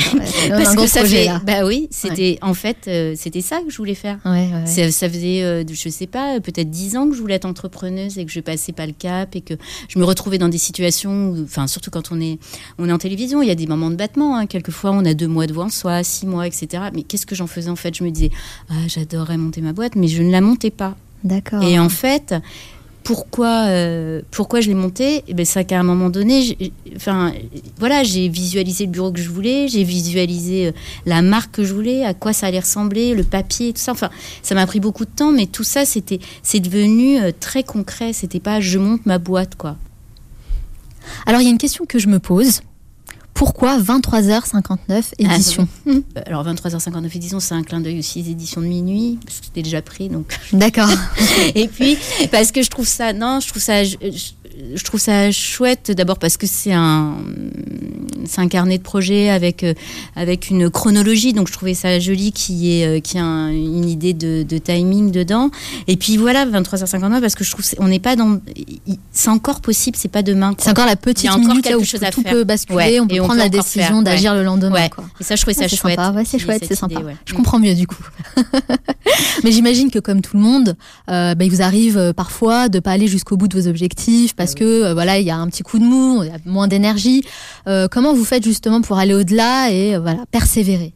un 0.52 0.64
Parce 0.64 0.76
que 0.76 0.88
ça 0.88 1.04
fait, 1.04 1.26
là. 1.26 1.42
bah 1.46 1.66
oui, 1.66 1.88
c'était 1.92 2.38
en 2.42 2.54
fait, 2.54 2.78
euh, 2.88 3.14
c'était 3.18 3.42
ça 3.42 3.62
que 3.62 3.70
je 3.72 3.78
voulais 3.78 3.96
faire. 3.96 4.20
Ouais. 4.26 4.48
Ça, 4.66 4.92
ça 4.92 5.10
faisait, 5.10 5.42
euh, 5.44 5.64
je 5.68 5.90
sais 5.90 6.06
pas, 6.08 6.40
peut-être 6.40 6.70
dix 6.70 6.96
ans 6.98 7.10
que 7.10 7.16
je 7.16 7.22
voulais 7.22 7.36
être 7.36 7.46
entrepreneuse 7.46 8.18
et 8.20 8.26
que 8.26 8.32
je 8.32 8.40
passais 8.40 8.74
pas 8.74 8.86
le 8.86 8.94
cap 8.94 9.36
et 9.36 9.42
que 9.42 9.56
je 9.88 9.98
me 10.00 10.04
retrouvais 10.06 10.38
dans 10.38 10.50
des 10.50 10.58
situations, 10.60 11.36
enfin 11.44 11.66
surtout 11.68 11.90
quand 11.90 12.12
on 12.12 12.22
est, 12.22 12.38
on 12.78 12.88
est 12.88 12.92
en 12.92 12.98
télévision, 13.00 13.42
il 13.42 13.48
y 13.48 13.52
a 13.52 13.56
des 13.56 13.68
moments 13.68 13.90
de 13.90 13.96
battement. 13.96 14.38
Hein. 14.38 14.46
Quelquefois, 14.46 14.92
on 14.92 15.04
a 15.06 15.14
deux 15.14 15.28
mois 15.28 15.48
devant 15.48 15.70
soi, 15.70 16.04
six 16.04 16.28
mois, 16.28 16.46
etc. 16.46 16.84
Mais 16.94 17.04
qu'est-ce 17.04 17.26
que 17.26 17.36
j'en 17.36 17.48
faisais 17.48 17.70
en 17.70 17.76
fait? 17.76 17.96
Je 17.96 18.04
me 18.04 18.12
disais, 18.12 18.30
ah, 18.70 18.74
j'adorerais 18.88 19.38
monter 19.38 19.62
ma 19.62 19.74
boîte, 19.74 19.96
mais 19.96 20.08
je 20.08 20.22
ne 20.22 20.32
la 20.32 20.42
montais 20.42 20.72
pas. 20.72 20.96
D'accord. 21.24 21.64
Et 21.64 21.80
en 21.80 21.90
fait, 21.90 22.36
pourquoi, 23.08 23.68
euh, 23.68 24.22
pourquoi 24.32 24.60
je 24.60 24.68
l'ai 24.68 24.74
monté 24.74 25.24
eh 25.30 25.34
ben, 25.34 25.46
C'est 25.46 25.64
qu'à 25.64 25.80
un 25.80 25.84
moment 25.84 26.10
donné, 26.10 26.58
enfin, 26.98 27.32
voilà, 27.80 28.04
j'ai 28.04 28.28
visualisé 28.28 28.86
le 28.86 28.92
bureau 28.92 29.14
que 29.14 29.22
je 29.22 29.30
voulais, 29.30 29.70
j'ai 29.70 29.86
visualisé 29.86 30.68
euh, 30.68 30.72
la 31.06 31.22
marque 31.22 31.54
que 31.56 31.64
je 31.64 31.74
voulais, 31.74 32.04
à 32.04 32.14
quoi 32.14 32.34
ça 32.34 32.48
allait 32.48 32.60
ressembler, 32.60 33.14
le 33.14 33.24
papier, 33.24 33.72
tout 33.72 33.80
ça. 33.80 33.94
Ça 34.44 34.56
m'a 34.56 34.68
pris 34.68 34.82
beaucoup 34.82 35.06
de 35.06 35.10
temps, 35.10 35.32
mais 35.32 35.46
tout 35.46 35.64
ça, 35.64 35.86
c'était, 35.86 36.20
c'est 36.44 36.60
devenu 36.60 37.18
euh, 37.18 37.32
très 37.32 37.64
concret. 37.64 38.12
C'était 38.12 38.42
pas 38.42 38.60
je 38.60 38.78
monte 38.78 39.06
ma 39.06 39.20
boîte, 39.20 39.56
quoi. 39.56 39.78
Alors, 41.26 41.40
il 41.40 41.46
y 41.46 41.48
a 41.48 41.52
une 41.52 41.58
question 41.58 41.86
que 41.86 42.00
je 42.00 42.10
me 42.10 42.20
pose. 42.20 42.60
Pourquoi 43.38 43.78
23h59 43.78 45.14
édition 45.20 45.68
Ah, 45.72 45.92
oui. 45.92 46.04
Alors 46.26 46.44
23h59 46.44 47.16
édition, 47.16 47.40
c'est 47.40 47.54
un 47.54 47.62
clin 47.62 47.82
d'œil 47.82 48.00
aussi 48.00 48.22
aux 48.22 48.32
éditions 48.32 48.62
de 48.62 48.66
minuit, 48.66 49.20
parce 49.24 49.40
que 49.40 49.46
c'était 49.46 49.62
déjà 49.62 49.84
pris, 49.84 50.10
donc. 50.10 50.36
D'accord. 50.54 50.90
Et 51.56 51.68
puis 51.68 52.00
parce 52.32 52.52
que 52.52 52.64
je 52.64 52.70
trouve 52.70 52.88
ça, 52.88 53.14
non, 53.14 53.40
je 53.40 53.48
trouve 53.48 53.62
ça, 53.62 53.84
je, 53.84 53.96
je- 54.76 54.84
trouve 54.84 55.00
ça 55.00 55.32
chouette. 55.32 55.92
D'abord 55.92 56.18
parce 56.20 56.38
que 56.38 56.48
c'est 56.48 56.74
un, 56.74 57.16
un 58.38 58.48
carnet 58.48 58.78
de 58.78 58.84
projet 58.84 59.30
avec 59.30 59.64
euh, 59.64 59.74
avec 60.16 60.50
une 60.50 60.70
chronologie, 60.70 61.34
donc 61.34 61.48
je 61.48 61.54
trouvais 61.54 61.74
ça 61.74 62.00
joli 62.00 62.32
qui 62.32 62.72
est 62.82 63.02
qui 63.02 63.18
a 63.18 63.24
un- 63.24 63.50
une 63.50 63.88
idée 63.90 64.14
de, 64.14 64.44
de 64.44 64.58
timing 64.58 65.12
dedans. 65.12 65.50
Et 65.88 65.98
puis 65.98 66.18
voilà 66.18 66.46
23h59 66.46 67.20
parce 67.22 67.36
que 67.36 67.44
je 67.44 67.52
trouve 67.52 67.66
on 67.80 67.88
n'est 67.88 68.00
pas 68.00 68.16
dans, 68.16 68.40
c'est 69.12 69.30
encore 69.30 69.62
possible, 69.62 69.98
c'est 70.00 70.08
pas 70.08 70.24
demain. 70.24 70.54
C'est 70.58 70.70
encore 70.70 70.86
la 70.86 70.96
petite 70.96 71.30
a 71.30 71.34
encore 71.34 71.48
minute 71.50 71.70
là 71.70 71.78
où 71.78 71.84
chose 71.84 72.04
à 72.04 72.12
tout 72.12 72.22
faire. 72.22 72.34
peut 72.34 72.44
basculer, 72.44 72.78
Ouais, 72.78 73.00
on 73.00 73.08
peut 73.08 73.18
prendre 73.18 73.36
la 73.36 73.50
décision 73.50 74.02
d'agir 74.02 74.32
ouais. 74.32 74.38
le 74.40 74.44
lendemain. 74.44 74.74
Ouais. 74.74 74.90
quoi. 74.90 75.04
Et 75.20 75.24
ça, 75.24 75.36
je 75.36 75.42
trouvais 75.42 75.54
ça 75.56 75.68
c'est 75.68 75.76
chouette. 75.76 76.00
c'est 76.26 76.40
chouette, 76.40 76.64
c'est 76.68 76.76
sympa. 76.76 77.00
idée. 77.00 77.16
Je 77.26 77.34
comprends 77.34 77.60
mieux 77.60 77.76
du 77.76 77.88
coup. 77.88 77.98
Mais 79.44 79.52
j'imagine 79.52 79.90
que 79.92 80.00
comme 80.00 80.22
tout 80.22 80.36
le 80.38 80.44
monde, 80.44 80.76
euh, 81.10 81.36
bah, 81.36 81.46
il 81.46 81.52
vous 81.52 81.62
arrive 81.62 81.98
euh, 81.98 82.14
parfois 82.14 82.70
de 82.70 82.80
pas 82.80 82.92
aller 82.92 83.08
jusqu'au 83.08 83.38
bout 83.38 83.48
de 83.48 83.60
vos 83.60 83.68
objectifs 83.68 84.36
parce 84.36 84.47
que 84.56 84.64
euh, 84.64 84.94
voilà, 84.94 85.20
il 85.20 85.26
y 85.26 85.32
a 85.32 85.38
un 85.38 85.48
petit 85.48 85.64
coup 85.64 85.80
de 85.80 85.84
mou, 85.84 86.24
il 86.24 86.30
y 86.30 86.32
a 86.32 86.38
moins 86.46 86.68
d'énergie. 86.68 87.24
Euh, 87.68 87.88
comment 87.88 88.14
vous 88.14 88.26
faites 88.26 88.44
justement 88.44 88.82
pour 88.82 88.98
aller 88.98 89.14
au-delà 89.14 89.72
et 89.72 89.96
euh, 89.96 90.00
voilà 90.00 90.26
persévérer? 90.32 90.94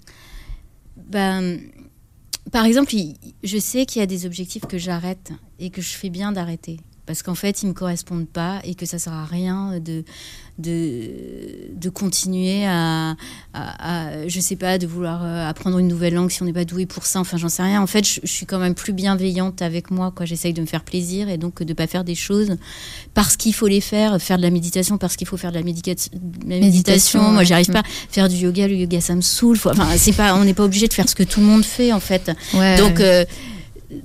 Ben, 0.98 1.60
par 2.52 2.66
exemple, 2.66 2.94
je 3.44 3.58
sais 3.58 3.86
qu'il 3.86 4.00
y 4.00 4.04
a 4.04 4.08
des 4.08 4.26
objectifs 4.26 4.66
que 4.66 4.78
j'arrête 4.78 5.32
et 5.60 5.70
que 5.70 5.82
je 5.82 5.90
fais 5.90 6.10
bien 6.10 6.32
d'arrêter. 6.32 6.80
parce 7.06 7.24
qu'en 7.24 7.36
fait, 7.36 7.64
ils 7.64 7.68
me 7.68 7.74
correspondent 7.74 8.30
pas 8.30 8.62
et 8.64 8.76
que 8.76 8.86
ça 8.86 8.98
sert 8.98 9.14
à 9.14 9.26
rien 9.26 9.80
de 9.80 10.04
de, 10.62 11.10
de 11.76 11.90
continuer 11.90 12.66
à, 12.66 13.16
à, 13.54 14.08
à, 14.14 14.28
je 14.28 14.40
sais 14.40 14.56
pas, 14.56 14.78
de 14.78 14.88
vouloir 14.88 15.22
euh, 15.24 15.50
apprendre 15.50 15.78
une 15.80 15.88
nouvelle 15.88 16.14
langue 16.14 16.32
si 16.32 16.42
on 16.42 16.46
n'est 16.46 16.54
pas 16.54 16.64
doué 16.66 16.86
pour 16.86 17.06
ça. 17.06 17.20
Enfin, 17.20 17.38
j'en 17.38 17.50
sais 17.50 17.64
rien. 17.64 17.82
En 17.82 17.88
fait, 17.88 18.08
je, 18.08 18.20
je 18.24 18.32
suis 18.32 18.46
quand 18.46 18.60
même 18.60 18.76
plus 18.76 18.94
bienveillante 18.94 19.62
avec 19.62 19.92
moi. 19.92 20.12
Quoi, 20.16 20.26
j'essaye 20.26 20.54
de 20.54 20.62
me 20.62 20.66
faire 20.66 20.84
plaisir 20.84 21.28
et 21.30 21.38
donc 21.38 21.62
de 21.64 21.74
pas 21.74 21.88
faire 21.88 22.04
des 22.04 22.16
choses 22.16 22.56
parce 23.14 23.36
qu'il 23.36 23.54
faut 23.54 23.68
les 23.68 23.82
faire. 23.82 24.22
Faire 24.22 24.38
de 24.38 24.44
la 24.44 24.52
méditation 24.52 24.98
parce 24.98 25.16
qu'il 25.16 25.28
faut 25.28 25.38
faire 25.38 25.52
de 25.52 25.58
la, 25.58 25.64
médica- 25.64 25.96
de 26.14 26.50
la 26.50 26.60
méditation. 26.60 26.62
Méditation, 26.62 27.22
Moi, 27.24 27.40
ouais. 27.40 27.46
j'arrive 27.46 27.70
Mm. 27.70 27.74
pas. 27.74 27.84
Faire 28.10 28.30
du 28.30 28.36
yoga, 28.36 28.68
le 28.68 28.76
yoga, 28.76 29.02
ça 29.02 29.16
me 29.16 29.22
saoule. 29.22 29.58
Enfin, 29.66 29.88
c'est 29.98 30.14
pas, 30.14 30.36
on 30.36 30.46
n'est 30.46 30.54
pas 30.54 30.64
obligé 30.64 30.88
de 30.88 30.94
faire 30.94 31.10
ce 31.10 31.16
que 31.16 31.24
tout 31.24 31.40
le 31.40 31.46
monde 31.46 31.66
fait 31.66 31.92
en 31.92 32.00
fait. 32.00 32.32
Ouais. 32.54 32.78
Donc 32.78 33.00
euh, 33.00 33.26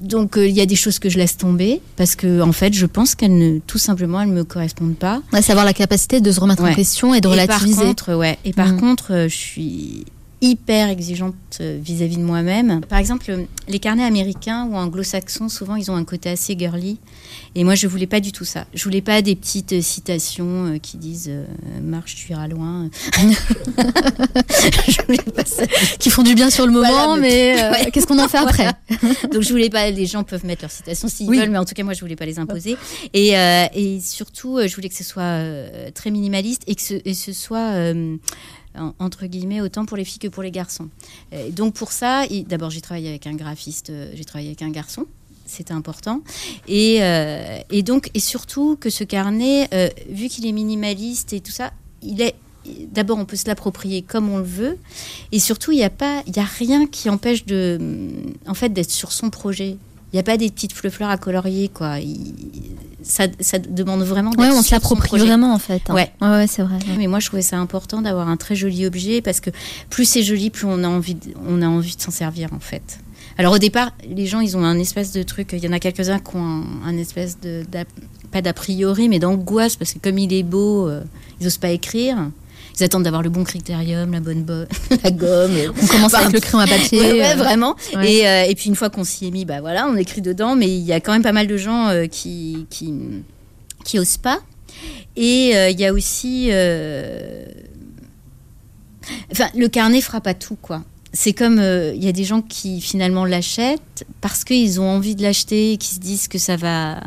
donc 0.01 0.37
euh, 0.37 0.46
il 0.49 0.55
y 0.55 0.61
a 0.61 0.66
des 0.66 0.75
choses 0.77 0.99
que 0.99 1.09
je 1.09 1.16
laisse 1.18 1.37
tomber 1.37 1.81
parce 1.96 2.16
que 2.16 2.40
en 2.40 2.53
fait 2.53 2.75
je 2.75 2.87
pense 2.87 3.14
qu'elles 3.14 3.37
ne 3.37 3.59
tout 3.61 3.79
simplement 3.79 4.20
elles 4.20 4.29
me 4.29 4.44
correspondent 4.44 4.96
pas. 4.96 5.22
Ouais, 5.33 5.42
c'est 5.42 5.53
avoir 5.53 5.64
la 5.66 5.72
capacité 5.75 6.20
de 6.20 6.31
se 6.33 6.40
remettre 6.40 6.64
en 6.64 6.75
question 6.75 7.14
et 7.14 7.20
de 7.20 7.29
relativiser. 7.29 7.75
par 7.77 7.85
contre, 7.87 8.14
ouais. 8.14 8.38
Et 8.44 8.53
par 8.53 8.72
Mm. 8.72 8.81
contre, 8.81 9.12
euh, 9.12 9.29
je 9.29 9.35
suis 9.37 10.05
hyper 10.42 10.88
exigeante 10.90 11.35
euh, 11.61 11.79
vis-à-vis 11.83 12.18
de 12.18 12.22
moi-même. 12.22 12.83
Par 12.88 12.99
exemple, 12.99 13.25
euh, 13.31 13.44
les 13.68 13.79
carnets 13.79 14.05
américains 14.05 14.66
ou 14.70 14.75
anglo-saxons, 14.77 15.49
souvent, 15.49 15.77
ils 15.77 15.90
ont 15.90 15.96
un 15.96 16.05
côté 16.05 16.29
assez 16.29 16.57
girly. 16.59 16.99
Et 17.55 17.64
moi, 17.64 17.75
je 17.75 17.87
voulais 17.87 18.07
pas 18.07 18.20
du 18.20 18.33
tout 18.33 18.44
ça. 18.44 18.66
Je 18.75 18.85
voulais 18.85 19.01
pas 19.01 19.22
des 19.22 19.35
petites 19.35 19.72
euh, 19.72 19.81
citations 19.81 20.79
qui 20.83 20.99
disent 20.99 21.31
marche, 21.83 22.14
tu 22.16 22.33
iras 22.33 22.49
loin. 22.49 22.90
je 24.88 25.03
voulais 25.07 25.18
pas 25.35 25.44
ça. 25.44 25.64
qui 25.99 26.11
font 26.11 26.22
du 26.22 26.35
bien 26.35 26.51
sur 26.51 26.66
le 26.66 26.72
moment, 26.72 26.88
Voilà, 26.88 27.16
mais 27.20 27.59
euh, 27.62 27.70
Ouais. 27.72 27.90
qu'est-ce 27.90 28.07
qu'on 28.07 28.18
en 28.18 28.29
fait 28.29 28.38
après? 28.46 28.70
Donc 29.33 29.42
je 29.42 29.51
voulais 29.51 29.70
pas, 29.70 29.90
les 29.90 30.07
gens 30.07 30.22
peuvent 30.25 30.44
mettre 30.44 30.62
leurs 30.62 30.70
citations 30.70 31.09
s'ils 31.09 31.29
Oui. 31.29 31.38
veulent, 31.38 31.51
mais 31.51 31.59
en 31.59 31.64
tout 31.64 31.75
cas 31.75 31.83
moi 31.83 31.92
je 31.94 32.01
voulais 32.01 32.16
pas 32.16 32.27
les 32.27 32.38
imposer. 32.38 32.77
Et, 33.12 33.37
euh, 33.38 33.66
et 33.75 34.01
surtout, 34.01 34.59
je 34.66 34.75
voulais 34.75 34.88
que 34.88 34.94
ce 34.94 35.05
soit 35.05 35.22
euh, 35.22 35.90
très 35.94 36.11
minimaliste 36.11 36.62
et 36.66 36.75
que 36.75 36.83
ce, 36.83 36.94
et 37.05 37.14
ce 37.14 37.33
soit 37.33 37.72
entre 38.99 39.27
guillemets 39.27 39.61
autant 39.61 39.87
pour 39.87 39.97
les 39.97 40.05
filles 40.05 40.19
que 40.19 40.29
pour 40.29 40.43
les 40.43 40.51
garçons. 40.51 40.89
Et 41.33 41.51
donc 41.51 41.75
pour 41.75 41.93
ça, 41.93 42.25
d'abord 42.47 42.71
j'ai 42.71 42.81
travaillé 42.81 43.09
avec 43.09 43.27
un 43.27 43.35
graphiste, 43.35 43.91
euh, 43.91 44.11
j'ai 44.15 44.25
travaillé 44.25 44.49
avec 44.49 44.62
un 44.62 44.71
garçon. 44.71 45.07
C'était 45.47 45.75
important. 45.75 46.23
Et, 46.67 46.99
euh, 47.03 47.61
donc, 47.83 48.11
et 48.15 48.21
surtout 48.21 48.77
que 48.77 48.91
ce 48.91 49.05
carnet, 49.05 49.69
euh, 49.73 49.89
vu 50.11 50.29
qu'il 50.29 50.45
est 50.45 50.53
minimaliste 50.53 51.33
et 51.33 51.41
tout 51.41 51.53
ça, 51.53 51.73
il 52.03 52.21
est. 52.21 52.35
D'abord, 52.91 53.17
on 53.19 53.27
peut 53.27 53.37
se 53.37 53.47
l'approprier 53.47 54.03
comme 54.03 54.29
on 54.29 54.39
le 54.39 54.45
veut, 54.45 54.77
et 55.31 55.39
surtout, 55.39 55.71
il 55.71 55.77
n'y 55.77 55.85
a 55.85 55.91
pas, 55.91 56.25
il 56.27 56.37
a 56.41 56.45
rien 56.45 56.89
qui 56.89 57.09
empêche 57.09 57.47
de, 57.47 57.79
en 58.49 58.55
fait, 58.55 58.71
d'être 58.71 58.91
sur 58.91 59.12
son 59.12 59.31
projet. 59.31 59.77
Il 60.12 60.16
n'y 60.16 60.21
a 60.21 60.23
pas 60.23 60.37
des 60.37 60.51
petites 60.51 60.73
fleurs 60.73 61.11
à 61.11 61.16
colorier, 61.19 61.69
quoi. 61.69 61.99
Il- 62.01 62.35
ça, 63.03 63.25
ça 63.38 63.59
demande 63.61 64.03
vraiment. 64.03 64.31
Ouais, 64.31 64.49
d'être 64.49 64.57
on 64.57 64.62
l'approprie 64.75 65.09
son 65.11 65.16
projet. 65.16 65.27
vraiment 65.27 65.55
en 65.55 65.59
fait. 65.61 65.83
hein. 65.88 65.95
Ouais. 65.95 66.11
ouais, 66.21 66.29
ouais, 66.29 66.47
c'est 66.49 66.62
vrai. 66.62 66.75
ouais. 66.75 66.97
Mais 66.99 67.07
moi, 67.07 67.21
je 67.21 67.27
trouvais 67.27 67.42
ça 67.42 67.57
important 67.59 68.03
d'avoir 68.03 68.29
un 68.29 68.37
très 68.37 68.57
joli 68.57 68.85
objet 68.85 69.21
parce 69.23 69.38
que 69.38 69.51
plus 69.90 70.05
c'est 70.07 70.23
joli, 70.25 70.51
plus 70.51 70.66
on 70.66 70.83
a 70.83 70.88
envie, 70.88 71.14
de, 71.14 71.33
on 71.47 71.62
a 71.62 71.69
envie 71.69 71.95
de 71.95 72.01
s'en 72.01 72.11
servir 72.11 72.53
en 72.53 72.59
fait. 72.59 72.99
Alors 73.38 73.53
au 73.53 73.59
départ, 73.59 73.92
les 74.09 74.27
gens, 74.27 74.40
ils 74.40 74.57
ont 74.57 74.64
un 74.64 74.79
espèce 74.79 75.12
de 75.12 75.23
truc. 75.23 75.51
Il 75.53 75.62
y 75.64 75.69
en 75.69 75.73
a 75.73 75.79
quelques-uns 75.79 76.19
qui 76.19 76.35
ont 76.37 76.42
un, 76.45 76.64
un 76.87 76.97
espèce 76.97 77.38
de 77.38 77.62
pas 78.33 78.42
d'a 78.42 78.53
priori, 78.53 79.09
mais 79.09 79.19
d'angoisse 79.21 79.77
parce 79.77 79.92
que 79.92 79.99
comme 80.01 80.19
il 80.19 80.33
est 80.33 80.42
beau, 80.42 80.88
euh, 80.88 81.03
ils 81.40 81.45
n'osent 81.45 81.59
pas 81.59 81.71
écrire. 81.71 82.16
Ils 82.79 82.85
attendent 82.85 83.05
d'avoir 83.05 83.23
le 83.23 83.31
bon 83.31 83.43
critérium, 83.45 84.12
la 84.12 84.21
bonne 84.21 84.43
bo- 84.43 84.65
la 85.03 85.11
gomme. 85.11 85.53
On 85.83 85.87
commence 85.87 86.12
Enfin, 86.15 86.25
avec 86.27 86.35
le 86.35 86.41
crayon 86.41 86.59
à 86.59 86.67
papier. 86.67 87.01
Ouais, 87.01 87.12
ouais, 87.12 87.33
euh, 87.33 87.37
vraiment. 87.37 87.75
ouais. 87.95 88.12
Et, 88.12 88.29
euh, 88.29 88.45
et 88.45 88.55
puis 88.55 88.67
une 88.67 88.77
fois 88.77 88.91
qu'on 88.91 89.05
s'y 89.05 89.27
est 89.27 89.31
mis, 89.31 89.45
bah 89.45 89.61
voilà, 89.61 89.87
on 89.89 89.97
écrit 89.97 90.21
dedans. 90.21 90.57
Mais 90.57 90.67
il 90.69 90.83
y 90.85 90.93
a 90.93 91.01
quand 91.01 91.12
même 91.12 91.23
pas 91.23 91.33
mal 91.33 91.47
de 91.47 91.57
gens 91.57 91.89
euh, 91.89 92.07
qui, 92.07 92.67
qui 92.71 92.93
qui 93.85 93.99
osent 93.99 94.19
pas. 94.19 94.41
Et 95.17 95.53
euh, 95.55 95.71
il 95.71 95.81
y 95.81 95.87
a 95.87 95.93
aussi, 95.93 96.51
enfin, 99.33 99.49
le 99.57 99.69
carnet 99.69 100.01
fera 100.01 100.21
pas 100.21 100.35
tout 100.35 100.57
quoi. 100.61 100.83
C'est 101.12 101.33
comme 101.33 101.59
euh, 101.61 101.95
il 101.95 102.05
y 102.05 102.09
a 102.09 102.12
des 102.12 102.25
gens 102.25 102.43
qui 102.43 102.81
finalement 102.83 103.25
l'achètent 103.25 104.05
parce 104.21 104.45
qu'ils 104.45 104.81
ont 104.83 104.89
envie 104.91 105.15
de 105.15 105.23
l'acheter, 105.23 105.73
et 105.73 105.77
qui 105.79 105.95
se 105.95 106.01
disent 106.01 106.29
que 106.29 106.37
ça 106.39 106.57
va, 106.57 107.01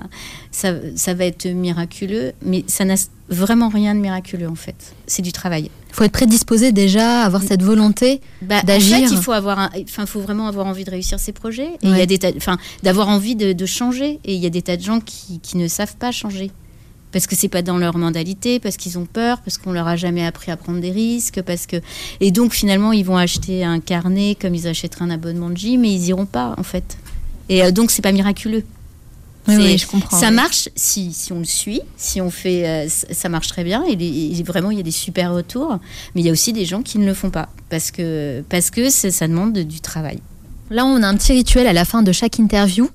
ça, 0.52 0.74
ça 0.96 1.14
va 1.14 1.26
être 1.26 1.46
miraculeux, 1.48 2.32
mais 2.44 2.64
ça 2.66 2.86
n'a 2.86 2.96
vraiment 3.30 3.70
rien 3.70 3.96
de 3.96 4.00
miraculeux 4.00 4.50
en 4.50 4.56
fait. 4.56 4.94
C'est 5.08 5.22
du 5.22 5.32
travail. 5.32 5.70
faut 5.92 6.04
être 6.04 6.12
prédisposé 6.12 6.72
déjà, 6.72 7.24
avoir 7.24 7.44
cette 7.44 7.64
volonté 7.64 8.22
Bah, 8.42 8.62
d'agir. 8.64 8.98
En 8.98 9.02
fait, 9.02 9.16
il 9.16 9.18
faut 9.18 9.32
avoir, 9.32 9.70
enfin, 9.84 10.06
faut 10.06 10.22
vraiment 10.22 10.48
avoir 10.48 10.66
envie 10.68 10.84
de 10.84 10.92
réussir 10.92 11.20
ses 11.20 11.32
projets. 11.32 11.70
Et 11.82 11.88
il 11.88 11.98
y 11.98 12.02
a 12.02 12.06
des 12.06 12.20
tas, 12.20 12.32
enfin, 12.36 12.58
d'avoir 12.84 13.10
envie 13.10 13.36
de, 13.36 13.54
de 13.54 13.66
changer. 13.66 14.20
Et 14.26 14.36
il 14.36 14.42
y 14.42 14.46
a 14.46 14.50
des 14.50 14.62
tas 14.62 14.78
de 14.78 14.84
gens 14.84 15.00
qui, 15.00 15.40
qui 15.40 15.58
ne 15.58 15.68
savent 15.68 15.96
pas 15.96 16.12
changer 16.12 16.52
parce 17.12 17.26
que 17.26 17.36
c'est 17.36 17.48
pas 17.48 17.62
dans 17.62 17.78
leur 17.78 17.98
mentalité, 17.98 18.60
parce 18.60 18.78
qu'ils 18.78 19.00
ont 19.00 19.06
peur, 19.06 19.42
parce 19.42 19.58
qu'on 19.58 19.72
leur 19.72 19.88
a 19.88 19.96
jamais 19.96 20.24
appris 20.26 20.52
à 20.52 20.58
prendre 20.58 20.80
des 20.80 20.92
risques, 20.92 21.42
parce 21.42 21.66
que 21.66 21.78
et 22.20 22.32
donc 22.32 22.54
finalement 22.54 22.92
ils 22.92 23.04
vont 23.04 23.18
acheter 23.18 23.64
un 23.64 23.80
carnet 23.80 24.38
comme 24.40 24.54
ils 24.54 24.68
achèteraient 24.68 25.06
un 25.06 25.10
abonnement 25.10 25.50
de 25.50 25.58
gym, 25.58 25.82
mais 25.82 25.92
ils 25.92 26.08
iront 26.10 26.28
pas 26.28 26.54
en 26.58 26.64
fait. 26.64 26.98
Et 27.50 27.64
euh, 27.64 27.72
donc 27.72 27.90
c'est 27.92 28.04
pas 28.04 28.12
miraculeux. 28.12 28.64
Oui, 29.58 29.78
je 29.78 29.88
comprends, 29.88 30.20
Ça 30.20 30.30
oui. 30.30 30.36
marche 30.36 30.70
si, 30.76 31.14
si 31.14 31.32
on 31.34 31.40
le 31.40 31.46
suit, 31.46 31.82
si 31.98 32.22
on 32.22 32.30
fait, 32.30 32.68
euh, 32.68 32.88
ça 32.90 33.30
marche 33.30 33.48
très 33.48 33.64
bien. 33.64 33.84
Et, 33.86 33.96
les- 33.96 34.40
et 34.40 34.44
vraiment, 34.44 34.72
il 34.72 34.78
y 34.78 34.82
a 34.82 34.84
des 34.84 34.92
super 34.92 35.34
retours. 35.34 35.78
Mais 36.16 36.22
il 36.22 36.26
y 36.26 36.30
a 36.30 36.32
aussi 36.32 36.54
des 36.54 36.66
gens 36.66 36.82
qui 36.82 36.98
ne 37.00 37.06
le 37.06 37.14
font 37.14 37.30
pas 37.30 37.50
parce 37.70 37.92
que 37.92 38.44
parce 38.50 38.70
que 38.70 38.90
ça, 38.90 39.12
ça 39.12 39.28
demande 39.28 39.54
de- 39.54 39.64
du 39.64 39.80
travail. 39.82 40.20
Là, 40.72 40.86
on 40.86 41.02
a 41.02 41.08
un 41.08 41.16
petit 41.18 41.34
rituel 41.34 41.66
à 41.66 41.74
la 41.74 41.84
fin 41.84 42.04
de 42.04 42.12
chaque 42.12 42.38
interview. 42.38 42.92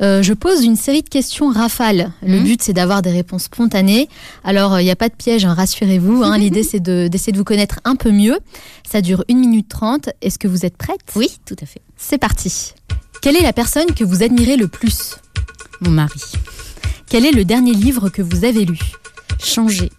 Euh, 0.00 0.22
je 0.22 0.32
pose 0.32 0.62
une 0.64 0.76
série 0.76 1.02
de 1.02 1.08
questions 1.08 1.48
rafales. 1.50 2.12
Le 2.22 2.38
Mhm. 2.38 2.44
but, 2.44 2.62
c'est 2.62 2.72
d'avoir 2.72 3.02
des 3.02 3.10
réponses 3.10 3.44
spontanées. 3.44 4.08
Alors, 4.44 4.78
il 4.78 4.84
n'y 4.84 4.92
a 4.92 4.96
pas 4.96 5.08
de 5.08 5.14
piège, 5.14 5.44
hein, 5.44 5.52
rassurez-vous. 5.54 6.22
hein. 6.22 6.38
L'idée, 6.38 6.62
c'est 6.62 6.78
de- 6.78 7.08
d'essayer 7.08 7.32
de 7.32 7.38
vous 7.38 7.42
connaître 7.42 7.80
un 7.84 7.96
peu 7.96 8.12
mieux. 8.12 8.38
Ça 8.88 9.00
dure 9.00 9.24
1 9.28 9.34
minute 9.40 9.68
30. 9.68 10.08
Est-ce 10.22 10.38
que 10.38 10.46
vous 10.46 10.64
êtes 10.64 10.76
prête? 10.76 11.00
Oui, 11.16 11.28
tout 11.46 11.56
à 11.60 11.66
fait. 11.66 11.80
C'est 11.96 12.18
parti. 12.18 12.74
Quelle 13.22 13.34
est 13.36 13.42
la 13.42 13.52
personne 13.52 13.86
que 13.86 14.04
vous 14.04 14.22
admirez 14.22 14.56
le 14.56 14.68
plus? 14.68 15.16
Mon 15.80 15.90
mari. 15.90 16.20
Quel 17.08 17.24
est 17.24 17.32
le 17.32 17.44
dernier 17.44 17.72
livre 17.72 18.08
que 18.08 18.22
vous 18.22 18.44
avez 18.44 18.64
lu? 18.64 18.78
Changer. 19.42 19.90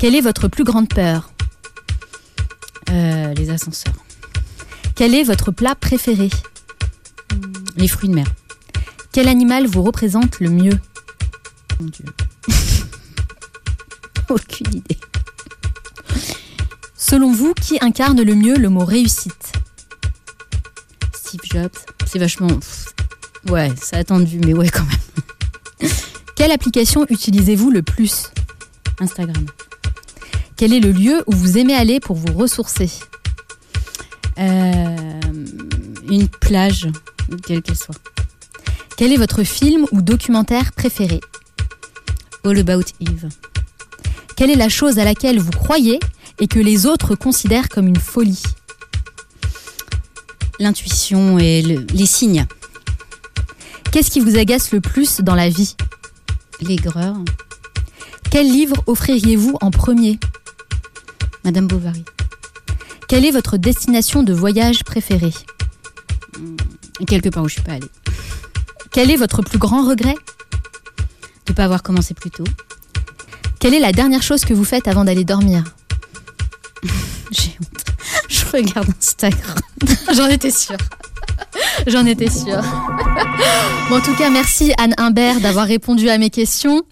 Quelle 0.00 0.14
est 0.14 0.20
votre 0.20 0.48
plus 0.48 0.64
grande 0.64 0.88
peur? 0.88 1.30
Euh, 2.90 3.34
les 3.34 3.50
ascenseurs. 3.50 3.94
Quel 4.94 5.14
est 5.14 5.24
votre 5.24 5.50
plat 5.50 5.74
préféré? 5.74 6.30
Les 7.76 7.88
fruits 7.88 8.08
de 8.08 8.14
mer. 8.14 8.26
Quel 9.12 9.28
animal 9.28 9.66
vous 9.66 9.82
représente 9.82 10.40
le 10.40 10.50
mieux? 10.50 10.78
Mon 11.80 11.86
Dieu. 11.86 12.04
Aucune 14.28 14.74
idée. 14.74 14.98
Selon 16.96 17.32
vous, 17.32 17.54
qui 17.54 17.78
incarne 17.80 18.22
le 18.22 18.34
mieux 18.34 18.56
le 18.56 18.68
mot 18.68 18.84
réussite? 18.84 19.52
Steve 21.12 21.40
Jobs. 21.44 21.76
C'est 22.06 22.18
vachement. 22.18 22.58
Ouais, 23.48 23.70
c'est 23.80 23.96
attendu, 23.96 24.38
mais 24.44 24.54
ouais, 24.54 24.68
quand 24.68 24.84
même. 24.84 25.90
Quelle 26.36 26.50
application 26.52 27.06
utilisez-vous 27.08 27.70
le 27.70 27.82
plus? 27.82 28.30
Instagram. 29.00 29.44
Quel 30.56 30.72
est 30.72 30.80
le 30.80 30.92
lieu 30.92 31.22
où 31.26 31.32
vous 31.32 31.58
aimez 31.58 31.74
aller 31.74 32.00
pour 32.00 32.16
vous 32.16 32.32
ressourcer? 32.32 32.90
Euh, 34.38 35.20
une 36.08 36.28
plage, 36.28 36.88
quelle 37.46 37.62
qu'elle 37.62 37.76
soit. 37.76 37.94
Quel 38.96 39.12
est 39.12 39.16
votre 39.16 39.42
film 39.42 39.86
ou 39.92 40.00
documentaire 40.02 40.72
préféré? 40.72 41.20
All 42.44 42.58
About 42.58 42.82
Eve. 43.00 43.28
Quelle 44.36 44.50
est 44.50 44.56
la 44.56 44.68
chose 44.68 44.98
à 44.98 45.04
laquelle 45.04 45.38
vous 45.38 45.50
croyez 45.50 45.98
et 46.40 46.46
que 46.48 46.58
les 46.58 46.86
autres 46.86 47.14
considèrent 47.14 47.68
comme 47.68 47.88
une 47.88 47.96
folie? 47.96 48.42
L'intuition 50.60 51.38
et 51.38 51.62
le- 51.62 51.86
les 51.92 52.06
signes. 52.06 52.46
Qu'est-ce 53.94 54.10
qui 54.10 54.18
vous 54.18 54.36
agace 54.36 54.72
le 54.72 54.80
plus 54.80 55.20
dans 55.20 55.36
la 55.36 55.48
vie? 55.48 55.76
L'aigreur. 56.60 57.14
Quel 58.28 58.50
livre 58.50 58.82
offririez-vous 58.88 59.56
en 59.60 59.70
premier? 59.70 60.18
Madame 61.44 61.68
Bovary. 61.68 62.04
Quelle 63.06 63.24
est 63.24 63.30
votre 63.30 63.56
destination 63.56 64.24
de 64.24 64.32
voyage 64.32 64.82
préférée? 64.82 65.32
Et 66.98 67.04
quelque 67.04 67.28
part 67.28 67.44
où 67.44 67.48
je 67.48 67.52
suis 67.54 67.62
pas 67.62 67.74
allée. 67.74 67.86
Quel 68.90 69.12
est 69.12 69.16
votre 69.16 69.42
plus 69.42 69.58
grand 69.58 69.88
regret? 69.88 70.16
De 71.46 71.52
pas 71.52 71.62
avoir 71.62 71.84
commencé 71.84 72.14
plus 72.14 72.32
tôt. 72.32 72.42
Quelle 73.60 73.74
est 73.74 73.78
la 73.78 73.92
dernière 73.92 74.24
chose 74.24 74.44
que 74.44 74.54
vous 74.54 74.64
faites 74.64 74.88
avant 74.88 75.04
d'aller 75.04 75.24
dormir? 75.24 75.62
J'ai 77.30 77.56
honte. 77.60 77.84
Je 78.28 78.44
regarde 78.46 78.88
Instagram. 78.98 79.58
J'en 80.12 80.26
étais 80.26 80.50
sûre. 80.50 80.78
J'en 81.86 82.06
étais 82.06 82.30
sûre. 82.30 82.62
Bon, 83.90 83.96
en 83.96 84.00
tout 84.00 84.14
cas, 84.14 84.30
merci 84.30 84.72
Anne 84.78 84.94
Imbert 84.96 85.40
d'avoir 85.40 85.66
répondu 85.66 86.08
à 86.08 86.16
mes 86.16 86.30
questions. 86.30 86.82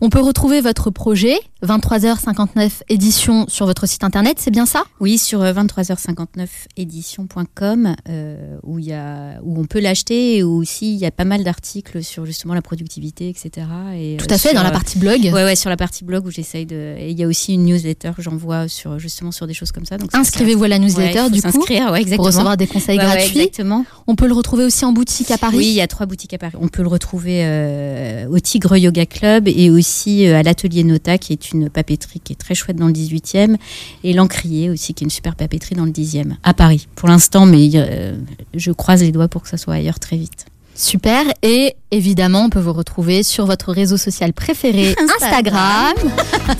On 0.00 0.08
peut 0.08 0.20
retrouver 0.20 0.60
votre 0.60 0.90
projet 0.90 1.38
23h59 1.64 2.82
édition 2.88 3.46
sur 3.48 3.66
votre 3.66 3.86
site 3.86 4.02
internet, 4.02 4.38
c'est 4.40 4.50
bien 4.50 4.66
ça? 4.66 4.82
Oui, 4.98 5.16
sur 5.16 5.40
23h59édition.com 5.42 7.94
euh, 8.08 8.56
où, 8.64 8.80
il 8.80 8.86
y 8.86 8.92
a, 8.92 9.38
où 9.42 9.60
on 9.60 9.64
peut 9.64 9.78
l'acheter 9.80 10.38
et 10.38 10.42
où 10.42 10.60
aussi 10.60 10.92
il 10.92 10.98
y 10.98 11.06
a 11.06 11.12
pas 11.12 11.24
mal 11.24 11.44
d'articles 11.44 12.02
sur 12.02 12.26
justement 12.26 12.54
la 12.54 12.62
productivité, 12.62 13.28
etc. 13.28 13.68
Et, 13.94 14.16
Tout 14.16 14.26
à 14.28 14.38
fait, 14.38 14.54
dans 14.54 14.64
la 14.64 14.72
partie 14.72 14.98
blog. 14.98 15.20
Ouais, 15.22 15.44
ouais, 15.44 15.54
sur 15.54 15.70
la 15.70 15.76
partie 15.76 16.02
blog 16.04 16.26
où 16.26 16.30
j'essaye 16.30 16.66
de. 16.66 16.96
Et 16.98 17.10
il 17.10 17.18
y 17.18 17.22
a 17.22 17.28
aussi 17.28 17.54
une 17.54 17.64
newsletter 17.64 18.10
que 18.16 18.22
j'envoie 18.22 18.66
sur, 18.66 18.98
justement 18.98 19.30
sur 19.30 19.46
des 19.46 19.54
choses 19.54 19.70
comme 19.70 19.86
ça. 19.86 19.98
Inscrivez-vous 20.12 20.64
à 20.64 20.68
la 20.68 20.80
newsletter 20.80 21.22
ouais, 21.22 21.30
du 21.30 21.40
coup 21.42 21.64
ouais, 21.68 22.00
exactement. 22.00 22.16
pour 22.16 22.26
recevoir 22.26 22.56
des 22.56 22.66
conseils 22.66 22.98
gratuits. 22.98 23.38
exactement. 23.38 23.84
On 24.06 24.14
peut 24.16 24.26
le 24.26 24.34
retrouver 24.34 24.64
aussi 24.64 24.84
en 24.84 24.90
boutique 24.92 25.30
à 25.30 25.38
Paris 25.38 25.58
Oui, 25.58 25.66
il 25.66 25.74
y 25.74 25.80
a 25.80 25.86
trois 25.86 26.06
boutiques 26.06 26.34
à 26.34 26.38
Paris. 26.38 26.56
On 26.60 26.66
peut 26.68 26.82
le 26.82 26.88
retrouver 26.88 27.44
euh, 27.44 28.26
au 28.28 28.40
Tigre 28.40 28.76
Yoga 28.76 29.06
Club 29.06 29.46
et 29.46 29.61
aussi 29.70 30.26
euh, 30.26 30.38
à 30.38 30.42
l'Atelier 30.42 30.84
Nota, 30.84 31.18
qui 31.18 31.32
est 31.32 31.52
une 31.52 31.68
papeterie 31.70 32.20
qui 32.20 32.32
est 32.32 32.36
très 32.36 32.54
chouette 32.54 32.76
dans 32.76 32.86
le 32.86 32.92
18e, 32.92 33.56
et 34.04 34.12
l'Encrier 34.12 34.70
aussi, 34.70 34.94
qui 34.94 35.04
est 35.04 35.06
une 35.06 35.10
super 35.10 35.34
papeterie 35.36 35.74
dans 35.74 35.84
le 35.84 35.90
10e, 35.92 36.32
à 36.42 36.54
Paris. 36.54 36.88
Pour 36.94 37.08
l'instant, 37.08 37.46
mais 37.46 37.70
euh, 37.74 38.16
je 38.54 38.72
croise 38.72 39.02
les 39.02 39.12
doigts 39.12 39.28
pour 39.28 39.42
que 39.42 39.48
ça 39.48 39.56
soit 39.56 39.74
ailleurs 39.74 39.98
très 39.98 40.16
vite. 40.16 40.46
Super. 40.74 41.26
Et 41.42 41.74
évidemment, 41.90 42.46
on 42.46 42.48
peut 42.50 42.58
vous 42.58 42.72
retrouver 42.72 43.22
sur 43.22 43.44
votre 43.44 43.72
réseau 43.72 43.98
social 43.98 44.32
préféré, 44.32 44.94
Instagram, 45.20 45.92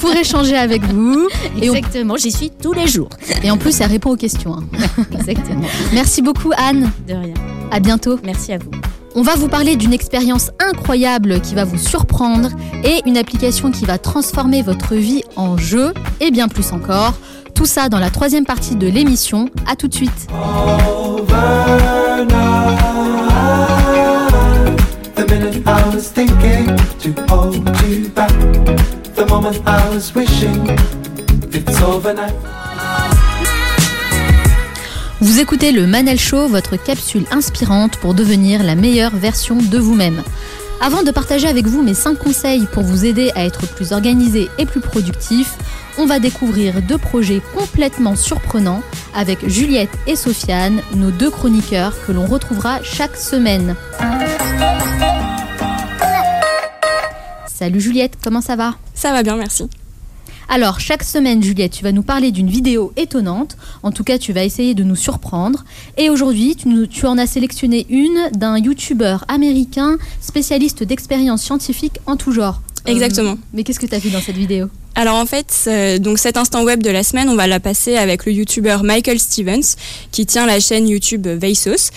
pour 0.00 0.12
échanger 0.12 0.54
avec 0.54 0.82
vous. 0.84 1.28
Et 1.60 1.70
on- 1.70 1.74
Exactement, 1.74 2.16
j'y 2.18 2.30
suis 2.30 2.50
tous 2.50 2.74
les 2.74 2.86
jours. 2.86 3.08
Et 3.42 3.50
en 3.50 3.56
plus, 3.56 3.80
elle 3.80 3.90
répond 3.90 4.10
aux 4.10 4.16
questions. 4.16 4.54
hein. 4.54 4.64
Exactement. 5.12 5.66
Merci 5.94 6.20
beaucoup, 6.20 6.52
Anne. 6.58 6.90
De 7.08 7.14
rien. 7.14 7.34
À 7.70 7.80
bientôt. 7.80 8.18
Merci 8.22 8.52
à 8.52 8.58
vous. 8.58 8.70
On 9.14 9.22
va 9.22 9.34
vous 9.34 9.48
parler 9.48 9.76
d'une 9.76 9.92
expérience 9.92 10.50
incroyable 10.58 11.40
qui 11.42 11.54
va 11.54 11.64
vous 11.64 11.76
surprendre 11.76 12.48
et 12.82 13.02
une 13.04 13.18
application 13.18 13.70
qui 13.70 13.84
va 13.84 13.98
transformer 13.98 14.62
votre 14.62 14.94
vie 14.94 15.22
en 15.36 15.58
jeu 15.58 15.92
et 16.20 16.30
bien 16.30 16.48
plus 16.48 16.72
encore. 16.72 17.14
Tout 17.54 17.66
ça 17.66 17.90
dans 17.90 17.98
la 17.98 18.08
troisième 18.08 18.46
partie 18.46 18.74
de 18.74 18.86
l'émission. 18.86 19.50
À 19.66 19.76
tout 19.76 19.88
de 19.88 19.94
suite. 19.94 20.28
Vous 35.22 35.38
écoutez 35.38 35.70
le 35.70 35.86
Manel 35.86 36.18
Show, 36.18 36.48
votre 36.48 36.74
capsule 36.74 37.26
inspirante 37.30 37.96
pour 37.98 38.12
devenir 38.12 38.64
la 38.64 38.74
meilleure 38.74 39.14
version 39.14 39.54
de 39.54 39.78
vous-même. 39.78 40.20
Avant 40.80 41.04
de 41.04 41.12
partager 41.12 41.46
avec 41.46 41.68
vous 41.68 41.80
mes 41.80 41.94
5 41.94 42.18
conseils 42.18 42.66
pour 42.66 42.82
vous 42.82 43.04
aider 43.04 43.30
à 43.36 43.44
être 43.44 43.68
plus 43.68 43.92
organisé 43.92 44.50
et 44.58 44.66
plus 44.66 44.80
productif, 44.80 45.54
on 45.96 46.06
va 46.06 46.18
découvrir 46.18 46.82
deux 46.82 46.98
projets 46.98 47.40
complètement 47.56 48.16
surprenants 48.16 48.82
avec 49.14 49.48
Juliette 49.48 49.96
et 50.08 50.16
Sofiane, 50.16 50.82
nos 50.96 51.12
deux 51.12 51.30
chroniqueurs 51.30 51.94
que 52.04 52.10
l'on 52.10 52.26
retrouvera 52.26 52.82
chaque 52.82 53.16
semaine. 53.16 53.76
Salut 57.46 57.80
Juliette, 57.80 58.18
comment 58.24 58.40
ça 58.40 58.56
va? 58.56 58.74
Ça 58.92 59.12
va 59.12 59.22
bien, 59.22 59.36
merci. 59.36 59.70
Alors, 60.48 60.80
chaque 60.80 61.02
semaine, 61.02 61.42
Juliette, 61.42 61.72
tu 61.72 61.82
vas 61.84 61.92
nous 61.92 62.02
parler 62.02 62.30
d'une 62.30 62.48
vidéo 62.48 62.92
étonnante. 62.96 63.56
En 63.82 63.90
tout 63.92 64.04
cas, 64.04 64.18
tu 64.18 64.32
vas 64.32 64.44
essayer 64.44 64.74
de 64.74 64.84
nous 64.84 64.96
surprendre. 64.96 65.64
Et 65.96 66.10
aujourd'hui, 66.10 66.56
tu, 66.56 66.68
nous- 66.68 66.86
tu 66.86 67.06
en 67.06 67.16
as 67.18 67.26
sélectionné 67.26 67.86
une 67.88 68.30
d'un 68.32 68.58
YouTuber 68.58 69.18
américain 69.28 69.96
spécialiste 70.20 70.82
d'expériences 70.84 71.42
scientifiques 71.42 71.98
en 72.06 72.16
tout 72.16 72.32
genre. 72.32 72.60
Euh, 72.88 72.92
Exactement. 72.92 73.36
mais 73.52 73.62
qu'est-ce 73.64 73.80
que 73.80 73.86
tu 73.86 73.94
as 73.94 73.98
vu 73.98 74.10
dans 74.10 74.20
cette 74.20 74.36
vidéo? 74.36 74.66
Alors 74.94 75.16
en 75.16 75.26
fait, 75.26 75.52
euh, 75.66 75.98
donc 75.98 76.18
cet 76.18 76.36
instant 76.36 76.64
web 76.64 76.82
de 76.82 76.90
la 76.90 77.02
semaine, 77.02 77.28
on 77.28 77.34
va 77.34 77.46
la 77.46 77.60
passer 77.60 77.96
avec 77.96 78.26
le 78.26 78.32
youtubeur 78.32 78.84
Michael 78.84 79.18
Stevens, 79.18 79.76
qui 80.10 80.26
tient 80.26 80.46
la 80.46 80.60
chaîne 80.60 80.86
YouTube 80.86 81.26
Veysos. 81.26 81.90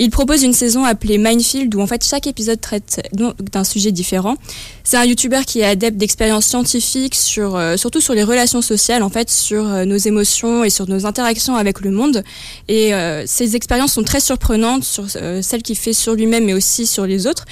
Il 0.00 0.10
propose 0.10 0.44
une 0.44 0.52
saison 0.52 0.84
appelée 0.84 1.18
Minefield, 1.18 1.74
où 1.74 1.80
en 1.80 1.86
fait 1.88 2.04
chaque 2.04 2.28
épisode 2.28 2.60
traite 2.60 3.02
d'un 3.12 3.64
sujet 3.64 3.90
différent. 3.90 4.36
C'est 4.84 4.96
un 4.96 5.04
youtubeur 5.04 5.44
qui 5.44 5.58
est 5.58 5.64
adepte 5.64 5.96
d'expériences 5.96 6.46
scientifiques, 6.46 7.16
sur, 7.16 7.56
euh, 7.56 7.76
surtout 7.76 8.00
sur 8.00 8.14
les 8.14 8.22
relations 8.22 8.62
sociales, 8.62 9.02
en 9.02 9.10
fait, 9.10 9.28
sur 9.28 9.66
euh, 9.66 9.84
nos 9.84 9.96
émotions 9.96 10.62
et 10.62 10.70
sur 10.70 10.88
nos 10.88 11.04
interactions 11.04 11.56
avec 11.56 11.80
le 11.80 11.90
monde. 11.90 12.22
Et 12.68 12.94
euh, 12.94 13.24
ces 13.26 13.56
expériences 13.56 13.92
sont 13.92 14.04
très 14.04 14.20
surprenantes 14.20 14.84
sur 14.84 15.04
euh, 15.16 15.42
celles 15.42 15.62
qu'il 15.62 15.76
fait 15.76 15.92
sur 15.92 16.14
lui-même, 16.14 16.44
mais 16.44 16.54
aussi 16.54 16.86
sur 16.86 17.04
les 17.04 17.26
autres. 17.26 17.44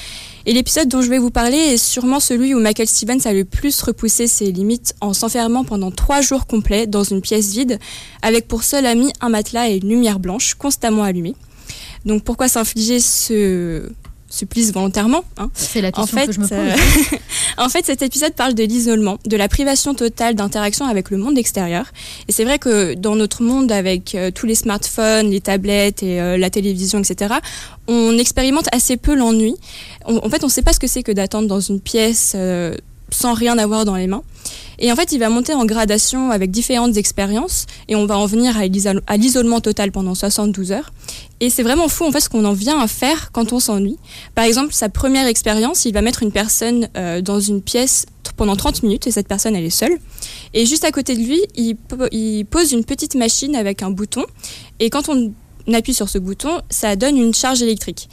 Et 0.48 0.52
l'épisode 0.52 0.88
dont 0.88 1.02
je 1.02 1.10
vais 1.10 1.18
vous 1.18 1.32
parler 1.32 1.56
est 1.56 1.76
sûrement 1.76 2.20
celui 2.20 2.54
où 2.54 2.60
Michael 2.60 2.86
Stevens 2.86 3.18
a 3.24 3.32
le 3.32 3.44
plus 3.44 3.82
repoussé 3.82 4.28
ses 4.28 4.52
limites 4.52 4.94
en 5.00 5.12
s'enfermant 5.12 5.64
pendant 5.64 5.90
trois 5.90 6.20
jours 6.20 6.46
complets 6.46 6.86
dans 6.86 7.02
une 7.02 7.20
pièce 7.20 7.52
vide, 7.52 7.80
avec 8.22 8.46
pour 8.46 8.62
seul 8.62 8.86
ami 8.86 9.12
un 9.20 9.28
matelas 9.28 9.70
et 9.70 9.78
une 9.78 9.88
lumière 9.88 10.20
blanche 10.20 10.54
constamment 10.54 11.02
allumée. 11.02 11.34
Donc 12.04 12.22
pourquoi 12.22 12.46
s'infliger 12.46 13.00
ce 13.00 13.90
supplice 14.28 14.72
volontairement 14.72 15.24
hein 15.38 15.50
C'est 15.54 15.80
la 15.80 15.90
en 15.94 16.06
fait, 16.06 16.26
que 16.26 16.32
je 16.32 16.40
me 16.40 16.48
pose. 16.48 16.58
euh, 16.58 17.16
en 17.58 17.68
fait, 17.68 17.86
cet 17.86 18.02
épisode 18.02 18.34
parle 18.34 18.54
de 18.54 18.64
l'isolement, 18.64 19.18
de 19.24 19.36
la 19.36 19.48
privation 19.48 19.94
totale 19.94 20.34
d'interaction 20.34 20.86
avec 20.86 21.10
le 21.10 21.16
monde 21.16 21.38
extérieur. 21.38 21.86
Et 22.28 22.32
c'est 22.32 22.44
vrai 22.44 22.58
que 22.58 22.94
dans 22.94 23.16
notre 23.16 23.42
monde, 23.42 23.70
avec 23.70 24.14
euh, 24.14 24.30
tous 24.30 24.46
les 24.46 24.54
smartphones, 24.54 25.30
les 25.30 25.40
tablettes 25.40 26.02
et 26.02 26.20
euh, 26.20 26.36
la 26.36 26.50
télévision, 26.50 26.98
etc., 26.98 27.34
on 27.88 28.18
expérimente 28.18 28.68
assez 28.72 28.96
peu 28.96 29.14
l'ennui. 29.14 29.54
En 30.04 30.28
fait, 30.28 30.42
on 30.42 30.46
ne 30.46 30.52
sait 30.52 30.62
pas 30.62 30.72
ce 30.72 30.80
que 30.80 30.88
c'est 30.88 31.02
que 31.02 31.12
d'attendre 31.12 31.46
dans 31.48 31.60
une 31.60 31.80
pièce 31.80 32.32
euh, 32.34 32.74
sans 33.10 33.34
rien 33.34 33.56
avoir 33.58 33.84
dans 33.84 33.96
les 33.96 34.06
mains. 34.06 34.22
Et 34.78 34.92
en 34.92 34.96
fait, 34.96 35.12
il 35.12 35.18
va 35.18 35.30
monter 35.30 35.54
en 35.54 35.64
gradation 35.64 36.30
avec 36.30 36.50
différentes 36.50 36.96
expériences 36.96 37.64
et 37.88 37.96
on 37.96 38.04
va 38.06 38.18
en 38.18 38.26
venir 38.26 38.58
à 38.58 38.66
l'isol- 38.66 39.00
à 39.06 39.16
l'isolement 39.16 39.60
total 39.60 39.90
pendant 39.90 40.14
72 40.14 40.70
heures. 40.72 40.92
Et 41.40 41.48
c'est 41.48 41.62
vraiment 41.62 41.88
fou 41.88 42.04
en 42.04 42.12
fait 42.12 42.20
ce 42.20 42.28
qu'on 42.28 42.44
en 42.44 42.52
vient 42.52 42.78
à 42.80 42.86
faire 42.86 43.30
quand 43.32 43.52
on 43.52 43.60
s'ennuie. 43.60 43.98
Par 44.34 44.44
exemple, 44.44 44.74
sa 44.74 44.88
première 44.88 45.26
expérience, 45.26 45.84
il 45.86 45.92
va 45.94 46.02
mettre 46.02 46.22
une 46.22 46.32
personne 46.32 46.88
euh, 46.96 47.22
dans 47.22 47.40
une 47.40 47.62
pièce 47.62 48.04
pendant 48.36 48.54
30 48.56 48.82
minutes 48.82 49.06
et 49.06 49.10
cette 49.10 49.28
personne 49.28 49.56
elle 49.56 49.64
est 49.64 49.70
seule. 49.70 49.96
Et 50.52 50.66
juste 50.66 50.84
à 50.84 50.90
côté 50.90 51.14
de 51.16 51.20
lui, 51.22 51.40
il, 51.54 51.76
il 52.12 52.44
pose 52.44 52.72
une 52.72 52.84
petite 52.84 53.14
machine 53.14 53.56
avec 53.56 53.82
un 53.82 53.90
bouton 53.90 54.24
et 54.78 54.90
quand 54.90 55.08
on 55.08 55.32
appuie 55.74 55.94
sur 55.94 56.08
ce 56.08 56.18
bouton, 56.18 56.60
ça 56.70 56.96
donne 56.96 57.16
une 57.16 57.34
charge 57.34 57.62
électrique. 57.62 58.08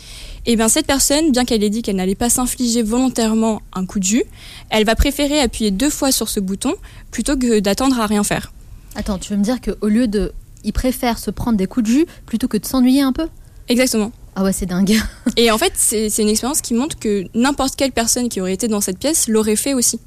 Et 0.45 0.55
bien 0.55 0.67
cette 0.67 0.85
personne, 0.85 1.31
bien 1.31 1.45
qu'elle 1.45 1.63
ait 1.63 1.69
dit 1.69 1.81
qu'elle 1.81 1.95
n'allait 1.95 2.15
pas 2.15 2.29
s'infliger 2.29 2.81
volontairement 2.81 3.61
un 3.73 3.85
coup 3.85 3.99
de 3.99 4.03
jus, 4.03 4.23
elle 4.69 4.85
va 4.85 4.95
préférer 4.95 5.39
appuyer 5.39 5.71
deux 5.71 5.89
fois 5.89 6.11
sur 6.11 6.29
ce 6.29 6.39
bouton 6.39 6.73
plutôt 7.11 7.37
que 7.37 7.59
d'attendre 7.59 7.99
à 7.99 8.07
rien 8.07 8.23
faire. 8.23 8.51
Attends, 8.95 9.17
tu 9.17 9.31
veux 9.31 9.37
me 9.37 9.43
dire 9.43 9.59
qu'au 9.61 9.87
lieu 9.87 10.07
de. 10.07 10.33
Il 10.65 10.71
préfère 10.71 11.19
se 11.19 11.29
prendre 11.29 11.57
des 11.57 11.67
coups 11.67 11.85
de 11.87 11.91
jus 11.91 12.05
plutôt 12.25 12.47
que 12.47 12.57
de 12.57 12.65
s'ennuyer 12.65 13.01
un 13.01 13.11
peu? 13.11 13.27
Exactement. 13.67 14.11
Ah 14.35 14.43
ouais, 14.43 14.53
c'est 14.53 14.65
dingue. 14.65 14.97
Et 15.37 15.51
en 15.51 15.57
fait, 15.57 15.73
c'est 15.75 16.09
c'est 16.09 16.21
une 16.21 16.29
expérience 16.29 16.61
qui 16.61 16.73
montre 16.73 16.97
que 16.97 17.25
n'importe 17.35 17.75
quelle 17.75 17.91
personne 17.91 18.29
qui 18.29 18.41
aurait 18.41 18.53
été 18.53 18.67
dans 18.67 18.81
cette 18.81 18.97
pièce 18.97 19.27
l'aurait 19.27 19.55
fait 19.55 19.73
aussi. 19.73 19.99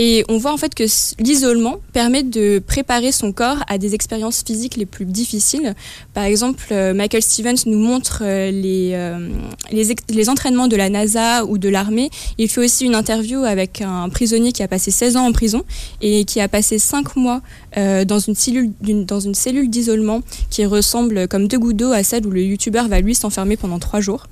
Et 0.00 0.24
on 0.28 0.38
voit 0.38 0.52
en 0.52 0.56
fait 0.56 0.76
que 0.76 0.84
l'isolement 1.20 1.78
permet 1.92 2.22
de 2.22 2.62
préparer 2.64 3.10
son 3.10 3.32
corps 3.32 3.58
à 3.66 3.78
des 3.78 3.96
expériences 3.96 4.44
physiques 4.46 4.76
les 4.76 4.86
plus 4.86 5.04
difficiles. 5.04 5.74
Par 6.14 6.22
exemple, 6.22 6.64
euh, 6.70 6.94
Michael 6.94 7.20
Stevens 7.20 7.56
nous 7.66 7.80
montre 7.80 8.22
euh, 8.22 8.52
les, 8.52 8.92
euh, 8.92 9.28
les, 9.72 10.28
entraînements 10.28 10.68
de 10.68 10.76
la 10.76 10.88
NASA 10.88 11.44
ou 11.46 11.58
de 11.58 11.68
l'armée. 11.68 12.10
Il 12.38 12.48
fait 12.48 12.60
aussi 12.60 12.84
une 12.84 12.94
interview 12.94 13.42
avec 13.42 13.80
un 13.80 14.08
prisonnier 14.08 14.52
qui 14.52 14.62
a 14.62 14.68
passé 14.68 14.92
16 14.92 15.16
ans 15.16 15.26
en 15.26 15.32
prison 15.32 15.64
et 16.00 16.24
qui 16.24 16.40
a 16.40 16.46
passé 16.46 16.78
5 16.78 17.16
mois 17.16 17.42
dans 17.76 18.18
une 18.18 18.34
cellule, 18.34 18.72
dans 18.80 19.20
une 19.20 19.34
cellule 19.34 19.68
d'isolement 19.68 20.22
qui 20.50 20.64
ressemble 20.64 21.26
comme 21.26 21.48
deux 21.48 21.58
gouttes 21.58 21.76
d'eau 21.76 21.92
à 21.92 22.02
celle 22.02 22.26
où 22.26 22.30
le 22.30 22.42
youtubeur 22.42 22.88
va 22.88 23.00
lui 23.00 23.14
s'enfermer 23.14 23.56
pendant 23.56 23.78
3 23.78 24.00
jours. 24.00 24.26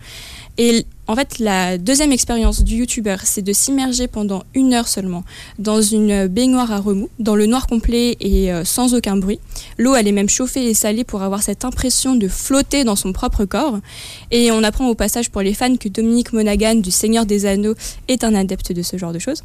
Et 0.59 0.87
en 1.07 1.15
fait, 1.15 1.39
la 1.39 1.79
deuxième 1.79 2.13
expérience 2.13 2.65
du 2.65 2.77
youtubeur, 2.77 3.21
c'est 3.25 3.43
de 3.43 3.53
s'immerger 3.53 4.09
pendant 4.09 4.43
une 4.55 4.75
heure 4.75 4.89
seulement 4.89 5.23
dans 5.59 5.81
une 5.81 6.27
baignoire 6.27 6.73
à 6.73 6.79
remous, 6.79 7.11
dans 7.19 7.37
le 7.37 7.47
noir 7.47 7.67
complet 7.67 8.17
et 8.21 8.53
euh, 8.53 8.65
sans 8.65 8.95
aucun 8.95 9.17
bruit. 9.17 9.39
L'eau, 9.79 9.95
elle 9.95 10.09
est 10.09 10.13
même 10.13 10.29
chauffée 10.29 10.69
et 10.69 10.75
salée 10.75 11.05
pour 11.05 11.23
avoir 11.23 11.43
cette 11.43 11.65
impression 11.65 12.17
de 12.17 12.27
flotter 12.27 12.85
dans 12.85 12.97
son 12.97 13.13
propre 13.13 13.45
corps. 13.45 13.79
Et 14.31 14.51
on 14.51 14.63
apprend 14.65 14.89
au 14.89 14.95
passage 14.95 15.31
pour 15.31 15.43
les 15.43 15.55
fans 15.55 15.77
que 15.77 15.89
Dominique 15.89 16.33
Monaghan 16.33 16.77
du 16.77 16.91
Seigneur 16.91 17.27
des 17.27 17.47
Anneaux 17.47 17.75
est 18.09 18.25
un 18.25 18.35
adepte 18.35 18.73
de 18.73 18.83
ce 18.83 18.97
genre 18.97 19.13
de 19.13 19.19
choses. 19.19 19.43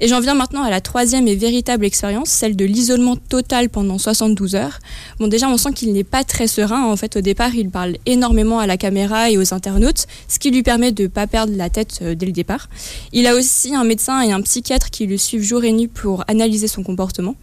Et 0.00 0.08
j'en 0.08 0.20
viens 0.20 0.34
maintenant 0.34 0.62
à 0.62 0.70
la 0.70 0.80
troisième 0.80 1.28
et 1.28 1.36
véritable 1.36 1.84
expérience, 1.84 2.28
celle 2.28 2.56
de 2.56 2.64
l'isolement 2.64 3.16
total 3.16 3.68
pendant 3.68 3.98
72 3.98 4.56
heures. 4.56 4.80
Bon, 5.20 5.28
déjà, 5.28 5.48
on 5.48 5.56
sent 5.56 5.72
qu'il 5.72 5.92
n'est 5.92 6.04
pas 6.04 6.24
très 6.24 6.48
serein. 6.48 6.84
En 6.84 6.96
fait, 6.96 7.16
au 7.16 7.20
départ, 7.20 7.54
il 7.54 7.70
parle 7.70 7.96
énormément 8.04 8.58
à 8.58 8.66
la 8.66 8.76
caméra 8.76 9.30
et 9.30 9.38
aux 9.38 9.54
internautes, 9.54 10.06
ce 10.28 10.38
qui 10.38 10.50
lui 10.50 10.62
permet 10.62 10.90
de 10.90 11.04
ne 11.04 11.08
pas 11.08 11.26
perdre 11.26 11.56
la 11.56 11.70
tête 11.70 12.00
euh, 12.02 12.14
dès 12.14 12.26
le 12.26 12.32
départ. 12.32 12.68
Il 13.12 13.26
a 13.26 13.36
aussi 13.36 13.74
un 13.74 13.84
médecin 13.84 14.20
et 14.22 14.32
un 14.32 14.40
psychiatre 14.42 14.90
qui 14.90 15.06
le 15.06 15.16
suivent 15.16 15.42
jour 15.42 15.62
et 15.64 15.72
nuit 15.72 15.88
pour 15.88 16.24
analyser 16.26 16.66
son 16.66 16.82
comportement. 16.82 17.36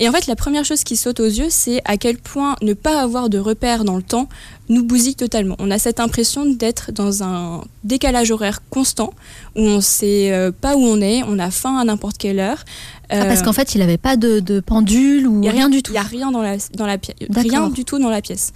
Et 0.00 0.08
en 0.08 0.12
fait, 0.12 0.26
la 0.28 0.36
première 0.36 0.64
chose 0.64 0.84
qui 0.84 0.96
saute 0.96 1.18
aux 1.18 1.24
yeux, 1.26 1.48
c'est 1.50 1.82
à 1.84 1.96
quel 1.96 2.18
point 2.18 2.54
ne 2.62 2.72
pas 2.72 3.00
avoir 3.02 3.28
de 3.28 3.38
repères 3.38 3.84
dans 3.84 3.96
le 3.96 4.02
temps 4.02 4.28
nous 4.68 4.84
bousille 4.84 5.16
totalement. 5.16 5.56
On 5.58 5.70
a 5.72 5.78
cette 5.78 5.98
impression 5.98 6.46
d'être 6.46 6.92
dans 6.92 7.24
un 7.24 7.64
décalage 7.82 8.30
horaire 8.30 8.60
constant 8.70 9.12
où 9.56 9.62
on 9.62 9.76
ne 9.76 9.80
sait 9.80 10.32
euh, 10.32 10.52
pas 10.52 10.76
où 10.76 10.80
on 10.80 11.00
est, 11.00 11.22
on 11.24 11.38
a 11.40 11.50
faim 11.50 11.78
à 11.78 11.84
n'importe 11.84 12.16
quelle 12.16 12.38
heure. 12.38 12.64
Ah, 13.10 13.24
parce 13.24 13.40
Euh, 13.40 13.44
qu'en 13.44 13.52
fait, 13.52 13.74
il 13.74 13.78
n'avait 13.78 13.96
pas 13.98 14.16
de, 14.16 14.38
de 14.38 14.60
pendule 14.60 15.26
ou 15.26 15.42
y 15.42 15.48
a 15.48 15.52
rien, 15.52 15.68
du 15.68 15.82
tout. 15.82 15.90
Il 15.90 15.94
n'y 15.94 15.98
a 15.98 16.02
rien 16.02 16.30
dans 16.30 16.42
la, 16.42 16.56
dans 16.74 16.86
la 16.86 16.98
pièce. 16.98 17.16
Rien 17.34 17.68
du 17.68 17.84
tout 17.84 17.98
dans 17.98 18.10
la 18.10 18.22
pièce. 18.22 18.52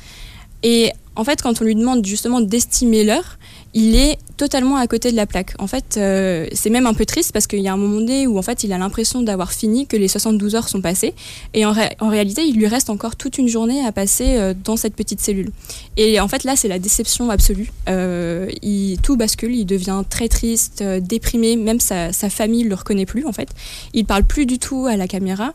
Et 0.62 0.92
en 1.16 1.24
fait, 1.24 1.42
quand 1.42 1.60
on 1.60 1.64
lui 1.64 1.74
demande 1.74 2.06
justement 2.06 2.40
d'estimer 2.40 3.02
l'heure, 3.04 3.38
il 3.74 3.96
est 3.96 4.18
totalement 4.36 4.76
à 4.76 4.86
côté 4.86 5.10
de 5.12 5.16
la 5.16 5.24
plaque. 5.26 5.54
En 5.58 5.66
fait, 5.66 5.96
euh, 5.96 6.46
c'est 6.52 6.68
même 6.68 6.86
un 6.86 6.94
peu 6.94 7.06
triste 7.06 7.32
parce 7.32 7.46
qu'il 7.46 7.60
y 7.60 7.68
a 7.68 7.72
un 7.72 7.76
moment 7.76 8.00
donné 8.00 8.26
où 8.26 8.36
en 8.38 8.42
fait, 8.42 8.64
il 8.64 8.72
a 8.72 8.78
l'impression 8.78 9.22
d'avoir 9.22 9.52
fini, 9.52 9.86
que 9.86 9.96
les 9.96 10.08
72 10.08 10.54
heures 10.56 10.68
sont 10.68 10.80
passées. 10.82 11.14
Et 11.54 11.64
en, 11.64 11.72
ré- 11.72 11.96
en 12.00 12.08
réalité, 12.08 12.42
il 12.42 12.56
lui 12.56 12.66
reste 12.66 12.90
encore 12.90 13.16
toute 13.16 13.38
une 13.38 13.48
journée 13.48 13.84
à 13.84 13.92
passer 13.92 14.36
euh, 14.36 14.52
dans 14.52 14.76
cette 14.76 14.94
petite 14.94 15.20
cellule. 15.20 15.50
Et 15.96 16.20
en 16.20 16.28
fait, 16.28 16.44
là, 16.44 16.56
c'est 16.56 16.68
la 16.68 16.78
déception 16.78 17.30
absolue. 17.30 17.70
Euh, 17.88 18.50
il, 18.62 18.98
tout 19.02 19.16
bascule, 19.16 19.54
il 19.54 19.64
devient 19.64 20.02
très 20.10 20.28
triste, 20.28 20.82
déprimé. 20.82 21.56
Même 21.56 21.80
sa, 21.80 22.12
famille 22.12 22.64
ne 22.64 22.68
le 22.68 22.74
reconnaît 22.74 23.06
plus, 23.06 23.24
en 23.26 23.32
fait. 23.32 23.48
Il 23.94 24.04
parle 24.04 24.24
plus 24.24 24.44
du 24.44 24.58
tout 24.58 24.86
à 24.86 24.96
la 24.96 25.08
caméra. 25.08 25.52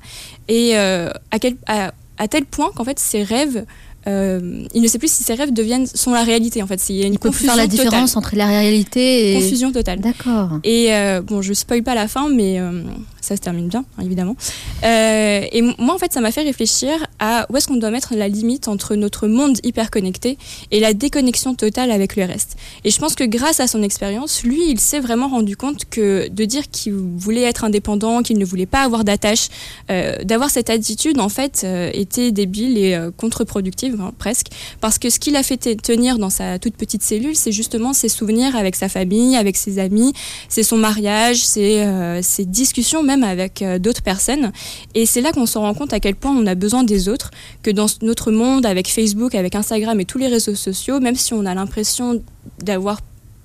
Et 0.47 0.75
à, 0.75 1.11
quel, 1.39 1.55
à 1.67 2.27
tel 2.27 2.45
point 2.45 2.71
qu'en 2.75 2.83
fait, 2.83 2.99
ses 2.99 3.23
rêves. 3.23 3.65
Euh, 4.07 4.63
il 4.73 4.81
ne 4.81 4.87
sait 4.87 4.99
plus 4.99 5.11
si 5.11 5.23
ses 5.23 5.33
rêves 5.33 5.53
deviennent 5.53 5.85
sont 5.85 6.11
la 6.11 6.23
réalité 6.23 6.63
en 6.63 6.67
fait. 6.67 6.81
Il 6.89 6.95
y 6.95 7.03
a 7.03 7.07
une 7.07 7.13
Il 7.13 7.19
peut 7.19 7.29
plus 7.29 7.45
confusion 7.45 7.53
faire 7.53 7.57
la 7.57 7.67
totale. 7.67 7.85
différence 7.85 8.15
entre 8.15 8.35
la 8.35 8.47
réalité 8.47 9.31
et. 9.31 9.35
Confusion 9.35 9.71
totale. 9.71 9.99
D'accord. 9.99 10.59
Et 10.63 10.93
euh, 10.93 11.21
bon, 11.21 11.41
je 11.41 11.53
spoil 11.53 11.83
pas 11.83 11.95
la 11.95 12.07
fin, 12.07 12.29
mais 12.29 12.59
euh, 12.59 12.83
ça 13.21 13.35
se 13.35 13.41
termine 13.41 13.67
bien, 13.67 13.83
hein, 13.97 14.03
évidemment. 14.03 14.35
Euh, 14.83 15.41
et 15.51 15.61
moi, 15.61 15.93
en 15.93 15.97
fait, 15.97 16.13
ça 16.13 16.21
m'a 16.21 16.31
fait 16.31 16.43
réfléchir 16.43 16.91
à 17.19 17.45
où 17.49 17.57
est-ce 17.57 17.67
qu'on 17.67 17.75
doit 17.75 17.91
mettre 17.91 18.13
la 18.15 18.27
limite 18.27 18.67
entre 18.67 18.95
notre 18.95 19.27
monde 19.27 19.57
hyper 19.63 19.91
connecté 19.91 20.37
et 20.71 20.79
la 20.79 20.93
déconnexion 20.93 21.55
totale 21.55 21.91
avec 21.91 22.15
le 22.15 22.23
reste. 22.23 22.55
Et 22.83 22.91
je 22.91 22.99
pense 22.99 23.15
que 23.15 23.23
grâce 23.23 23.59
à 23.59 23.67
son 23.67 23.83
expérience, 23.83 24.43
lui, 24.43 24.69
il 24.69 24.79
s'est 24.79 24.99
vraiment 24.99 25.27
rendu 25.27 25.57
compte 25.57 25.85
que 25.89 26.29
de 26.29 26.45
dire 26.45 26.69
qu'il 26.69 26.93
voulait 26.93 27.43
être 27.43 27.65
indépendant, 27.65 28.21
qu'il 28.21 28.37
ne 28.37 28.45
voulait 28.45 28.65
pas 28.65 28.83
avoir 28.83 29.03
d'attache, 29.03 29.49
d'avoir 30.23 30.49
cette 30.49 30.69
attitude, 30.69 31.19
en 31.19 31.29
fait, 31.29 31.65
était 31.93 32.31
débile 32.31 32.77
et 32.77 32.97
contre-productive, 33.17 33.96
presque. 34.17 34.47
Parce 34.81 34.97
que 34.97 35.09
ce 35.09 35.19
qui 35.19 35.31
l'a 35.31 35.43
fait 35.43 35.57
te- 35.57 35.73
tenir 35.73 36.17
dans 36.17 36.29
sa 36.29 36.59
toute 36.59 36.75
petite 36.75 37.03
cellule, 37.03 37.35
c'est 37.35 37.51
justement 37.51 37.93
ses 37.93 38.09
souvenirs 38.09 38.55
avec 38.55 38.75
sa 38.75 38.89
famille, 38.89 39.35
avec 39.35 39.57
ses 39.57 39.79
amis, 39.79 40.13
c'est 40.49 40.63
son 40.63 40.77
mariage, 40.77 41.45
c'est 41.45 41.85
euh, 41.85 42.21
ses 42.21 42.45
discussions 42.45 43.03
même 43.03 43.23
avec 43.23 43.61
euh, 43.61 43.79
d'autres 43.79 44.01
personnes. 44.01 44.51
Et 44.95 45.05
c'est 45.05 45.21
là 45.21 45.31
qu'on 45.31 45.45
se 45.45 45.57
rend 45.57 45.73
compte 45.73 45.93
à 45.93 45.99
quel 45.99 46.15
point 46.15 46.31
on 46.31 46.45
a 46.47 46.55
besoin 46.55 46.83
des 46.83 47.09
autres, 47.09 47.31
que 47.63 47.71
dans 47.71 47.87
notre 48.01 48.31
monde, 48.31 48.65
avec 48.65 48.87
Facebook, 48.87 49.35
avec 49.35 49.55
Instagram 49.55 49.99
et 49.99 50.05
tous 50.05 50.17
les 50.17 50.27
réseaux 50.27 50.55
sociaux, 50.55 50.99
même 50.99 51.15
si 51.15 51.33
on 51.33 51.45
a 51.45 51.53
l'impression 51.53 52.21
d'avoir 52.59 53.01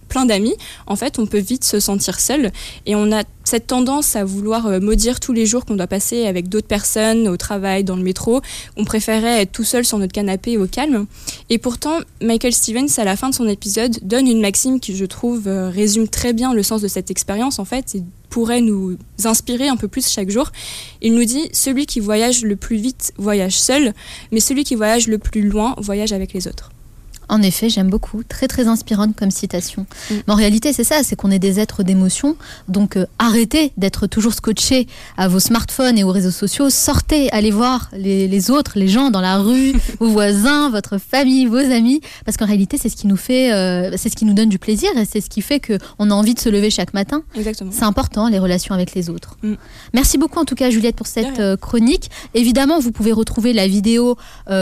plein 0.09 0.27
d'amis, 0.27 0.55
en 0.87 0.95
fait, 0.95 1.19
on 1.19 1.25
peut 1.25 1.39
vite 1.39 1.65
se 1.65 1.81
sentir 1.81 2.21
seul. 2.21 2.53
Et 2.85 2.95
on 2.95 3.11
a 3.13 3.25
cette 3.53 3.67
tendance 3.67 4.17
à 4.17 4.25
vouloir 4.25 4.67
euh, 4.67 4.81
maudire 4.81 5.21
tous 5.21 5.35
les 5.35 5.45
jours 5.45 5.67
qu'on 5.67 5.75
doit 5.75 5.87
passer 5.87 6.25
avec 6.25 6.49
d'autres 6.49 6.67
personnes, 6.67 7.29
au 7.29 7.37
travail, 7.37 7.85
dans 7.85 7.97
le 7.97 8.03
métro. 8.03 8.41
On 8.79 8.87
préférait 8.87 9.43
être 9.43 9.53
tout 9.53 9.63
seul 9.63 9.85
sur 9.85 9.99
notre 9.99 10.15
canapé 10.15 10.57
au 10.57 10.67
calme. 10.67 11.05
Et 11.51 11.59
pourtant, 11.59 11.99
Michael 12.23 12.55
Stevens, 12.55 12.89
à 12.97 13.05
la 13.05 13.15
fin 13.15 13.29
de 13.29 13.35
son 13.35 13.47
épisode, 13.47 13.99
donne 14.01 14.27
une 14.27 14.41
maxime 14.41 14.81
qui, 14.81 14.97
je 14.97 15.05
trouve, 15.05 15.49
euh, 15.49 15.69
résume 15.69 16.09
très 16.09 16.33
bien 16.33 16.55
le 16.55 16.63
sens 16.63 16.81
de 16.81 16.89
cette 16.89 17.11
expérience, 17.11 17.59
en 17.59 17.67
fait, 17.67 17.95
et 17.95 18.03
pourrait 18.31 18.63
nous 18.63 18.97
inspirer 19.23 19.69
un 19.69 19.77
peu 19.77 19.87
plus 19.87 20.09
chaque 20.09 20.31
jour. 20.31 20.51
Il 21.03 21.13
nous 21.13 21.27
dit 21.27 21.51
Celui 21.53 21.85
qui 21.85 22.01
voyage 22.01 22.45
le 22.45 22.57
plus 22.57 22.77
vite 22.77 23.13
voyage 23.19 23.61
seul, 23.61 23.93
mais 24.31 24.41
celui 24.41 24.65
qui 24.65 24.77
voyage 24.77 25.09
le 25.09 25.19
plus 25.19 25.47
loin 25.47 25.75
voyage 25.77 26.15
avec 26.15 26.33
les 26.33 26.49
autres. 26.49 26.71
En 27.29 27.43
effet, 27.43 27.68
j'aime 27.68 27.89
beaucoup. 27.89 28.23
Très, 28.25 28.49
très 28.49 28.66
inspirante 28.66 29.16
comme 29.16 29.31
citation. 29.31 29.83
Mm. 29.83 30.14
Mais 30.27 30.33
en 30.33 30.37
réalité, 30.37 30.73
c'est 30.73 30.85
ça, 30.85 31.03
c'est 31.03 31.16
qu'on 31.16 31.31
est 31.31 31.39
des 31.39 31.61
êtres 31.61 31.83
d'émotion. 31.83 32.37
Donc, 32.68 32.97
euh, 32.97 33.07
arrêtez 33.18 33.73
d'être 33.77 34.07
toujours 34.07 34.35
scotché 34.35 34.87
à 35.16 35.29
vos 35.29 35.41
smartphones 35.41 35.99
et 35.99 36.05
aux 36.05 36.11
réseaux 36.11 36.31
sociaux. 36.31 36.70
Sortez, 36.70 37.31
allez 37.33 37.51
voir 37.51 37.91
les, 37.97 38.29
les 38.29 38.51
autres, 38.51 38.73
les 38.77 38.89
gens 38.89 39.11
dans 39.11 39.20
la 39.20 39.39
rue, 39.39 39.73
vos 40.01 40.09
voisins, 40.09 40.70
votre 40.70 40.99
famille, 40.99 41.47
vos 41.47 41.57
amis. 41.57 42.01
Parce 42.25 42.37
qu'en 42.37 42.47
réalité, 42.47 42.77
c'est 42.79 42.89
ce 42.89 42.97
qui 42.97 43.07
nous 43.07 43.16
fait, 43.16 43.53
euh, 43.53 43.97
c'est 43.97 44.09
ce 44.09 44.16
qui 44.16 44.25
nous 44.25 44.35
donne 44.35 44.49
du 44.49 44.59
plaisir 44.59 44.91
et 44.97 45.05
c'est 45.05 45.20
ce 45.20 45.31
qui 45.31 45.43
fait 45.43 45.61
qu'on 45.61 46.11
a 46.11 46.14
envie 46.14 46.35
de 46.35 46.41
se 46.41 46.49
lever 46.49 46.70
chaque 46.70 46.95
matin. 46.95 47.23
Exactement. 47.37 47.70
C'est 47.73 47.85
important, 47.85 48.29
les 48.29 48.39
relations 48.39 48.75
avec 48.75 48.95
les 48.95 49.11
autres. 49.11 49.37
Mm. 49.43 49.55
Merci 49.95 50.18
beaucoup, 50.18 50.39
en 50.39 50.45
tout 50.45 50.55
cas, 50.55 50.70
Juliette, 50.70 50.97
pour 50.97 51.07
cette 51.07 51.41
euh, 51.41 51.57
chronique. 51.57 52.11
Évidemment, 52.35 52.79
vous 52.79 52.93
pouvez 52.93 53.12
retrouver 53.12 53.53
la 53.53 53.66
vidéo 53.66 54.16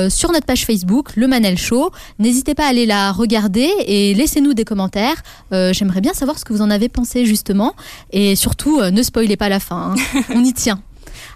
sur 0.09 0.33
notre 0.33 0.47
page 0.47 0.65
Facebook, 0.65 1.17
Le 1.17 1.27
Manel 1.27 1.59
Show. 1.59 1.91
N'hésitez 2.19 2.50
pas 2.55 2.67
à 2.67 2.69
aller 2.69 2.87
la 2.87 3.13
regarder 3.13 3.71
et 3.87 4.15
laissez-nous 4.15 4.55
des 4.55 4.65
commentaires. 4.65 5.17
Euh, 5.53 5.73
J'aimerais 5.73 6.01
bien 6.01 6.13
savoir 6.15 6.39
ce 6.39 6.45
que 6.45 6.53
vous 6.53 6.63
en 6.63 6.71
avez 6.71 6.89
pensé, 6.89 7.25
justement. 7.27 7.75
Et 8.13 8.37
surtout, 8.37 8.79
euh, 8.81 8.91
ne 8.91 9.03
spoilez 9.03 9.37
pas 9.37 9.49
la 9.49 9.61
fin. 9.61 9.95
hein. 9.97 10.21
On 10.35 10.45
y 10.45 10.53
tient. 10.53 10.81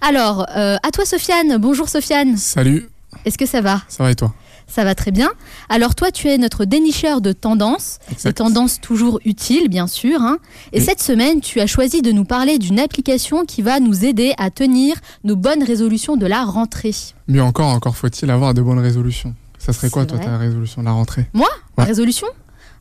Alors, 0.00 0.46
euh, 0.56 0.76
à 0.82 0.90
toi, 0.90 1.04
Sofiane. 1.04 1.56
Bonjour, 1.58 1.88
Sofiane. 1.88 2.36
Salut, 2.36 2.88
Est-ce 3.24 3.38
que 3.38 3.46
ça 3.46 3.60
va? 3.60 3.82
Ça 3.88 4.02
va 4.04 4.10
et 4.10 4.14
toi? 4.14 4.34
Ça 4.66 4.82
va 4.82 4.94
très 4.94 5.10
bien. 5.10 5.30
Alors, 5.68 5.94
toi, 5.94 6.10
tu 6.10 6.28
es 6.28 6.38
notre 6.38 6.64
dénicheur 6.64 7.20
de 7.20 7.32
tendances. 7.32 7.98
Exact. 8.10 8.30
Des 8.30 8.34
tendances 8.44 8.80
toujours 8.80 9.20
utiles, 9.26 9.68
bien 9.68 9.86
sûr. 9.86 10.22
hein. 10.22 10.38
Et 10.72 10.78
Oui. 10.78 10.84
cette 10.84 11.02
semaine, 11.02 11.40
tu 11.42 11.60
as 11.60 11.66
choisi 11.66 12.00
de 12.00 12.10
nous 12.12 12.24
parler 12.24 12.58
d'une 12.58 12.80
application 12.80 13.44
qui 13.44 13.60
va 13.60 13.78
nous 13.78 14.06
aider 14.06 14.32
à 14.38 14.50
tenir 14.50 14.96
nos 15.22 15.36
bonnes 15.36 15.62
résolutions 15.62 16.16
de 16.16 16.24
la 16.26 16.44
rentrée. 16.44 16.94
Mieux 17.28 17.42
encore, 17.42 17.68
encore 17.68 17.94
faut-il 17.96 18.30
avoir 18.30 18.54
de 18.54 18.62
bonnes 18.62 18.78
résolutions. 18.78 19.34
Ça 19.64 19.72
serait 19.72 19.90
quoi, 19.90 20.04
toi, 20.06 20.16
vrai. 20.18 20.26
ta 20.26 20.36
résolution 20.38 20.82
de 20.82 20.86
la 20.86 20.92
rentrée? 20.92 21.26
Moi, 21.32 21.48
Ouais. 21.78 21.84
résolution? 21.84 22.26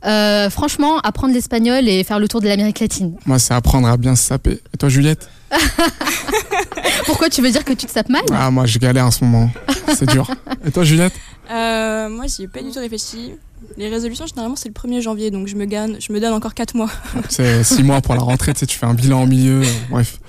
Euh, 0.06 0.50
Franchement, 0.50 1.00
apprendre 1.00 1.34
l'espagnol 1.34 1.88
et 1.88 2.04
faire 2.04 2.20
le 2.20 2.28
tour 2.28 2.42
de 2.42 2.48
l'Amérique 2.48 2.80
latine. 2.82 3.16
Moi, 3.26 3.40
c'est 3.40 3.54
apprendre 3.54 3.88
à 3.88 3.96
bien 3.98 4.16
se 4.18 4.24
saper. 4.24 4.62
Et 4.74 4.78
toi, 4.78 4.90
Juliette? 4.90 5.30
Pourquoi 7.06 7.30
tu 7.30 7.42
veux 7.42 7.52
dire 7.52 7.64
que 7.64 7.74
tu 7.74 7.86
te 7.86 7.92
sapes 7.92 8.10
mal? 8.10 8.24
Ah, 8.34 8.52
moi, 8.52 8.66
je 8.66 8.78
galère 8.80 9.06
en 9.06 9.12
ce 9.12 9.24
moment. 9.24 9.50
C'est 9.96 10.10
dur. 10.10 10.28
Et 10.66 10.72
toi, 10.72 10.84
Juliette? 10.84 11.14
Euh, 11.52 12.10
moi, 12.10 12.26
j'y 12.28 12.44
ai 12.44 12.48
pas 12.48 12.62
du 12.62 12.72
tout 12.72 12.80
réfléchi. 12.80 13.34
Les 13.78 13.90
résolutions, 13.90 14.26
généralement, 14.28 14.56
c'est 14.56 14.70
le 14.70 14.74
1er 14.74 15.02
janvier, 15.02 15.32
donc 15.32 15.48
je 15.48 15.56
me, 15.56 15.66
gagne, 15.66 15.98
je 16.00 16.14
me 16.14 16.20
donne 16.20 16.34
encore 16.34 16.54
4 16.54 16.76
mois. 16.76 16.90
C'est 17.30 17.64
six 17.64 17.82
mois 17.84 18.02
pour 18.02 18.14
la 18.14 18.22
rentrée, 18.22 18.54
tu 18.54 18.60
sais, 18.60 18.66
tu 18.66 18.78
fais 18.78 18.86
un 18.86 18.94
bilan 18.94 19.24
au 19.24 19.26
milieu. 19.26 19.62
euh, 19.62 19.66
bref. 19.90 20.20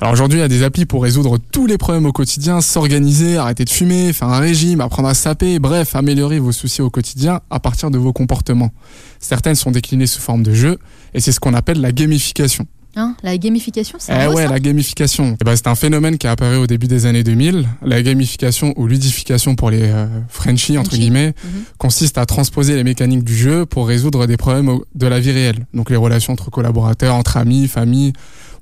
Alors 0.00 0.12
aujourd'hui, 0.12 0.38
il 0.38 0.42
y 0.42 0.44
a 0.44 0.48
des 0.48 0.62
applis 0.62 0.86
pour 0.86 1.02
résoudre 1.02 1.38
tous 1.52 1.66
les 1.66 1.78
problèmes 1.78 2.06
au 2.06 2.12
quotidien, 2.12 2.60
s'organiser, 2.60 3.36
arrêter 3.36 3.64
de 3.64 3.70
fumer, 3.70 4.12
faire 4.12 4.28
un 4.28 4.38
régime, 4.40 4.80
apprendre 4.80 5.08
à 5.08 5.14
saper, 5.14 5.58
bref, 5.58 5.94
améliorer 5.94 6.38
vos 6.38 6.52
soucis 6.52 6.82
au 6.82 6.90
quotidien 6.90 7.40
à 7.50 7.60
partir 7.60 7.90
de 7.90 7.98
vos 7.98 8.12
comportements. 8.12 8.72
Certaines 9.20 9.54
sont 9.54 9.70
déclinées 9.70 10.06
sous 10.06 10.20
forme 10.20 10.42
de 10.42 10.52
jeux, 10.52 10.78
et 11.14 11.20
c'est 11.20 11.32
ce 11.32 11.40
qu'on 11.40 11.54
appelle 11.54 11.80
la 11.80 11.92
gamification. 11.92 12.66
Hein, 12.96 13.16
La 13.22 13.36
gamification, 13.38 13.96
c'est 13.98 14.12
Eh 14.14 14.28
ouais, 14.28 14.44
ça 14.44 14.50
la 14.50 14.60
gamification. 14.60 15.36
Eh 15.40 15.44
ben, 15.44 15.56
c'est 15.56 15.66
un 15.66 15.74
phénomène 15.74 16.16
qui 16.18 16.26
est 16.26 16.30
apparu 16.30 16.56
au 16.56 16.66
début 16.66 16.86
des 16.86 17.06
années 17.06 17.24
2000. 17.24 17.66
La 17.82 18.02
gamification 18.02 18.72
ou 18.76 18.86
ludification 18.86 19.56
pour 19.56 19.70
les 19.70 19.82
euh, 19.82 20.06
Frenchies, 20.28 20.78
entre 20.78 20.92
guillemets, 20.96 21.34
Mhm. 21.44 21.62
consiste 21.78 22.18
à 22.18 22.26
transposer 22.26 22.76
les 22.76 22.84
mécaniques 22.84 23.24
du 23.24 23.36
jeu 23.36 23.66
pour 23.66 23.88
résoudre 23.88 24.26
des 24.26 24.36
problèmes 24.36 24.78
de 24.94 25.06
la 25.06 25.18
vie 25.20 25.32
réelle. 25.32 25.66
Donc 25.74 25.90
les 25.90 25.96
relations 25.96 26.32
entre 26.32 26.50
collaborateurs, 26.50 27.14
entre 27.14 27.36
amis, 27.36 27.66
famille, 27.68 28.12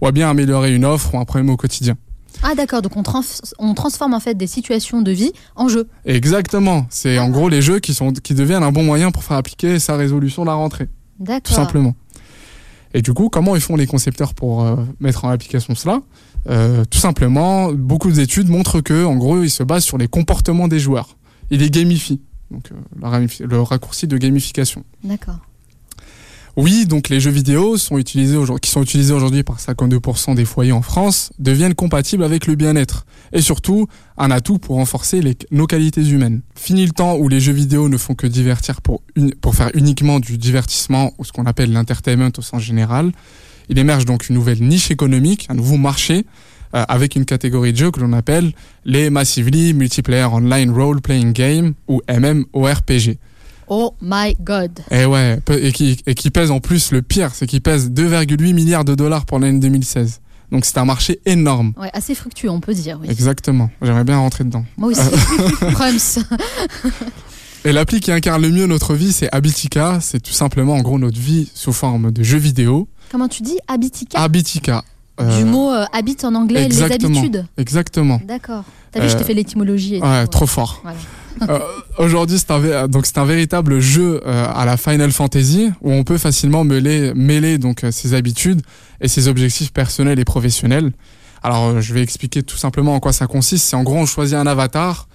ou 0.01 0.07
à 0.07 0.13
bien 0.13 0.31
améliorer 0.31 0.75
une 0.75 0.85
offre 0.85 1.15
ou 1.15 1.19
un 1.19 1.25
problème 1.25 1.51
au 1.51 1.57
quotidien. 1.57 1.97
Ah 2.43 2.55
d'accord, 2.57 2.81
donc 2.81 2.97
on, 2.97 3.03
trans- 3.03 3.21
on 3.59 3.75
transforme 3.75 4.15
en 4.15 4.21
fait 4.21 4.35
des 4.35 4.47
situations 4.47 5.03
de 5.03 5.13
vie 5.13 5.33
en 5.55 5.69
jeu. 5.69 5.87
Exactement. 6.07 6.87
C'est 6.89 7.19
en 7.19 7.29
gros 7.29 7.49
les 7.51 7.61
jeux 7.61 7.79
qui, 7.79 7.93
sont, 7.93 8.13
qui 8.13 8.35
deviennent 8.35 8.63
un 8.63 8.73
bon 8.73 8.83
moyen 8.83 9.11
pour 9.11 9.23
faire 9.23 9.37
appliquer 9.37 9.79
sa 9.79 9.97
résolution 9.97 10.43
de 10.43 10.47
la 10.49 10.55
rentrée. 10.55 10.87
Tout 10.87 11.25
D'accord. 11.27 11.55
simplement. 11.57 11.95
Et 12.95 13.03
du 13.03 13.13
coup, 13.15 13.29
comment 13.29 13.55
ils 13.55 13.61
font 13.63 13.77
les 13.77 13.87
concepteurs 13.87 14.35
pour 14.35 14.65
euh, 14.65 14.77
mettre 15.01 15.25
en 15.25 15.31
application 15.31 15.75
cela? 15.75 16.01
Euh, 16.49 16.85
Tout 16.85 16.99
simplement, 16.99 17.73
beaucoup 17.73 18.11
d'études 18.11 18.49
montrent 18.49 18.81
que, 18.81 19.05
en 19.05 19.17
gros, 19.17 19.43
ils 19.43 19.51
se 19.51 19.63
basent 19.63 19.85
sur 19.85 19.99
les 19.99 20.09
comportements 20.09 20.69
des 20.69 20.79
joueurs. 20.79 21.17
Ils 21.51 21.61
les 21.61 21.71
gamifient. 21.71 22.21
Donc, 22.51 22.71
euh, 22.73 23.27
le 23.41 23.63
raccourci 23.63 24.07
de 24.07 24.17
gamification. 24.19 24.85
D'accord. 25.05 25.39
Oui, 26.57 26.85
donc 26.85 27.09
les 27.09 27.19
jeux 27.19 27.31
vidéo 27.31 27.79
sont 27.79 27.97
utilisés 27.97 28.37
qui 28.61 28.71
sont 28.71 28.83
utilisés 28.83 29.15
aujourd'hui 29.15 29.43
par 29.43 29.59
52% 29.59 30.35
des 30.35 30.45
foyers 30.45 30.73
en 30.73 30.83
France, 30.83 31.33
deviennent 31.39 31.75
compatibles 31.75 32.25
avec 32.25 32.47
le 32.47 32.57
bien-être. 32.57 33.07
Et 33.33 33.41
surtout, 33.41 33.87
un 34.19 34.31
atout 34.31 34.59
pour 34.59 34.77
renforcer 34.77 35.23
nos 35.51 35.67
qualités 35.67 36.07
humaines. 36.07 36.43
Fini 36.55 36.85
le 36.85 36.93
temps 36.93 37.17
où 37.17 37.29
les 37.29 37.41
jeux 37.41 37.55
vidéo 37.55 37.89
ne 37.89 37.97
font 37.97 38.15
que 38.15 38.27
divertir 38.27 38.83
pour 38.83 39.03
faire 39.55 39.71
uniquement 39.73 40.21
du 40.21 40.37
divertissement 40.37 41.15
ou 41.17 41.25
ce 41.25 41.33
qu'on 41.33 41.47
appelle 41.47 41.73
l'entertainment 41.73 42.33
au 42.37 42.43
sens 42.43 42.63
général. 42.63 43.13
Il 43.71 43.79
émerge 43.79 44.05
donc 44.05 44.29
une 44.29 44.35
nouvelle 44.35 44.63
niche 44.63 44.91
économique, 44.91 45.47
un 45.49 45.55
nouveau 45.55 45.79
marché, 45.79 46.27
euh, 46.75 46.85
avec 46.89 47.17
une 47.17 47.25
catégorie 47.25 47.73
de 47.73 47.79
jeux 47.79 47.91
que 47.91 48.01
l'on 48.01 48.13
appelle 48.13 48.53
les 48.85 49.09
Massively 49.09 49.73
Multiplayer 49.73 50.25
Online 50.25 50.71
Role 50.71 51.01
Playing 51.01 51.33
Game 51.33 51.73
ou 51.89 52.03
MMORPG. 52.09 53.19
Oh 53.69 53.95
my 54.03 54.35
god. 54.41 54.81
Et 54.91 55.05
ouais, 55.07 55.41
pe- 55.45 55.53
et 55.65 55.73
qui, 55.73 55.99
et 56.07 56.15
qui 56.15 56.31
pèse 56.31 56.51
en 56.51 56.61
plus 56.61 56.91
le 56.93 57.01
pire, 57.03 57.31
c'est 57.35 57.47
qu'il 57.47 57.61
pèse 57.63 57.91
2,8 57.91 58.53
milliards 58.53 58.85
de 58.85 58.95
dollars 58.95 59.25
pour 59.25 59.39
l'année 59.39 59.59
2016. 59.61 60.21
Donc 60.51 60.65
c'est 60.67 60.77
un 60.79 60.85
marché 60.85 61.21
énorme. 61.25 61.73
Ouais, 61.79 61.89
assez 61.95 62.15
fructueux, 62.15 62.51
on 62.51 62.61
peut 62.61 62.75
dire. 62.75 62.99
Oui. 63.01 63.09
Exactement. 63.11 63.71
J'aimerais 63.81 64.05
bien 64.05 64.19
rentrer 64.19 64.45
dedans. 64.45 64.65
Moi 64.77 64.91
aussi. 64.91 65.01
Proms. 65.73 66.25
Et 67.65 67.73
l'appli 67.73 68.01
qui 68.01 68.11
incarne 68.11 68.43
le 68.43 68.51
mieux 68.51 68.67
notre 68.67 68.95
vie, 68.95 69.13
c'est 69.13 69.33
Habitica. 69.33 69.99
C'est 70.01 70.21
tout 70.21 70.33
simplement, 70.33 70.75
en 70.75 70.83
gros, 70.83 70.99
notre 70.99 71.19
vie 71.19 71.49
sous 71.55 71.73
forme 71.73 72.11
de 72.11 72.23
jeux 72.23 72.39
vidéo. 72.39 72.89
Comment 73.11 73.29
tu 73.29 73.43
dis 73.43 73.57
Habitica? 73.69 74.19
Habitica. 74.21 74.83
euh, 75.21 75.39
Du 75.39 75.45
mot 75.45 75.71
euh, 75.71 75.85
habit 75.93 76.17
en 76.25 76.35
anglais, 76.35 76.61
les 76.61 76.67
exactement. 76.67 77.19
habitudes. 77.21 77.47
Exactement. 77.57 78.21
D'accord. 78.27 78.65
T'as 78.91 79.01
vu, 79.01 79.09
je 79.09 79.15
t'ai 79.15 79.23
Euh, 79.23 79.27
fait 79.27 79.35
l'étymologie. 79.35 80.01
Ouais, 80.01 80.27
trop 80.27 80.47
fort. 80.47 80.81
Voilà. 80.83 80.99
Euh, 81.49 81.59
Aujourd'hui, 81.99 82.39
c'est 82.39 82.51
un, 82.51 82.59
vé- 82.61 82.89
donc 82.89 83.05
c'est 83.07 83.19
un 83.19 83.25
véritable 83.25 83.81
jeu 83.81 84.21
euh, 84.27 84.47
à 84.55 84.65
la 84.65 84.77
Final 84.77 85.13
Fantasy 85.13 85.71
où 85.83 85.93
on 85.93 86.05
peut 86.05 86.19
facilement 86.19 86.65
mêler, 86.65 87.13
mêler 87.15 87.59
donc 87.59 87.85
euh, 87.85 87.91
ses 87.91 88.15
habitudes 88.15 88.63
et 89.01 89.09
ses 89.09 89.29
objectifs 89.29 89.73
personnels 89.73 90.19
et 90.19 90.25
professionnels. 90.25 90.93
Alors, 91.43 91.67
euh, 91.69 91.81
je 91.81 91.93
vais 91.93 92.03
expliquer 92.03 92.43
tout 92.43 92.57
simplement 92.57 92.95
en 92.95 93.01
quoi 93.01 93.13
ça 93.13 93.27
consiste. 93.27 93.67
C'est 93.67 93.77
en 93.77 93.83
gros, 93.83 93.97
on 93.97 94.07
choisit 94.07 94.37
un 94.37 94.47
avatar, 94.47 95.09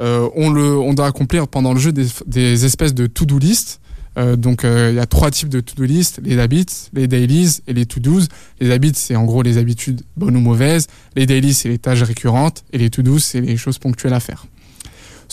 euh, 0.00 0.28
on 0.34 0.50
le, 0.50 0.78
on 0.78 0.94
doit 0.94 1.06
accomplir 1.06 1.48
pendant 1.48 1.74
le 1.74 1.80
jeu 1.80 1.92
des, 1.92 2.06
des 2.26 2.64
espèces 2.64 2.94
de 2.94 3.06
to-do 3.06 3.38
list. 3.38 3.80
Euh, 4.18 4.36
donc, 4.36 4.64
euh, 4.64 4.90
il 4.92 4.96
y 4.96 5.00
a 5.00 5.06
trois 5.06 5.30
types 5.30 5.48
de 5.48 5.60
to-do 5.60 5.84
list 5.84 6.20
les 6.22 6.38
habits, 6.38 6.66
les 6.92 7.08
dailies 7.08 7.58
et 7.66 7.72
les 7.72 7.86
to-dos. 7.86 8.20
Les 8.60 8.70
habits, 8.70 8.92
c'est 8.94 9.16
en 9.16 9.24
gros 9.24 9.42
les 9.42 9.58
habitudes 9.58 10.02
bonnes 10.16 10.36
ou 10.36 10.40
mauvaises. 10.40 10.86
Les 11.16 11.26
dailies, 11.26 11.54
c'est 11.54 11.68
les 11.68 11.78
tâches 11.78 12.02
récurrentes 12.02 12.62
et 12.72 12.78
les 12.78 12.88
to-dos, 12.90 13.18
c'est 13.18 13.40
les 13.40 13.56
choses 13.56 13.78
ponctuelles 13.78 14.14
à 14.14 14.20
faire. 14.20 14.46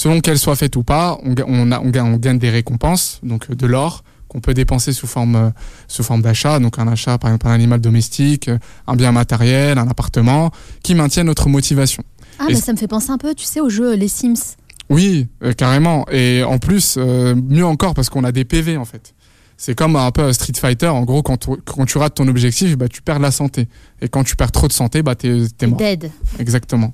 Selon 0.02 0.22
qu'elles 0.22 0.40
soient 0.40 0.56
faites 0.56 0.78
ou 0.78 0.84
pas, 0.84 1.18
on, 1.24 1.34
ga- 1.34 1.44
on, 1.46 1.72
a- 1.74 1.80
on 1.82 1.90
ga- 1.90 2.06
on 2.06 2.16
gagne 2.16 2.40
des 2.40 2.50
récompenses, 2.50 3.20
donc 3.22 3.48
euh, 3.50 3.56
de 3.56 3.68
l'or 3.68 4.04
qu'on 4.30 4.40
peut 4.40 4.54
dépenser 4.54 4.94
sous 4.94 5.08
forme 5.08 5.36
euh, 5.36 5.50
sous 5.90 6.04
forme 6.04 6.22
d'achat, 6.22 6.60
donc 6.60 6.80
un 6.80 6.88
achat 6.88 7.18
par 7.18 7.32
exemple 7.32 7.48
un 7.48 7.52
animal 7.52 7.82
domestique, 7.82 8.48
euh, 8.48 8.58
un 8.88 8.96
bien 8.96 9.12
matériel, 9.12 9.78
un 9.78 9.88
appartement, 9.90 10.52
qui 10.84 10.96
maintient 10.96 11.26
notre 11.26 11.50
motivation. 11.50 12.04
Ah, 12.40 12.46
mais 12.48 12.56
ça 12.56 12.72
me 12.72 12.78
fait 12.78 12.88
penser 12.88 13.10
un 13.12 13.18
peu, 13.18 13.34
tu 13.36 13.44
sais, 13.44 13.60
au 13.60 13.68
jeu 13.70 13.96
Les 13.96 14.08
Sims. 14.08 14.56
Oui, 14.90 15.28
euh, 15.44 15.52
carrément. 15.54 16.06
Et 16.12 16.44
en 16.44 16.60
plus, 16.60 16.96
euh, 16.98 17.36
mieux 17.36 17.66
encore 17.66 17.94
parce 17.94 18.10
qu'on 18.10 18.24
a 18.24 18.32
des 18.32 18.46
PV 18.46 18.78
en 18.78 18.86
fait. 18.86 19.14
C'est 19.58 19.76
comme 19.76 19.98
un 19.98 20.12
peu 20.12 20.32
Street 20.32 20.54
Fighter. 20.56 20.88
En 20.88 21.04
gros, 21.04 21.22
quand, 21.22 21.36
tu- 21.38 21.62
quand 21.66 21.86
tu 21.86 21.98
rates 21.98 22.16
ton 22.16 22.28
objectif, 22.30 22.78
bah, 22.78 22.88
tu 22.88 23.02
perds 23.02 23.20
la 23.20 23.32
santé. 23.32 23.68
Et 24.02 24.08
quand 24.08 24.24
tu 24.24 24.38
perds 24.38 24.54
trop 24.54 24.70
de 24.70 24.74
santé, 24.74 25.04
bah, 25.04 25.16
t'es 25.16 25.42
t'es 25.58 25.68
mort. 25.68 25.78
Dead. 25.80 26.10
Exactement. 26.40 26.94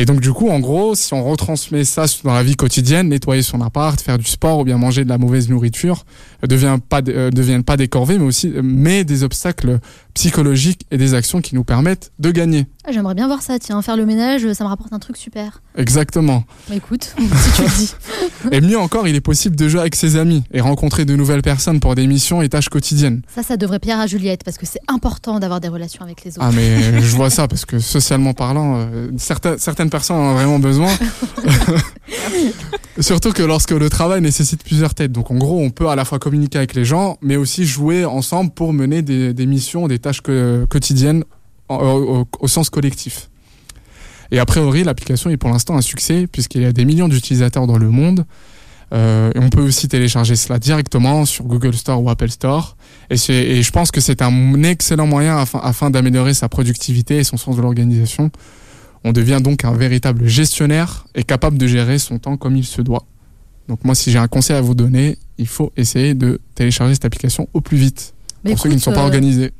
Et 0.00 0.04
donc 0.04 0.20
du 0.20 0.32
coup, 0.32 0.48
en 0.48 0.60
gros, 0.60 0.94
si 0.94 1.12
on 1.12 1.28
retransmet 1.28 1.82
ça 1.82 2.04
dans 2.22 2.32
la 2.32 2.44
vie 2.44 2.54
quotidienne, 2.54 3.08
nettoyer 3.08 3.42
son 3.42 3.60
appart, 3.60 4.00
faire 4.00 4.16
du 4.16 4.26
sport 4.26 4.60
ou 4.60 4.64
bien 4.64 4.78
manger 4.78 5.02
de 5.02 5.08
la 5.08 5.18
mauvaise 5.18 5.48
nourriture, 5.48 6.04
euh, 6.42 6.46
devient 6.46 6.78
pas, 6.88 7.00
euh, 7.08 7.30
deviennent 7.30 7.64
pas 7.64 7.76
des 7.76 7.88
corvées, 7.88 8.18
mais 8.18 8.24
aussi 8.24 8.52
euh, 8.54 8.60
mais 8.62 9.04
des 9.04 9.24
obstacles 9.24 9.80
psychologiques 10.14 10.84
et 10.90 10.98
des 10.98 11.14
actions 11.14 11.40
qui 11.40 11.54
nous 11.54 11.64
permettent 11.64 12.10
de 12.18 12.30
gagner. 12.30 12.66
Ah, 12.84 12.90
J'aimerais 12.92 13.14
bien 13.14 13.26
voir 13.26 13.42
ça, 13.42 13.58
tiens, 13.58 13.80
faire 13.82 13.96
le 13.96 14.04
ménage, 14.04 14.52
ça 14.52 14.64
me 14.64 14.68
rapporte 14.68 14.92
un 14.92 14.98
truc 14.98 15.16
super. 15.16 15.62
Exactement. 15.76 16.44
Bah, 16.68 16.74
écoute, 16.74 17.14
si 17.18 17.52
tu 17.52 17.62
le 17.62 17.76
dis. 17.76 17.94
Et 18.52 18.60
mieux 18.60 18.78
encore, 18.78 19.06
il 19.06 19.14
est 19.14 19.20
possible 19.20 19.54
de 19.54 19.68
jouer 19.68 19.80
avec 19.80 19.94
ses 19.94 20.16
amis 20.16 20.42
et 20.52 20.60
rencontrer 20.60 21.04
de 21.04 21.14
nouvelles 21.14 21.42
personnes 21.42 21.80
pour 21.80 21.94
des 21.94 22.06
missions 22.06 22.42
et 22.42 22.48
tâches 22.48 22.68
quotidiennes. 22.68 23.22
Ça, 23.32 23.42
ça 23.42 23.56
devrait 23.56 23.78
plaire 23.78 23.98
à 24.00 24.06
Juliette, 24.06 24.42
parce 24.44 24.58
que 24.58 24.66
c'est 24.66 24.80
important 24.88 25.38
d'avoir 25.38 25.60
des 25.60 25.68
relations 25.68 26.02
avec 26.02 26.24
les 26.24 26.32
autres. 26.32 26.46
Ah 26.48 26.50
mais 26.54 27.00
je 27.00 27.16
vois 27.16 27.30
ça 27.30 27.46
parce 27.48 27.64
que 27.64 27.78
socialement 27.78 28.32
parlant, 28.32 28.76
euh, 28.76 29.10
certaines, 29.18 29.58
certaines 29.58 29.90
personnes 29.90 30.16
en 30.16 30.30
ont 30.30 30.34
vraiment 30.34 30.58
besoin. 30.58 30.88
Surtout 33.00 33.32
que 33.32 33.42
lorsque 33.42 33.70
le 33.70 33.88
travail 33.88 34.20
nécessite 34.20 34.64
plusieurs 34.64 34.94
têtes. 34.94 35.12
Donc 35.12 35.30
en 35.30 35.36
gros, 35.36 35.60
on 35.60 35.70
peut 35.70 35.88
à 35.88 35.94
la 35.94 36.04
fois 36.04 36.18
communiquer 36.28 36.58
avec 36.58 36.74
les 36.74 36.84
gens, 36.84 37.16
mais 37.22 37.36
aussi 37.36 37.64
jouer 37.64 38.04
ensemble 38.04 38.50
pour 38.50 38.74
mener 38.74 39.00
des, 39.00 39.46
missions, 39.46 39.88
des 39.88 39.98
tâches 39.98 40.20
quotidiennes 40.20 41.24
en- 41.70 42.26
au, 42.40 42.48
sens 42.48 42.68
collectif. 42.68 43.30
Et 44.30 44.38
a 44.38 44.44
priori, 44.44 44.84
l'application 44.84 45.30
est 45.30 45.38
pour 45.38 45.48
l'instant 45.48 45.76
un 45.76 45.80
succès 45.80 46.26
puisqu'il 46.30 46.60
y 46.60 46.66
a 46.66 46.72
des 46.72 46.84
millions 46.84 47.08
d'utilisateurs 47.08 47.66
dans 47.66 47.78
le 47.78 47.88
monde. 47.88 48.26
Euh, 48.92 49.30
et 49.34 49.38
on 49.38 49.48
peut 49.48 49.62
aussi 49.62 49.88
télécharger 49.88 50.36
cela 50.36 50.58
directement 50.58 51.24
sur 51.24 51.44
Google 51.44 51.74
Store 51.74 52.02
ou 52.02 52.10
Apple 52.10 52.28
Store. 52.28 52.76
Et, 53.08 53.16
je 53.16 53.70
pense 53.70 53.90
que 53.90 54.02
c'est 54.02 54.20
un 54.20 54.62
excellent 54.62 55.06
moyen 55.06 55.38
afin 55.38 55.88
d'améliorer 55.88 56.34
sa 56.34 56.50
productivité 56.50 57.16
et 57.16 57.24
son 57.24 57.38
sens 57.38 57.56
de 57.56 57.62
l'organisation. 57.62 58.30
On 59.02 59.12
devient 59.12 59.38
donc 59.42 59.64
un 59.64 59.72
véritable 59.72 60.26
gestionnaire 60.26 61.06
et 61.14 61.22
capable 61.22 61.56
de 61.56 61.66
gérer 61.66 61.98
son 61.98 62.18
temps 62.18 62.36
comme 62.36 62.56
il 62.56 62.66
se 62.66 62.82
doit. 62.82 63.04
Donc 63.68 63.82
moi, 63.84 63.94
si 63.94 64.10
j'ai 64.10 64.18
un 64.18 64.28
conseil 64.28 64.56
à 64.56 64.60
vous 64.60 64.74
donner, 64.74 65.16
il 65.38 65.46
faut 65.48 65.72
essayer 65.76 66.14
de 66.14 66.40
télécharger 66.54 66.94
cette 66.94 67.04
application 67.04 67.48
au 67.54 67.60
plus 67.60 67.76
vite. 67.76 68.14
Mais 68.44 68.50
pour 68.52 68.60
ceux 68.60 68.68
qui 68.68 68.76
ne 68.76 68.80
sont 68.80 68.92
pas 68.92 69.00
euh, 69.00 69.04
organisés. 69.04 69.52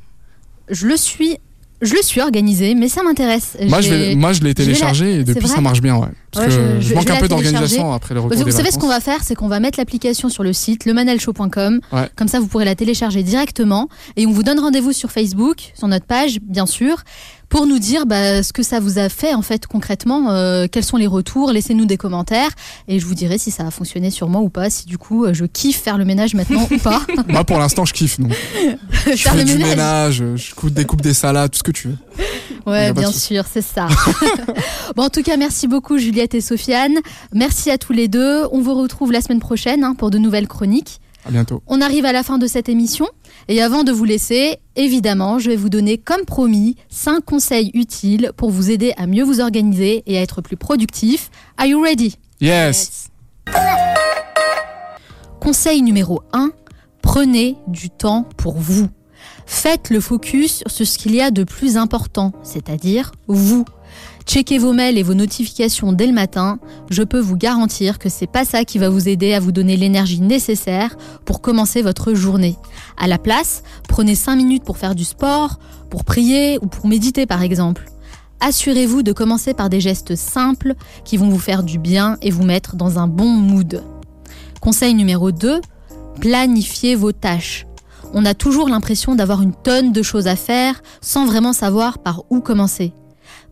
Je 0.69 0.87
le 0.87 0.97
suis. 0.97 1.37
Je 1.81 1.93
le 1.93 2.01
suis 2.01 2.19
organisé, 2.19 2.75
mais 2.75 2.89
ça 2.89 3.03
m'intéresse. 3.03 3.55
Moi, 3.69 3.79
je, 3.79 3.89
l'ai 3.93 4.49
la- 4.49 4.53
téléchargé 4.53 5.19
et 5.21 5.23
depuis, 5.23 5.47
ça 5.47 5.61
marche 5.61 5.79
bien. 5.81 5.95
Ouais. 5.95 6.09
Parce 6.29 6.47
Ouais, 6.47 6.53
que 6.53 6.59
je- 6.75 6.81
je, 6.81 6.89
je- 6.89 6.93
manque 6.93 7.09
un 7.09 7.15
peu 7.15 7.29
d'organisation 7.29 7.93
après 7.93 8.13
le 8.13 8.19
retour 8.19 8.37
vous 8.37 8.43
des 8.43 8.51
savez 8.51 8.69
ce 8.69 8.77
qu'on 8.77 8.89
va 8.89 8.99
faire, 8.99 9.23
c'est 9.23 9.33
qu'on 9.33 9.47
va 9.47 9.61
mettre 9.61 9.79
l'application 9.79 10.27
sur 10.27 10.43
le 10.43 10.51
site 10.51 10.83
lemanalshow.com. 10.85 11.79
Ouais. 11.93 12.09
Comme 12.17 12.27
ça, 12.27 12.41
vous 12.41 12.47
pourrez 12.47 12.65
la 12.65 12.75
télécharger 12.75 13.23
directement. 13.23 13.87
Et 14.17 14.25
on 14.27 14.31
vous 14.31 14.43
donne 14.43 14.59
rendez-vous 14.59 14.91
sur 14.91 15.09
Facebook, 15.09 15.71
sur 15.73 15.87
notre 15.87 16.05
page, 16.05 16.39
bien 16.41 16.65
sûr, 16.65 17.01
pour 17.49 17.65
nous 17.65 17.79
dire 17.79 18.05
bah, 18.05 18.43
ce 18.43 18.53
que 18.53 18.63
ça 18.63 18.79
vous 18.79 18.99
a 18.99 19.09
fait 19.09 19.33
en 19.33 19.41
fait 19.41 19.67
concrètement, 19.67 20.31
euh, 20.31 20.67
quels 20.71 20.83
sont 20.83 20.97
les 20.97 21.07
retours. 21.07 21.51
Laissez-nous 21.51 21.85
des 21.85 21.97
commentaires 21.97 22.51
et 22.87 22.99
je 22.99 23.05
vous 23.05 23.15
dirai 23.15 23.37
si 23.37 23.51
ça 23.51 23.65
a 23.65 23.71
fonctionné 23.71 24.11
sur 24.11 24.29
moi 24.29 24.41
ou 24.41 24.49
pas, 24.49 24.69
si 24.69 24.85
du 24.85 24.97
coup 24.97 25.25
euh, 25.25 25.33
je 25.33 25.45
kiffe 25.45 25.81
faire 25.81 25.97
le 25.97 26.05
ménage 26.05 26.35
maintenant 26.35 26.67
ou 26.71 26.77
pas. 26.77 27.01
Moi, 27.27 27.43
pour 27.43 27.57
l'instant, 27.57 27.85
je 27.85 27.93
kiffe. 27.93 28.19
Donc. 28.19 28.31
Je 29.09 29.15
faire 29.15 29.33
fais 29.33 29.39
le 29.39 29.45
du 29.45 29.53
ménage. 29.57 29.69
ménage, 29.69 30.23
je 30.35 30.53
coupe, 30.53 30.71
découpe 30.71 31.01
des 31.01 31.13
salades, 31.13 31.51
tout 31.51 31.57
ce 31.57 31.63
que 31.63 31.71
tu 31.71 31.87
veux. 31.87 31.97
Ouais, 32.67 32.93
bien 32.93 33.11
sûr, 33.11 33.45
c'est 33.51 33.61
ça. 33.63 33.87
bon, 34.95 35.03
en 35.03 35.09
tout 35.09 35.23
cas, 35.23 35.37
merci 35.37 35.67
beaucoup 35.67 35.97
Juliette 35.97 36.35
et 36.35 36.41
Sofiane. 36.41 36.99
Merci 37.33 37.71
à 37.71 37.77
tous 37.77 37.93
les 37.93 38.07
deux. 38.07 38.43
On 38.51 38.61
vous 38.61 38.75
retrouve 38.75 39.11
la 39.11 39.21
semaine 39.21 39.39
prochaine 39.39 39.83
hein, 39.83 39.95
pour 39.95 40.11
de 40.11 40.17
nouvelles 40.17 40.47
chroniques. 40.47 40.99
À 41.25 41.31
bientôt. 41.31 41.61
On 41.67 41.81
arrive 41.81 42.05
à 42.05 42.13
la 42.13 42.23
fin 42.23 42.37
de 42.37 42.47
cette 42.47 42.69
émission 42.69 43.07
et 43.47 43.61
avant 43.61 43.83
de 43.83 43.91
vous 43.91 44.05
laisser, 44.05 44.57
évidemment, 44.75 45.37
je 45.37 45.49
vais 45.49 45.55
vous 45.55 45.69
donner 45.69 45.97
comme 45.97 46.25
promis 46.25 46.75
5 46.89 47.23
conseils 47.23 47.71
utiles 47.73 48.31
pour 48.37 48.51
vous 48.51 48.71
aider 48.71 48.93
à 48.97 49.05
mieux 49.05 49.23
vous 49.23 49.41
organiser 49.41 50.03
et 50.05 50.17
à 50.17 50.21
être 50.21 50.41
plus 50.41 50.57
productif. 50.57 51.29
Are 51.57 51.65
you 51.65 51.81
ready? 51.81 52.15
Yes. 52.39 53.09
Conseil 55.41 55.81
numéro 55.81 56.21
1, 56.33 56.51
prenez 57.01 57.57
du 57.67 57.89
temps 57.89 58.27
pour 58.37 58.57
vous. 58.57 58.87
Faites 59.45 59.89
le 59.89 59.99
focus 59.99 60.63
sur 60.67 60.85
ce 60.85 60.97
qu'il 60.97 61.15
y 61.15 61.21
a 61.21 61.31
de 61.31 61.43
plus 61.43 61.75
important, 61.75 62.33
c'est-à-dire 62.43 63.11
vous. 63.27 63.65
Checkez 64.25 64.57
vos 64.59 64.73
mails 64.73 64.97
et 64.97 65.03
vos 65.03 65.13
notifications 65.13 65.91
dès 65.91 66.07
le 66.07 66.13
matin. 66.13 66.59
Je 66.89 67.03
peux 67.03 67.19
vous 67.19 67.35
garantir 67.35 67.97
que 67.99 68.09
c'est 68.09 68.27
pas 68.27 68.45
ça 68.45 68.63
qui 68.63 68.77
va 68.77 68.89
vous 68.89 69.09
aider 69.09 69.33
à 69.33 69.39
vous 69.39 69.51
donner 69.51 69.75
l'énergie 69.75 70.21
nécessaire 70.21 70.97
pour 71.25 71.41
commencer 71.41 71.81
votre 71.81 72.13
journée. 72.13 72.55
À 72.97 73.07
la 73.07 73.17
place, 73.17 73.63
prenez 73.87 74.15
5 74.15 74.35
minutes 74.35 74.63
pour 74.63 74.77
faire 74.77 74.95
du 74.95 75.03
sport, 75.03 75.59
pour 75.89 76.03
prier 76.03 76.59
ou 76.61 76.67
pour 76.67 76.87
méditer 76.87 77.25
par 77.25 77.41
exemple. 77.41 77.85
Assurez-vous 78.39 79.03
de 79.03 79.11
commencer 79.11 79.53
par 79.53 79.69
des 79.69 79.81
gestes 79.81 80.15
simples 80.15 80.75
qui 81.03 81.17
vont 81.17 81.29
vous 81.29 81.39
faire 81.39 81.63
du 81.63 81.77
bien 81.77 82.17
et 82.21 82.31
vous 82.31 82.43
mettre 82.43 82.75
dans 82.75 82.99
un 82.99 83.07
bon 83.07 83.29
mood. 83.29 83.83
Conseil 84.61 84.93
numéro 84.93 85.31
2, 85.31 85.59
planifiez 86.21 86.95
vos 86.95 87.11
tâches. 87.11 87.65
On 88.13 88.25
a 88.25 88.33
toujours 88.33 88.69
l'impression 88.69 89.15
d'avoir 89.15 89.41
une 89.41 89.53
tonne 89.53 89.91
de 89.91 90.01
choses 90.01 90.27
à 90.27 90.35
faire 90.35 90.81
sans 91.01 91.25
vraiment 91.25 91.53
savoir 91.53 91.99
par 91.99 92.23
où 92.29 92.39
commencer. 92.39 92.93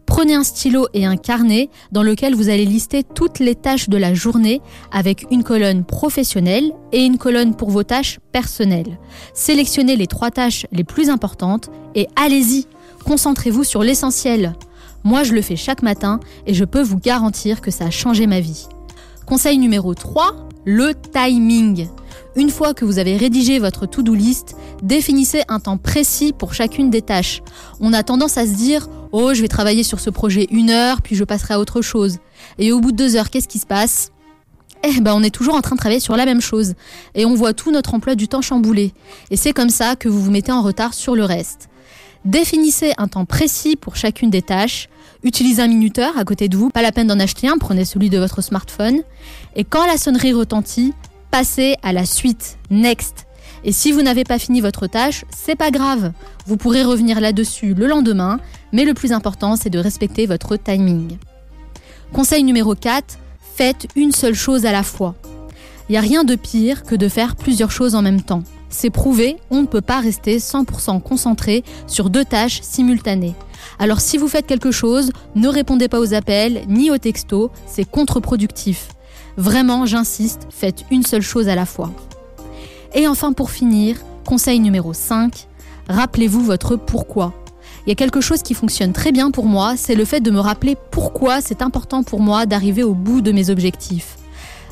Prenez 0.07 0.33
un 0.33 0.43
stylo 0.43 0.87
et 0.93 1.05
un 1.05 1.17
carnet 1.17 1.69
dans 1.91 2.01
lequel 2.01 2.33
vous 2.33 2.49
allez 2.49 2.65
lister 2.65 3.03
toutes 3.03 3.39
les 3.39 3.53
tâches 3.53 3.89
de 3.89 3.97
la 3.97 4.13
journée 4.13 4.61
avec 4.91 5.27
une 5.29 5.43
colonne 5.43 5.83
professionnelle 5.83 6.71
et 6.93 7.05
une 7.05 7.17
colonne 7.17 7.55
pour 7.55 7.69
vos 7.69 7.83
tâches 7.83 8.19
personnelles. 8.31 8.97
Sélectionnez 9.35 9.97
les 9.97 10.07
trois 10.07 10.31
tâches 10.31 10.65
les 10.71 10.85
plus 10.85 11.09
importantes 11.09 11.69
et 11.93 12.07
allez-y, 12.15 12.65
concentrez-vous 13.05 13.65
sur 13.65 13.83
l'essentiel. 13.83 14.55
Moi, 15.03 15.23
je 15.23 15.33
le 15.33 15.41
fais 15.41 15.57
chaque 15.57 15.83
matin 15.83 16.19
et 16.47 16.53
je 16.53 16.65
peux 16.65 16.81
vous 16.81 16.97
garantir 16.97 17.61
que 17.61 17.69
ça 17.69 17.85
a 17.85 17.91
changé 17.91 18.27
ma 18.27 18.39
vie. 18.39 18.65
Conseil 19.25 19.57
numéro 19.57 19.93
3, 19.93 20.47
le 20.63 20.93
timing. 20.95 21.87
Une 22.37 22.49
fois 22.49 22.73
que 22.73 22.85
vous 22.85 22.97
avez 22.97 23.17
rédigé 23.17 23.59
votre 23.59 23.85
to-do 23.85 24.13
list, 24.13 24.55
définissez 24.81 25.43
un 25.49 25.59
temps 25.59 25.77
précis 25.77 26.33
pour 26.33 26.53
chacune 26.53 26.89
des 26.89 27.01
tâches. 27.01 27.41
On 27.79 27.93
a 27.93 28.03
tendance 28.03 28.37
à 28.37 28.45
se 28.45 28.53
dire 28.53 28.87
Oh, 29.11 29.33
je 29.33 29.41
vais 29.41 29.47
travailler 29.47 29.83
sur 29.83 29.99
ce 29.99 30.09
projet 30.09 30.47
une 30.51 30.69
heure, 30.69 31.01
puis 31.01 31.15
je 31.15 31.23
passerai 31.23 31.55
à 31.55 31.59
autre 31.59 31.81
chose. 31.81 32.17
Et 32.57 32.71
au 32.71 32.79
bout 32.79 32.91
de 32.91 32.97
deux 32.97 33.15
heures, 33.15 33.29
qu'est-ce 33.29 33.47
qui 33.47 33.59
se 33.59 33.65
passe? 33.65 34.11
Eh 34.83 35.01
ben, 35.01 35.13
on 35.15 35.23
est 35.23 35.33
toujours 35.33 35.55
en 35.55 35.61
train 35.61 35.75
de 35.75 35.79
travailler 35.79 35.99
sur 35.99 36.15
la 36.15 36.25
même 36.25 36.41
chose. 36.41 36.73
Et 37.15 37.25
on 37.25 37.33
voit 37.33 37.53
tout 37.53 37.71
notre 37.71 37.93
emploi 37.93 38.15
du 38.15 38.27
temps 38.27 38.41
chamboulé. 38.41 38.93
Et 39.31 39.37
c'est 39.37 39.53
comme 39.53 39.69
ça 39.69 39.95
que 39.95 40.07
vous 40.07 40.21
vous 40.21 40.31
mettez 40.31 40.51
en 40.51 40.61
retard 40.61 40.93
sur 40.93 41.15
le 41.15 41.23
reste. 41.23 41.69
Définissez 42.25 42.93
un 42.97 43.07
temps 43.07 43.25
précis 43.25 43.75
pour 43.75 43.95
chacune 43.95 44.29
des 44.29 44.41
tâches. 44.41 44.89
Utilisez 45.23 45.61
un 45.61 45.67
minuteur 45.67 46.17
à 46.17 46.25
côté 46.25 46.49
de 46.49 46.57
vous. 46.57 46.69
Pas 46.69 46.81
la 46.81 46.91
peine 46.91 47.07
d'en 47.07 47.19
acheter 47.19 47.47
un, 47.47 47.57
prenez 47.57 47.85
celui 47.85 48.09
de 48.09 48.17
votre 48.17 48.41
smartphone. 48.41 49.01
Et 49.55 49.63
quand 49.63 49.85
la 49.85 49.97
sonnerie 49.97 50.33
retentit, 50.33 50.93
passez 51.31 51.75
à 51.81 51.93
la 51.93 52.05
suite. 52.05 52.57
Next. 52.69 53.26
Et 53.67 53.73
si 53.73 53.91
vous 53.91 54.01
n'avez 54.01 54.23
pas 54.23 54.39
fini 54.39 54.61
votre 54.61 54.87
tâche, 54.87 55.25
c'est 55.29 55.57
pas 55.57 55.71
grave. 55.71 56.13
Vous 56.45 56.55
pourrez 56.55 56.85
revenir 56.85 57.19
là-dessus 57.19 57.73
le 57.73 57.85
lendemain, 57.85 58.39
mais 58.71 58.85
le 58.85 58.93
plus 58.93 59.11
important, 59.11 59.57
c'est 59.57 59.69
de 59.69 59.77
respecter 59.77 60.25
votre 60.25 60.55
timing. 60.55 61.17
Conseil 62.13 62.45
numéro 62.45 62.75
4, 62.75 63.19
faites 63.55 63.87
une 63.97 64.13
seule 64.13 64.35
chose 64.35 64.65
à 64.65 64.71
la 64.71 64.83
fois. 64.83 65.15
Il 65.89 65.91
n'y 65.91 65.97
a 65.97 66.01
rien 66.01 66.23
de 66.23 66.35
pire 66.35 66.83
que 66.83 66.95
de 66.95 67.09
faire 67.09 67.35
plusieurs 67.35 67.71
choses 67.71 67.93
en 67.93 68.01
même 68.01 68.21
temps. 68.21 68.43
C'est 68.69 68.89
prouvé, 68.89 69.35
on 69.51 69.63
ne 69.63 69.67
peut 69.67 69.81
pas 69.81 69.99
rester 69.99 70.37
100% 70.37 71.01
concentré 71.01 71.65
sur 71.87 72.09
deux 72.09 72.23
tâches 72.23 72.61
simultanées. 72.61 73.35
Alors 73.79 73.99
si 73.99 74.17
vous 74.17 74.29
faites 74.29 74.47
quelque 74.47 74.71
chose, 74.71 75.11
ne 75.35 75.49
répondez 75.49 75.89
pas 75.89 75.99
aux 75.99 76.13
appels 76.13 76.63
ni 76.69 76.89
aux 76.89 76.97
textos, 76.97 77.49
c'est 77.65 77.89
contre-productif. 77.89 78.87
Vraiment, 79.35 79.85
j'insiste, 79.85 80.47
faites 80.51 80.85
une 80.89 81.03
seule 81.03 81.21
chose 81.21 81.49
à 81.49 81.55
la 81.55 81.65
fois. 81.65 81.91
Et 82.93 83.07
enfin 83.07 83.33
pour 83.33 83.51
finir, 83.51 83.97
conseil 84.25 84.59
numéro 84.59 84.93
5, 84.93 85.47
rappelez-vous 85.89 86.41
votre 86.41 86.75
pourquoi. 86.75 87.33
Il 87.85 87.89
y 87.89 87.91
a 87.91 87.95
quelque 87.95 88.21
chose 88.21 88.41
qui 88.41 88.53
fonctionne 88.53 88.91
très 88.91 89.11
bien 89.11 89.31
pour 89.31 89.45
moi, 89.45 89.75
c'est 89.77 89.95
le 89.95 90.05
fait 90.05 90.19
de 90.19 90.31
me 90.31 90.39
rappeler 90.39 90.75
pourquoi 90.91 91.39
c'est 91.41 91.61
important 91.61 92.03
pour 92.03 92.19
moi 92.19 92.45
d'arriver 92.45 92.83
au 92.83 92.93
bout 92.93 93.21
de 93.21 93.31
mes 93.31 93.49
objectifs. 93.49 94.17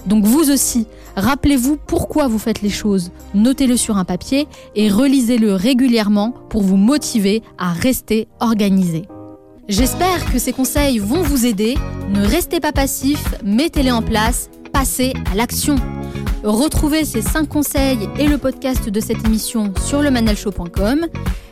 Donc 0.05 0.25
vous 0.25 0.51
aussi, 0.51 0.85
rappelez-vous 1.15 1.77
pourquoi 1.87 2.27
vous 2.27 2.39
faites 2.39 2.61
les 2.61 2.69
choses, 2.69 3.11
notez-le 3.33 3.77
sur 3.77 3.97
un 3.97 4.05
papier 4.05 4.47
et 4.75 4.89
relisez-le 4.89 5.53
régulièrement 5.53 6.33
pour 6.49 6.61
vous 6.61 6.77
motiver 6.77 7.41
à 7.57 7.71
rester 7.71 8.27
organisé. 8.39 9.07
J'espère 9.67 10.31
que 10.31 10.37
ces 10.37 10.53
conseils 10.53 10.99
vont 10.99 11.23
vous 11.23 11.47
aider. 11.47 11.75
Ne 12.09 12.23
restez 12.23 12.59
pas 12.59 12.71
passif, 12.71 13.33
mettez-les 13.43 13.91
en 13.91 14.03
place, 14.03 14.49
passez 14.75 15.13
à 15.31 15.35
l'action. 15.35 15.77
Retrouvez 16.43 17.05
ces 17.05 17.21
5 17.21 17.47
conseils 17.47 18.09
et 18.19 18.27
le 18.27 18.37
podcast 18.37 18.89
de 18.89 18.99
cette 18.99 19.25
émission 19.25 19.73
sur 19.85 20.01
le 20.01 20.11
manalshow.com. 20.11 21.05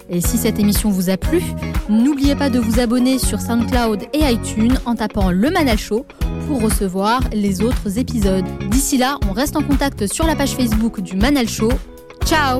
Et 0.09 0.19
si 0.19 0.37
cette 0.37 0.59
émission 0.59 0.89
vous 0.89 1.09
a 1.09 1.15
plu, 1.15 1.41
n'oubliez 1.87 2.35
pas 2.35 2.49
de 2.49 2.59
vous 2.59 2.81
abonner 2.81 3.19
sur 3.19 3.39
SoundCloud 3.39 4.07
et 4.11 4.29
iTunes 4.29 4.77
en 4.85 4.95
tapant 4.95 5.31
le 5.31 5.49
Manal 5.49 5.77
Show 5.77 6.05
pour 6.49 6.61
recevoir 6.61 7.21
les 7.31 7.61
autres 7.61 7.97
épisodes. 7.97 8.43
D'ici 8.69 8.97
là, 8.97 9.17
on 9.29 9.31
reste 9.31 9.55
en 9.55 9.63
contact 9.63 10.05
sur 10.11 10.27
la 10.27 10.35
page 10.35 10.51
Facebook 10.51 10.99
du 10.99 11.15
Manal 11.15 11.47
Show. 11.47 11.71
Ciao 12.25 12.59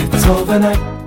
it's 0.00 0.26
overnight. 0.26 0.97